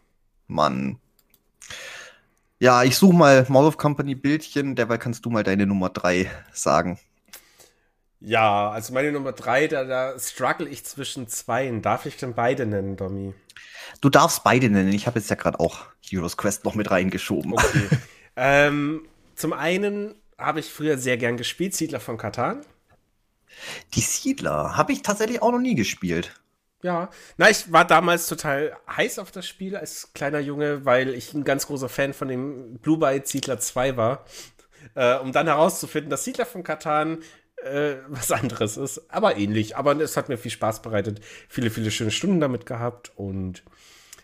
[0.52, 1.00] Mann.
[2.62, 6.30] Ja, ich suche mal Mall of Company Bildchen, derweil kannst du mal deine Nummer 3
[6.54, 7.00] sagen.
[8.20, 11.82] Ja, also meine Nummer 3, da, da struggle ich zwischen zweien.
[11.82, 13.34] Darf ich denn beide nennen, Domi?
[14.00, 14.94] Du darfst beide nennen.
[14.94, 17.54] Ich habe jetzt ja gerade auch Heroes Quest noch mit reingeschoben.
[17.54, 17.88] Okay.
[18.36, 22.62] ähm, zum einen habe ich früher sehr gern gespielt, Siedler von Katan.
[23.96, 26.40] Die Siedler habe ich tatsächlich auch noch nie gespielt.
[26.84, 31.34] Ja, na, ich war damals total heiß auf das Spiel als kleiner Junge, weil ich
[31.34, 34.26] ein ganz großer Fan von dem Blue Byte Siedler 2 war.
[34.96, 37.20] Äh, um dann herauszufinden, dass Siedler von Katan
[37.64, 39.78] äh, was anderes ist, aber ähnlich.
[39.78, 43.64] Aber es hat mir viel Spaß bereitet, viele, viele schöne Stunden damit gehabt und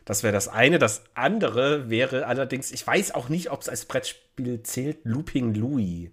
[0.05, 0.79] das wäre das eine.
[0.79, 6.09] Das andere wäre allerdings, ich weiß auch nicht, ob es als Brettspiel zählt, Looping Louis.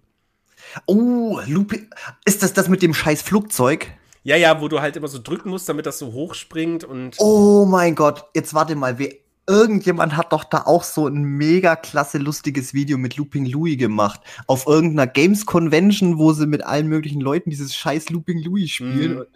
[0.87, 1.91] Oh, Looping.
[2.25, 3.87] Ist das das mit dem scheiß Flugzeug?
[4.25, 7.16] Ja, ja, wo du halt immer so drücken musst, damit das so hochspringt und.
[7.18, 9.11] Oh mein Gott, jetzt warte mal, wer,
[9.47, 14.20] irgendjemand hat doch da auch so ein mega klasse lustiges Video mit Looping Louis gemacht.
[14.47, 19.18] Auf irgendeiner Games Convention, wo sie mit allen möglichen Leuten dieses scheiß Looping Louis spielen.
[19.18, 19.27] Mm.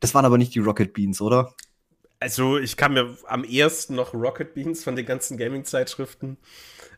[0.00, 1.54] Das waren aber nicht die Rocket Beans, oder?
[2.18, 6.38] Also, ich kann mir am ersten noch Rocket Beans von den ganzen Gaming-Zeitschriften.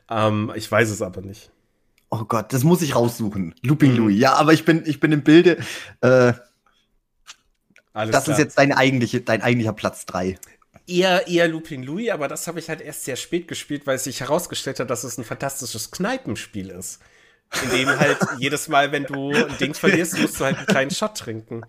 [0.08, 1.50] Ähm, ich weiß es aber nicht.
[2.08, 3.54] Oh Gott, das muss ich raussuchen.
[3.62, 3.96] Looping mm.
[3.96, 4.18] Louis.
[4.18, 5.58] Ja, aber ich bin, ich bin im Bilde.
[6.00, 6.32] Äh,
[8.06, 8.36] das klar.
[8.36, 10.38] ist jetzt dein, eigentliche, dein eigentlicher Platz 3
[10.88, 14.04] eher, eher Looping Louis, aber das habe ich halt erst sehr spät gespielt, weil es
[14.04, 17.00] sich herausgestellt hat, dass es ein fantastisches Kneipenspiel ist.
[17.62, 20.90] In dem halt jedes Mal, wenn du ein Ding verlierst, musst du halt einen kleinen
[20.90, 21.62] Shot trinken.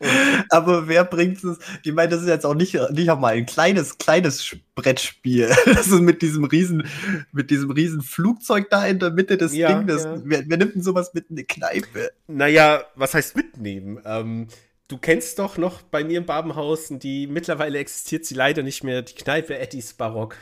[0.00, 1.58] Und aber wer bringt es?
[1.84, 5.54] Ich meine, das ist jetzt auch nicht, nicht auch mal ein kleines, kleines Brettspiel.
[5.66, 6.84] Das ist mit diesem riesen,
[7.30, 10.02] mit diesem riesen Flugzeug da in der Mitte des ja, Dings.
[10.02, 10.20] Ja.
[10.24, 12.10] Wer, wer, nimmt denn sowas mit in eine Kneipe?
[12.26, 14.00] Naja, was heißt mitnehmen?
[14.04, 14.48] Ähm,
[14.90, 19.02] Du kennst doch noch bei mir im Babenhausen, die mittlerweile existiert sie leider nicht mehr,
[19.02, 20.34] die Kneipe Eddies Barock.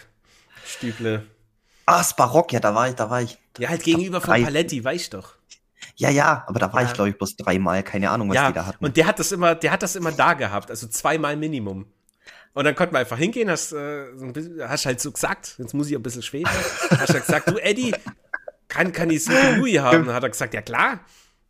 [0.64, 1.26] Stüble.
[1.84, 3.36] Ah, das Barock, ja, da war ich, da war ich.
[3.58, 5.34] Ja, halt gegenüber von Paletti, weißt doch.
[5.96, 6.88] Ja, ja, aber da war ja.
[6.88, 8.82] ich, glaube ich, bloß dreimal, keine Ahnung, was ja, die da hatten.
[8.82, 11.84] Und der hat das immer, der hat das immer da gehabt, also zweimal Minimum.
[12.54, 14.06] Und dann konnte man einfach hingehen, hast, äh,
[14.66, 16.50] hast halt so gesagt, jetzt muss ich ein bisschen schweben,
[16.98, 17.94] hast halt gesagt, du Eddie,
[18.68, 19.98] kann, kann ich Super Louis haben?
[19.98, 21.00] Und dann hat er gesagt, ja klar.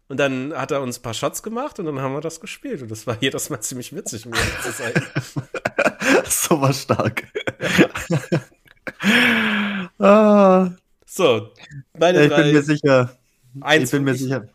[0.09, 2.81] Und dann hat er uns ein paar Shots gemacht und dann haben wir das gespielt.
[2.81, 4.93] Und das war jedes Mal ziemlich witzig, um zu sein.
[6.27, 7.25] so war stark.
[9.99, 10.71] ah.
[11.05, 11.51] So,
[11.99, 12.43] meine Ich drei.
[12.43, 13.19] bin mir sicher.
[13.61, 14.21] Eins ich bin mir ich.
[14.23, 14.49] sicher.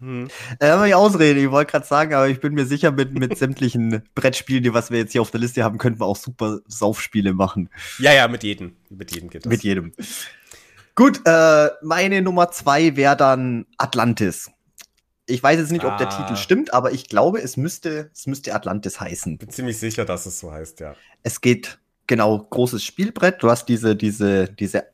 [0.00, 0.28] Hm.
[0.60, 4.02] Äh, ich ausrede, ich wollte gerade sagen, aber ich bin mir sicher, mit, mit sämtlichen
[4.14, 7.32] Brettspielen, die was wir jetzt hier auf der Liste haben, könnten wir auch super Saufspiele
[7.34, 7.68] machen.
[7.98, 8.76] Ja, ja, mit jedem.
[8.90, 9.50] Mit jedem geht das.
[9.50, 9.92] Mit jedem.
[10.94, 14.50] Gut, äh, meine Nummer zwei wäre dann Atlantis.
[15.28, 15.92] Ich weiß jetzt nicht, ah.
[15.92, 16.36] ob der Titel ah.
[16.36, 19.38] stimmt, aber ich glaube, es müsste, es müsste Atlantis heißen.
[19.38, 20.94] Bin ziemlich sicher, dass es so heißt, ja.
[21.22, 23.42] Es geht, genau, großes Spielbrett.
[23.42, 24.84] Du hast diese, diese, diese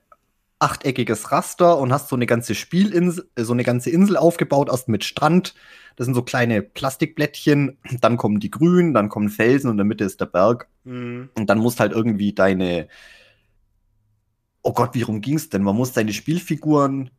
[0.58, 5.04] achteckiges Raster und hast so eine ganze Spielinsel, so eine ganze Insel aufgebaut, erst mit
[5.04, 5.54] Strand.
[5.96, 7.78] Das sind so kleine Plastikblättchen.
[8.00, 10.68] Dann kommen die Grünen, dann kommen Felsen und in der Mitte ist der Berg.
[10.84, 11.30] Mhm.
[11.34, 12.88] Und dann musst halt irgendwie deine,
[14.62, 15.62] oh Gott, wie rum ging's denn?
[15.62, 17.10] Man muss deine Spielfiguren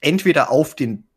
[0.00, 1.08] entweder auf den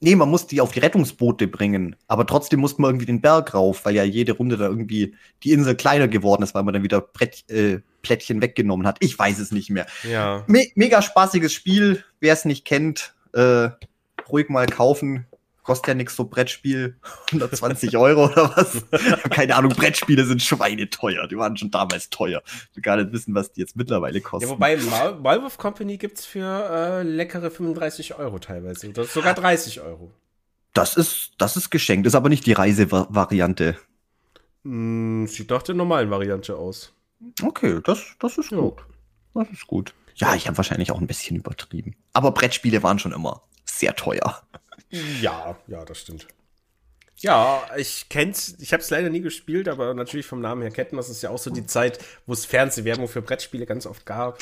[0.00, 1.94] Nee, man muss die auf die Rettungsboote bringen.
[2.08, 5.52] Aber trotzdem muss man irgendwie den Berg rauf, weil ja jede Runde da irgendwie die
[5.52, 8.96] Insel kleiner geworden ist, weil man dann wieder Brett, äh, Plättchen weggenommen hat.
[9.00, 9.86] Ich weiß es nicht mehr.
[10.10, 10.42] Ja.
[10.46, 12.02] Me mega spaßiges Spiel.
[12.18, 13.68] Wer es nicht kennt, äh,
[14.30, 15.26] ruhig mal kaufen
[15.62, 16.98] kostet ja nichts so Brettspiel,
[17.32, 18.84] 120 Euro oder was.
[19.30, 21.26] Keine Ahnung, Brettspiele sind schweineteuer.
[21.26, 22.42] Die waren schon damals teuer.
[22.70, 24.48] Ich will gar nicht wissen, was die jetzt mittlerweile kosten.
[24.48, 28.88] Ja, wobei Malwolf Company gibt es für äh, leckere 35 Euro teilweise.
[28.88, 30.12] Oder sogar 30 Euro.
[30.72, 33.76] Das ist, das ist geschenkt, ist aber nicht die Reisevariante.
[34.64, 36.92] Hm, sieht doch der normalen Variante aus.
[37.42, 38.58] Okay, das, das ist ja.
[38.58, 38.84] gut.
[39.34, 39.94] Das ist gut.
[40.14, 41.96] Ja, ich habe wahrscheinlich auch ein bisschen übertrieben.
[42.12, 44.42] Aber Brettspiele waren schon immer sehr teuer.
[44.90, 46.26] Ja, ja, das stimmt.
[47.22, 50.96] Ja, ich kenn's, ich habe es leider nie gespielt, aber natürlich vom Namen her kennen
[50.96, 54.38] das ist ja auch so die Zeit, wo es Fernsehwerbung für Brettspiele ganz oft gab.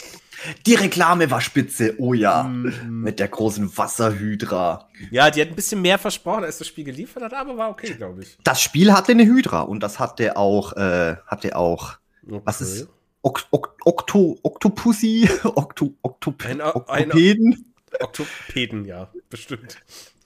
[0.65, 3.03] Die Reklame war spitze, oh ja, mm.
[3.03, 4.89] mit der großen Wasserhydra.
[5.11, 7.95] Ja, die hat ein bisschen mehr versprochen, als das Spiel geliefert hat, aber war okay,
[7.95, 8.39] glaube ich.
[8.45, 12.41] Das Spiel hatte eine Hydra und das hatte auch, äh, hatte auch, okay.
[12.45, 12.89] was ist,
[13.23, 17.75] ok ok Okto Octopussy, Okto Oktop ein, Oktopeden?
[18.01, 19.79] Oktopeden, ja, bestimmt.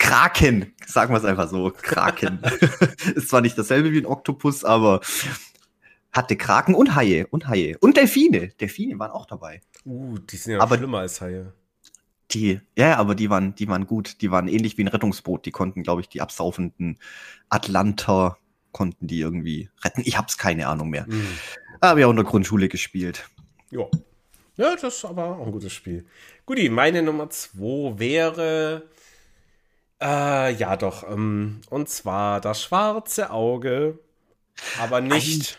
[0.02, 1.70] Kraken, sagen wir es einfach so.
[1.70, 2.40] Kraken.
[3.14, 5.00] ist zwar nicht dasselbe wie ein Oktopus, aber
[6.12, 8.48] hatte Kraken und Haie und Haie und Delfine.
[8.48, 9.60] Delfine waren auch dabei.
[9.86, 11.52] Uh, die sind ja aber schlimmer als Haie.
[12.32, 14.20] Die, ja, aber die waren, die waren gut.
[14.22, 15.46] Die waren ähnlich wie ein Rettungsboot.
[15.46, 16.98] Die konnten, glaube ich, die absaufenden
[17.48, 18.38] Atlanter
[18.72, 20.02] konnten die irgendwie retten.
[20.04, 21.06] Ich hab's keine Ahnung mehr.
[21.08, 21.28] Mhm.
[21.80, 23.28] Habe ja auch in der Grundschule gespielt.
[23.70, 23.86] Ja.
[24.56, 26.04] Ja, das ist aber auch ein gutes Spiel.
[26.44, 28.90] Guti, meine Nummer zwei wäre
[30.02, 31.08] äh, ja, doch.
[31.08, 33.98] Ähm, und zwar das schwarze Auge,
[34.80, 35.58] aber nicht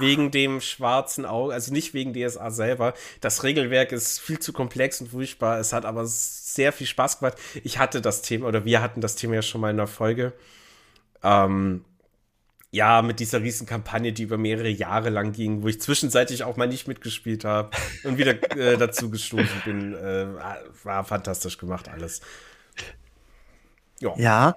[0.00, 2.94] wegen dem schwarzen Auge, also nicht wegen DSA selber.
[3.20, 5.58] Das Regelwerk ist viel zu komplex und furchtbar.
[5.58, 7.38] Es hat aber sehr viel Spaß gemacht.
[7.62, 10.32] Ich hatte das Thema, oder wir hatten das Thema ja schon mal in der Folge.
[11.22, 11.84] Ähm,
[12.72, 16.56] ja, mit dieser riesen Kampagne, die über mehrere Jahre lang ging, wo ich zwischenzeitlich auch
[16.56, 17.70] mal nicht mitgespielt habe
[18.02, 19.94] und wieder äh, dazu gestoßen bin.
[19.94, 20.26] Äh,
[20.82, 22.20] war fantastisch gemacht alles.
[24.00, 24.14] Ja.
[24.16, 24.54] Ja,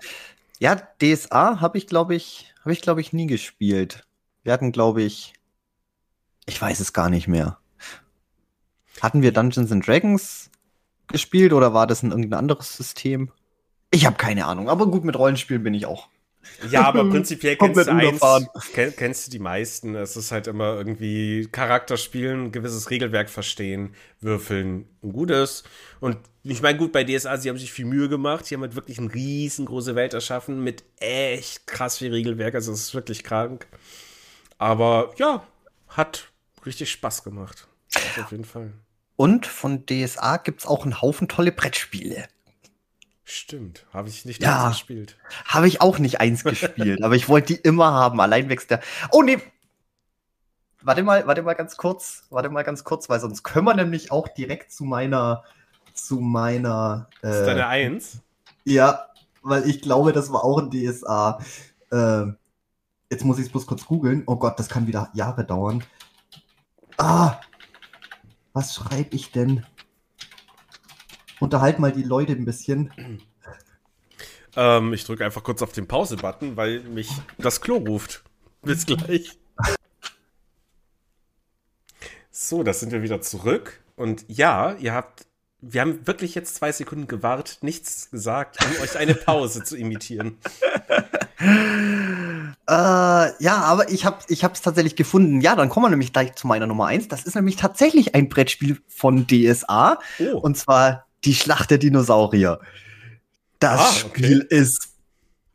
[0.60, 4.06] ja DSA habe ich, glaube ich, habe ich, glaube ich, nie gespielt.
[4.44, 5.34] Wir hatten, glaube ich,
[6.46, 7.58] ich weiß es gar nicht mehr.
[9.02, 10.50] Hatten wir Dungeons and Dragons
[11.08, 13.32] gespielt oder war das ein irgendein anderes System?
[13.92, 16.10] Ich habe keine Ahnung, aber gut, mit Rollenspielen bin ich auch
[16.70, 18.22] Ja, aber prinzipiell kennst du eins,
[18.74, 19.96] kenn, kennst du die meisten.
[19.96, 25.64] Es ist halt immer irgendwie Charakter spielen, gewisses Regelwerk verstehen, würfeln, ein gutes.
[26.00, 28.46] Und ich meine, gut, bei DSA, sie haben sich viel Mühe gemacht.
[28.46, 32.56] Sie haben halt wirklich eine riesengroße Welt erschaffen mit echt krass viel Regelwerk.
[32.56, 33.68] Also, es ist wirklich krank.
[34.58, 35.46] Aber ja,
[35.90, 36.30] hat
[36.66, 37.68] richtig Spaß gemacht.
[38.20, 38.74] auf jeden Fall.
[39.16, 42.28] Und von DSA gibt es auch einen Haufen tolle Brettspiele.
[43.30, 45.18] Stimmt, habe ich nicht ja, eins gespielt.
[45.44, 48.22] Habe ich auch nicht eins gespielt, aber ich wollte die immer haben.
[48.22, 48.80] Allein wächst der.
[49.12, 49.38] Oh nee.
[50.82, 54.14] Warte mal, warte mal ganz kurz, warte mal ganz kurz, weil sonst können wir nämlich
[54.14, 55.44] auch direkt zu meiner,
[55.94, 57.10] zu meiner.
[57.22, 58.22] Äh, ist deine Eins?
[58.64, 59.08] Ja,
[59.42, 61.42] weil ich glaube, das war auch ein DSA.
[61.92, 62.28] Äh,
[63.10, 64.24] jetzt muss ich es bloß kurz googeln.
[64.26, 65.84] Oh Gott, das kann wieder Jahre dauern.
[66.96, 67.42] Ah,
[68.54, 69.66] was schreibe ich denn?
[71.40, 72.92] Unterhalt mal die Leute ein bisschen.
[74.56, 78.24] Ähm, ich drücke einfach kurz auf den Pause-Button, weil mich das Klo ruft.
[78.64, 79.38] Bis gleich.
[82.32, 83.82] So, da sind wir wieder zurück.
[83.96, 85.28] Und ja, ihr habt,
[85.62, 90.38] wir haben wirklich jetzt zwei Sekunden gewartet, nichts gesagt, um euch eine Pause zu imitieren.
[92.70, 92.74] Äh,
[93.42, 95.40] ja, aber ich habe ich es tatsächlich gefunden.
[95.40, 97.08] Ja, dann kommen wir nämlich gleich zu meiner Nummer eins.
[97.08, 100.00] Das ist nämlich tatsächlich ein Brettspiel von DSA.
[100.20, 100.40] Oh.
[100.40, 102.60] Und zwar die Schlacht der Dinosaurier.
[103.60, 104.24] Das ah, okay.
[104.24, 104.90] Spiel ist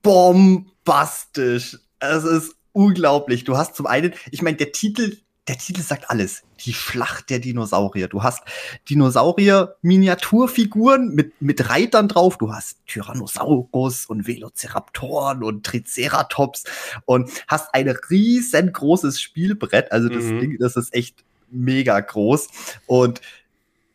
[0.02, 1.78] bombastisch.
[2.00, 3.44] Es ist unglaublich.
[3.44, 5.18] Du hast zum einen, ich meine, der Titel,
[5.48, 6.42] der Titel sagt alles.
[6.60, 8.08] Die Schlacht der Dinosaurier.
[8.08, 8.42] Du hast
[8.88, 12.38] Dinosaurier-Miniaturfiguren mit, mit Reitern drauf.
[12.38, 16.64] Du hast Tyrannosaurus und Velociraptoren und Triceratops
[17.04, 19.92] und hast ein riesengroßes Spielbrett.
[19.92, 20.40] Also das mhm.
[20.40, 22.48] Ding, das ist echt mega groß.
[22.86, 23.20] Und,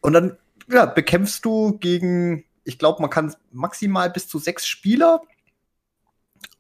[0.02, 0.38] und dann
[0.70, 5.22] ja, bekämpfst du gegen, ich glaube, man kann maximal bis zu sechs Spieler.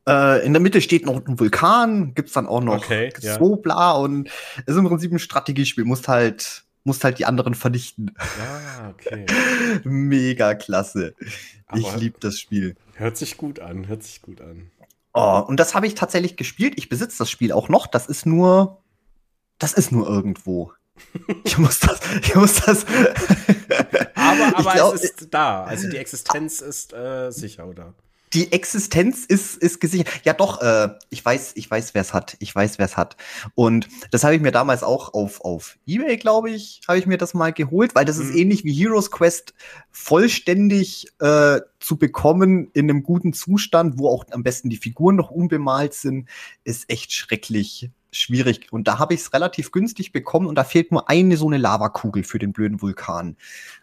[0.07, 3.91] Äh, in der Mitte steht noch ein Vulkan, gibt's dann auch noch okay, so bla
[3.93, 4.29] und
[4.65, 8.15] es ist im Prinzip ein Strategiespiel, musst halt musst halt die anderen vernichten.
[8.17, 9.25] Ah, okay.
[9.83, 11.13] Mega klasse.
[11.67, 12.75] Aber ich liebe das Spiel.
[12.95, 14.71] Hört sich gut an, hört sich gut an.
[15.13, 16.75] Oh, und das habe ich tatsächlich gespielt.
[16.77, 17.87] Ich besitze das Spiel auch noch.
[17.87, 18.81] Das ist nur,
[19.59, 20.71] das ist nur irgendwo.
[21.43, 22.85] Ich muss das, ich muss das.
[24.15, 25.63] Aber aber glaub, es ist da.
[25.63, 27.93] Also die Existenz ist äh, sicher, oder?
[28.33, 30.09] Die Existenz ist, ist gesichert.
[30.25, 32.35] Ja, doch, äh, ich weiß, ich weiß, wer es hat.
[32.39, 33.15] Ich weiß, wer es hat.
[33.55, 37.17] Und das habe ich mir damals auch auf, auf Ebay, glaube ich, habe ich mir
[37.17, 38.23] das mal geholt, weil das mhm.
[38.23, 39.53] ist ähnlich wie Heroes Quest
[39.91, 45.31] vollständig äh, zu bekommen in einem guten Zustand, wo auch am besten die Figuren noch
[45.31, 46.27] unbemalt sind,
[46.65, 48.71] ist echt schrecklich schwierig.
[48.71, 51.57] Und da habe ich es relativ günstig bekommen und da fehlt nur eine so eine
[51.57, 53.37] Lavakugel für den blöden Vulkan.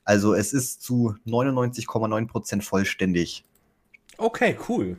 [0.05, 3.45] Also es ist zu 99,9 Prozent vollständig.
[4.17, 4.97] Okay, cool.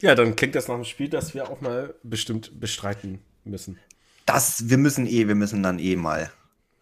[0.00, 3.78] Ja, dann klingt das nach einem Spiel, das wir auch mal bestimmt bestreiten müssen.
[4.26, 6.30] Das, wir müssen eh, wir müssen dann eh mal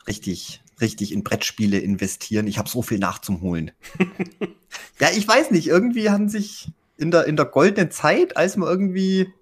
[0.07, 2.47] richtig, richtig in Brettspiele investieren.
[2.47, 3.70] Ich habe so viel nachzuholen.
[5.01, 8.69] ja, ich weiß nicht, irgendwie haben sich in der, in der goldenen Zeit, als man
[8.69, 9.32] irgendwie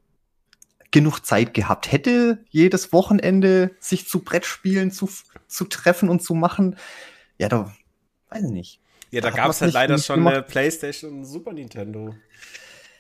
[0.95, 5.11] genug Zeit gehabt hätte, jedes Wochenende sich zu Brettspielen zu,
[5.49, 6.77] zu treffen und zu machen.
[7.37, 7.75] Ja, da
[8.31, 8.81] weiß ich nicht.
[9.11, 10.35] Ja, da, da gab es halt leider schon gemacht.
[10.35, 12.15] eine Playstation und Super Nintendo.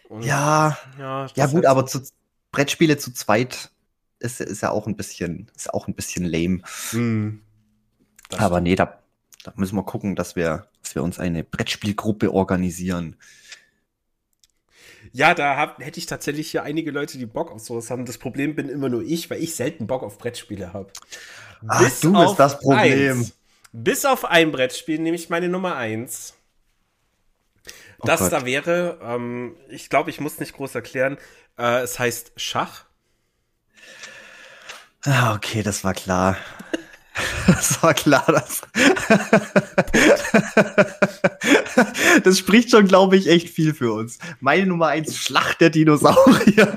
[0.08, 2.02] Und ja, ja, ja gut, aber zu,
[2.50, 3.70] Brettspiele zu zweit
[4.18, 6.62] ist, ist ja auch ein bisschen, ist auch ein bisschen lame.
[6.90, 7.42] Mm,
[8.36, 8.98] aber nee, da,
[9.44, 13.14] da müssen wir gucken, dass wir, dass wir uns eine Brettspielgruppe organisieren.
[15.14, 18.04] Ja, da hab, hätte ich tatsächlich hier einige Leute, die Bock auf sowas haben.
[18.04, 20.90] Das Problem bin immer nur ich, weil ich selten Bock auf Brettspiele habe.
[21.68, 23.18] Ach, du bist das Problem.
[23.18, 23.32] Eins,
[23.72, 26.34] bis auf ein Brettspiel, nämlich meine Nummer eins.
[27.98, 28.32] Oh das Gott.
[28.32, 31.16] da wäre, ähm, ich glaube, ich muss nicht groß erklären,
[31.56, 32.84] äh, es heißt Schach.
[35.04, 36.38] Ah, okay, das war klar.
[37.46, 38.62] Das war klar, dass.
[42.24, 44.18] das spricht schon, glaube ich, echt viel für uns.
[44.40, 46.74] Meine Nummer eins, Schlacht der Dinosaurier.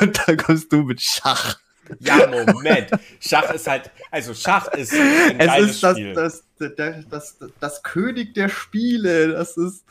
[0.00, 1.58] Und dann kommst du mit Schach.
[1.98, 2.90] Ja, Moment.
[3.20, 6.44] Schach ist halt, also Schach ist ein es ist das, das,
[6.76, 9.32] das, das, das, König der Spiele.
[9.32, 9.84] Das ist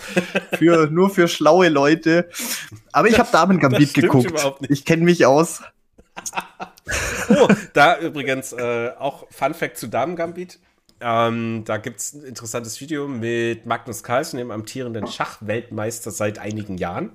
[0.57, 2.29] für, nur für schlaue Leute.
[2.93, 4.31] Aber ich habe Damen Gambit geguckt.
[4.69, 5.61] Ich kenne mich aus.
[7.29, 10.59] oh, da übrigens äh, auch Fun Fact zu Damen Gambit.
[11.01, 16.77] Ähm, da gibt es ein interessantes Video mit Magnus Carlsen, dem amtierenden Schachweltmeister seit einigen
[16.77, 17.11] Jahren.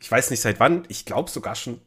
[0.00, 1.80] Ich weiß nicht seit wann, ich glaube sogar schon.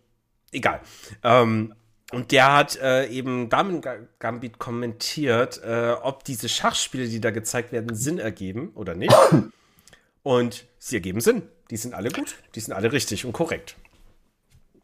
[0.51, 0.81] Egal.
[1.23, 1.73] Ähm,
[2.11, 3.81] und der hat äh, eben Damen
[4.17, 9.15] Gambit kommentiert, äh, ob diese Schachspiele, die da gezeigt werden, Sinn ergeben oder nicht.
[10.23, 11.43] Und sie ergeben Sinn.
[11.71, 13.77] Die sind alle gut, die sind alle richtig und korrekt.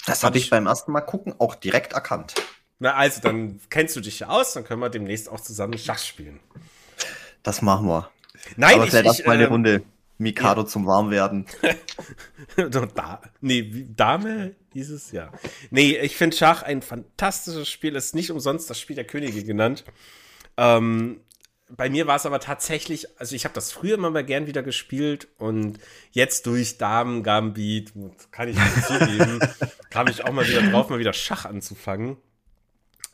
[0.06, 2.36] Das habe ich beim ersten Mal gucken auch direkt erkannt.
[2.80, 6.00] Na, also, dann kennst du dich ja aus, dann können wir demnächst auch zusammen Schach
[6.00, 6.40] spielen.
[7.44, 8.10] Das machen wir.
[8.58, 9.84] Nein, Aber ich, vielleicht ich, mal eine äh, Runde
[10.18, 10.68] Mikado ja.
[10.68, 11.46] zum Warmwerden.
[12.96, 15.32] da, nee, Dame hieß es, ja.
[15.72, 19.84] Nee, ich finde Schach ein fantastisches Spiel, ist nicht umsonst das Spiel der Könige genannt.
[20.58, 21.22] Ähm,
[21.78, 24.64] bei mir war es aber tatsächlich, also ich habe das früher immer mal gern wieder
[24.64, 25.80] gespielt und
[26.12, 27.94] jetzt durch Damen Gambit,
[28.32, 29.40] kann ich nicht zugeben,
[29.90, 32.18] kam ich auch mal wieder drauf, mal wieder Schach anzufangen.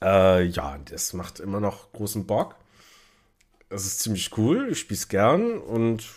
[0.02, 2.56] Äh, ja, das macht immer noch großen Bock.
[3.70, 6.10] Es ist ziemlich cool, ich spiele es gern und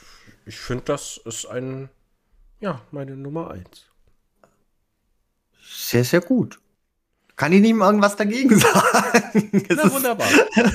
[0.45, 1.89] ich finde, das ist ein,
[2.61, 3.87] ja, meine Nummer eins.
[5.63, 6.61] Sehr, sehr gut.
[7.37, 9.65] Kann ich nicht mal irgendwas dagegen sagen?
[9.69, 10.29] Na, wunderbar.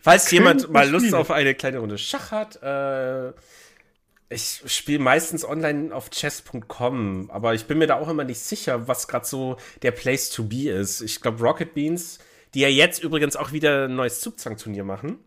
[0.00, 3.32] Falls jemand mal Lust auf eine kleine Runde Schach hat, äh,
[4.30, 8.86] ich spiele meistens online auf chess.com, aber ich bin mir da auch immer nicht sicher,
[8.86, 11.00] was gerade so der Place to be ist.
[11.00, 12.18] Ich glaube, Rocket Beans,
[12.52, 15.18] die ja jetzt übrigens auch wieder ein neues Zugzwang-Turnier machen,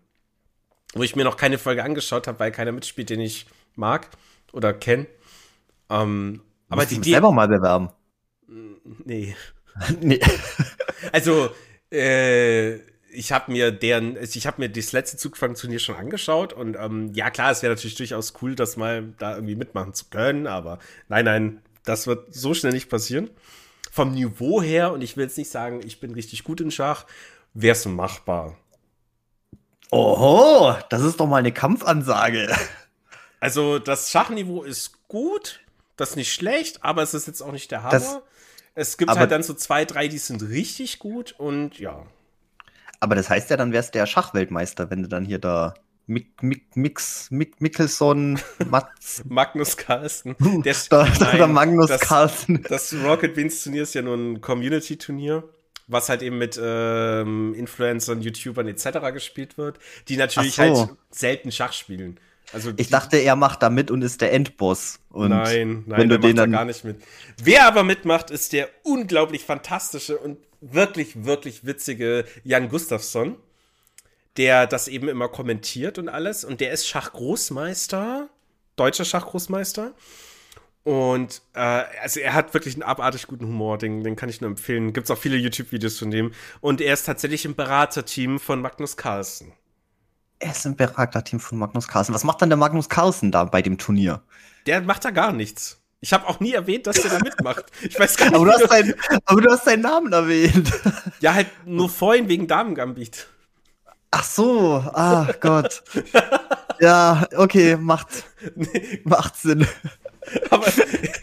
[0.93, 4.09] wo ich mir noch keine Folge angeschaut habe, weil keiner mitspielt, den ich mag
[4.53, 5.07] oder kenne.
[5.89, 7.89] Ähm, aber die, die selber mal bewerben.
[9.05, 9.35] Nee.
[9.99, 10.19] nee.
[11.11, 11.49] also,
[11.91, 12.79] äh,
[13.11, 17.29] ich habe mir deren, ich habe mir das letzte Zugfang-Turnier schon angeschaut und ähm, ja
[17.29, 20.79] klar, es wäre natürlich durchaus cool, das mal da irgendwie mitmachen zu können, aber
[21.09, 23.29] nein, nein, das wird so schnell nicht passieren.
[23.91, 27.05] Vom Niveau her, und ich will jetzt nicht sagen, ich bin richtig gut in Schach,
[27.53, 28.57] wäre es machbar.
[29.91, 32.55] Oho, das ist doch mal eine Kampfansage.
[33.41, 35.59] Also das Schachniveau ist gut,
[35.97, 37.91] das ist nicht schlecht, aber es ist jetzt auch nicht der Hammer.
[37.91, 38.19] Das,
[38.75, 42.05] es gibt halt dann so zwei, drei, die sind richtig gut und ja.
[43.01, 45.73] Aber das heißt ja, dann wärst der Schachweltmeister, wenn du dann hier da
[46.05, 49.23] Mik, Mik, Mix, Mik, Mickelson, Mats.
[49.27, 50.35] Magnus Carlsen.
[50.63, 52.63] Der, da, nein, der Magnus das, Carlsen.
[52.69, 55.43] Das Rocket Beans Turnier ist ja nur ein Community-Turnier,
[55.87, 59.11] was halt eben mit ähm, Influencern, YouTubern etc.
[59.13, 60.61] gespielt wird, die natürlich so.
[60.61, 62.19] halt selten Schach spielen.
[62.53, 64.99] Also ich dachte, er macht da mit und ist der Endboss.
[65.09, 67.01] Und nein, nein, wenn du den dann gar nicht mit.
[67.41, 73.35] Wer aber mitmacht, ist der unglaublich fantastische und wirklich, wirklich witzige Jan Gustafsson,
[74.37, 76.45] der das eben immer kommentiert und alles.
[76.45, 78.29] Und der ist Schachgroßmeister,
[78.75, 79.93] deutscher Schachgroßmeister.
[80.83, 81.59] Und äh,
[82.01, 84.93] also er hat wirklich einen abartig guten Humor, den, den kann ich nur empfehlen.
[84.93, 86.31] Gibt es auch viele YouTube-Videos von dem.
[86.59, 89.53] Und er ist tatsächlich im Beraterteam von Magnus Carlsen.
[90.39, 92.15] Er ist im Beraterteam von Magnus Carlsen.
[92.15, 94.23] Was macht dann der Magnus Carlsen da bei dem Turnier?
[94.65, 95.80] Der macht da gar nichts.
[96.03, 97.65] Ich habe auch nie erwähnt, dass der da mitmacht.
[97.81, 98.35] Ich weiß gar nicht.
[98.35, 98.95] aber, du hast dein,
[99.25, 100.71] aber du hast seinen Namen erwähnt.
[101.19, 103.27] Ja, halt nur vorhin wegen Damengambit.
[104.09, 105.83] Ach so, ah Gott.
[106.79, 108.25] ja, okay, macht,
[109.05, 109.65] macht Sinn.
[110.49, 110.67] Aber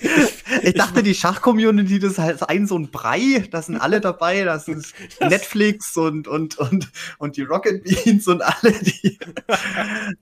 [0.63, 4.45] ich dachte, die Schach-Community, das ist halt ein so ein Brei, da sind alle dabei,
[4.45, 6.89] das ist Netflix und, und, und,
[7.19, 9.19] und die Rocket Beans und alle, die.
[9.49, 9.55] äh,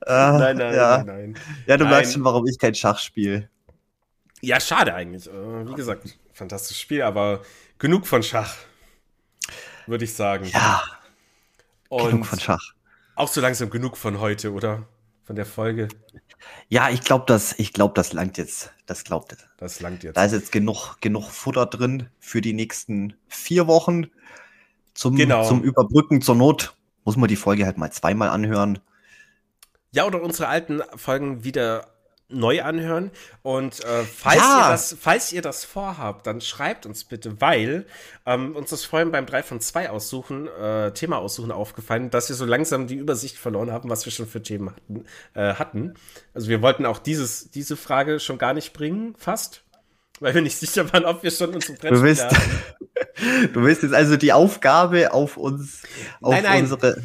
[0.07, 0.99] nein, nein, ja.
[0.99, 1.39] nein, nein.
[1.67, 1.93] Ja, du nein.
[1.93, 3.49] merkst schon, warum ich kein Schach spiele.
[4.47, 5.27] Ja, schade eigentlich.
[5.27, 7.43] Äh, wie gesagt, fantastisches Spiel, aber
[7.79, 8.55] genug von Schach,
[9.89, 10.45] würde ich sagen.
[10.47, 10.85] Ja.
[11.89, 12.63] Und genug von Schach.
[13.17, 14.87] Auch so langsam genug von heute, oder?
[15.25, 15.89] Von der Folge.
[16.69, 18.73] Ja, ich glaube, das, ich glaube, das langt jetzt.
[18.87, 19.39] Das glaubt es.
[19.57, 20.17] Das langt jetzt.
[20.17, 24.07] Da ist jetzt genug, genug Futter drin für die nächsten vier Wochen.
[24.95, 25.45] Zum, genau.
[25.45, 28.79] zum Überbrücken zur Not muss man die Folge halt mal zweimal anhören.
[29.91, 31.96] Ja, oder unsere alten Folgen wieder
[32.29, 33.11] neu anhören.
[33.43, 34.59] Und äh, falls, ja.
[34.59, 37.87] ihr das, falls ihr das vorhabt, dann schreibt uns bitte, weil
[38.25, 42.37] ähm, uns das vorhin beim 3 von 2 aussuchen, äh, Thema aussuchen aufgefallen, dass wir
[42.37, 45.05] so langsam die Übersicht verloren haben, was wir schon für Themen hatten.
[45.35, 45.95] Äh, hatten.
[46.35, 49.63] Also wir wollten auch dieses, diese Frage schon gar nicht bringen, fast.
[50.19, 53.53] Weil wir nicht sicher waren, ob wir schon unsere Brettspiele du willst, haben.
[53.53, 55.83] du willst jetzt also die Aufgabe auf uns,
[56.21, 56.63] auf nein, nein.
[56.63, 57.03] unsere.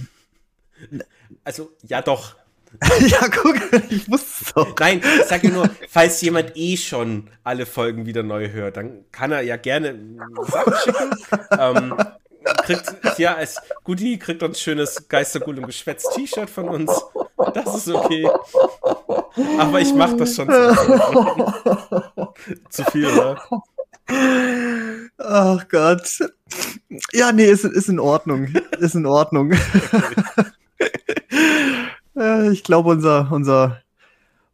[1.44, 2.36] Also, ja doch.
[3.08, 3.56] ja, guck,
[3.90, 4.76] ich wusste es doch.
[4.80, 9.32] Nein, ich sage nur, falls jemand eh schon alle Folgen wieder neu hört, dann kann
[9.32, 10.00] er ja gerne
[10.48, 11.12] Sachen schicken.
[11.60, 11.98] ähm,
[12.64, 16.92] kriegt hier als Goodie, kriegt uns ein schönes Geistergul im Geschwätz T-Shirt von uns.
[17.54, 18.30] Das ist okay.
[19.60, 22.34] Aber ich mach das schon zu,
[22.70, 23.42] zu viel, oder?
[25.18, 26.20] Ach Gott.
[27.14, 28.48] Ja, nee, ist, ist in Ordnung.
[28.80, 29.54] Ist in Ordnung.
[32.22, 33.82] Äh, ich glaube, unser, unser,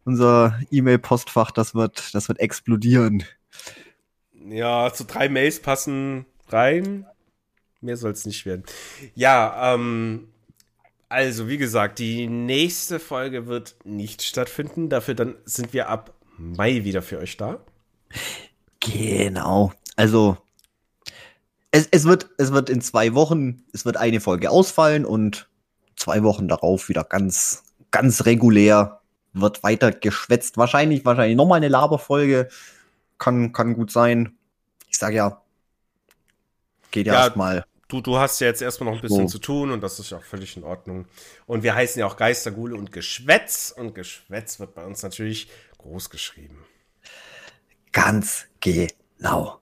[0.06, 3.24] unser E-Mail-Postfach, das wird, das wird explodieren.
[4.50, 7.06] Ja, zu drei Mails passen rein.
[7.82, 8.64] Mehr soll es nicht werden.
[9.14, 10.30] Ja, ähm,
[11.10, 14.90] also wie gesagt, die nächste Folge wird nicht stattfinden.
[14.90, 17.60] Dafür dann sind wir ab Mai wieder für euch da.
[18.80, 19.74] Genau.
[19.96, 20.38] Also
[21.72, 25.50] es, es, wird, es wird in zwei Wochen, es wird eine Folge ausfallen und
[26.08, 29.02] zwei Wochen darauf wieder ganz, ganz regulär
[29.34, 30.56] wird weiter geschwätzt.
[30.56, 32.48] Wahrscheinlich, wahrscheinlich nochmal eine Laberfolge.
[33.18, 34.38] Kann, kann gut sein.
[34.90, 35.42] Ich sage ja,
[36.92, 37.66] geht ja, ja erstmal.
[37.90, 39.38] Du, du hast ja jetzt erstmal noch ein bisschen so.
[39.38, 41.08] zu tun und das ist ja auch völlig in Ordnung.
[41.46, 46.10] Und wir heißen ja auch Geistergule und Geschwätz und Geschwätz wird bei uns natürlich groß
[46.10, 46.64] geschrieben.
[47.92, 49.60] Ganz genau.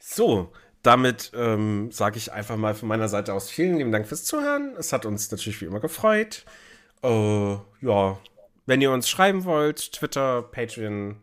[0.00, 0.52] So,
[0.84, 4.74] damit ähm, sage ich einfach mal von meiner Seite aus vielen lieben Dank fürs Zuhören.
[4.78, 6.44] Es hat uns natürlich wie immer gefreut.
[7.02, 8.18] Äh, ja,
[8.66, 11.16] wenn ihr uns schreiben wollt, Twitter, Patreon,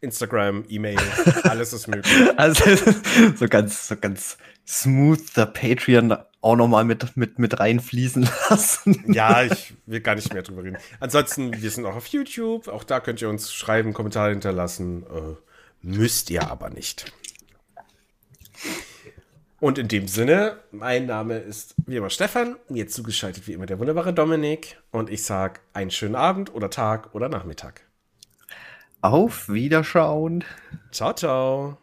[0.00, 0.98] Instagram, E-Mail,
[1.44, 2.12] alles ist möglich.
[2.36, 2.64] Also
[3.36, 4.36] so ganz, so ganz
[4.66, 9.12] smooth der Patreon auch nochmal mit, mit, mit reinfließen lassen.
[9.12, 10.76] Ja, ich will gar nicht mehr drüber reden.
[10.98, 12.66] Ansonsten, wir sind auch auf YouTube.
[12.66, 15.04] Auch da könnt ihr uns schreiben, Kommentare hinterlassen.
[15.04, 15.36] Äh,
[15.82, 17.12] müsst ihr aber nicht.
[19.64, 23.78] Und in dem Sinne, mein Name ist wie immer Stefan, mir zugeschaltet wie immer der
[23.78, 27.80] wunderbare Dominik und ich sage einen schönen Abend oder Tag oder Nachmittag.
[29.00, 30.44] Auf Wiederschauen.
[30.92, 31.78] Ciao, ciao.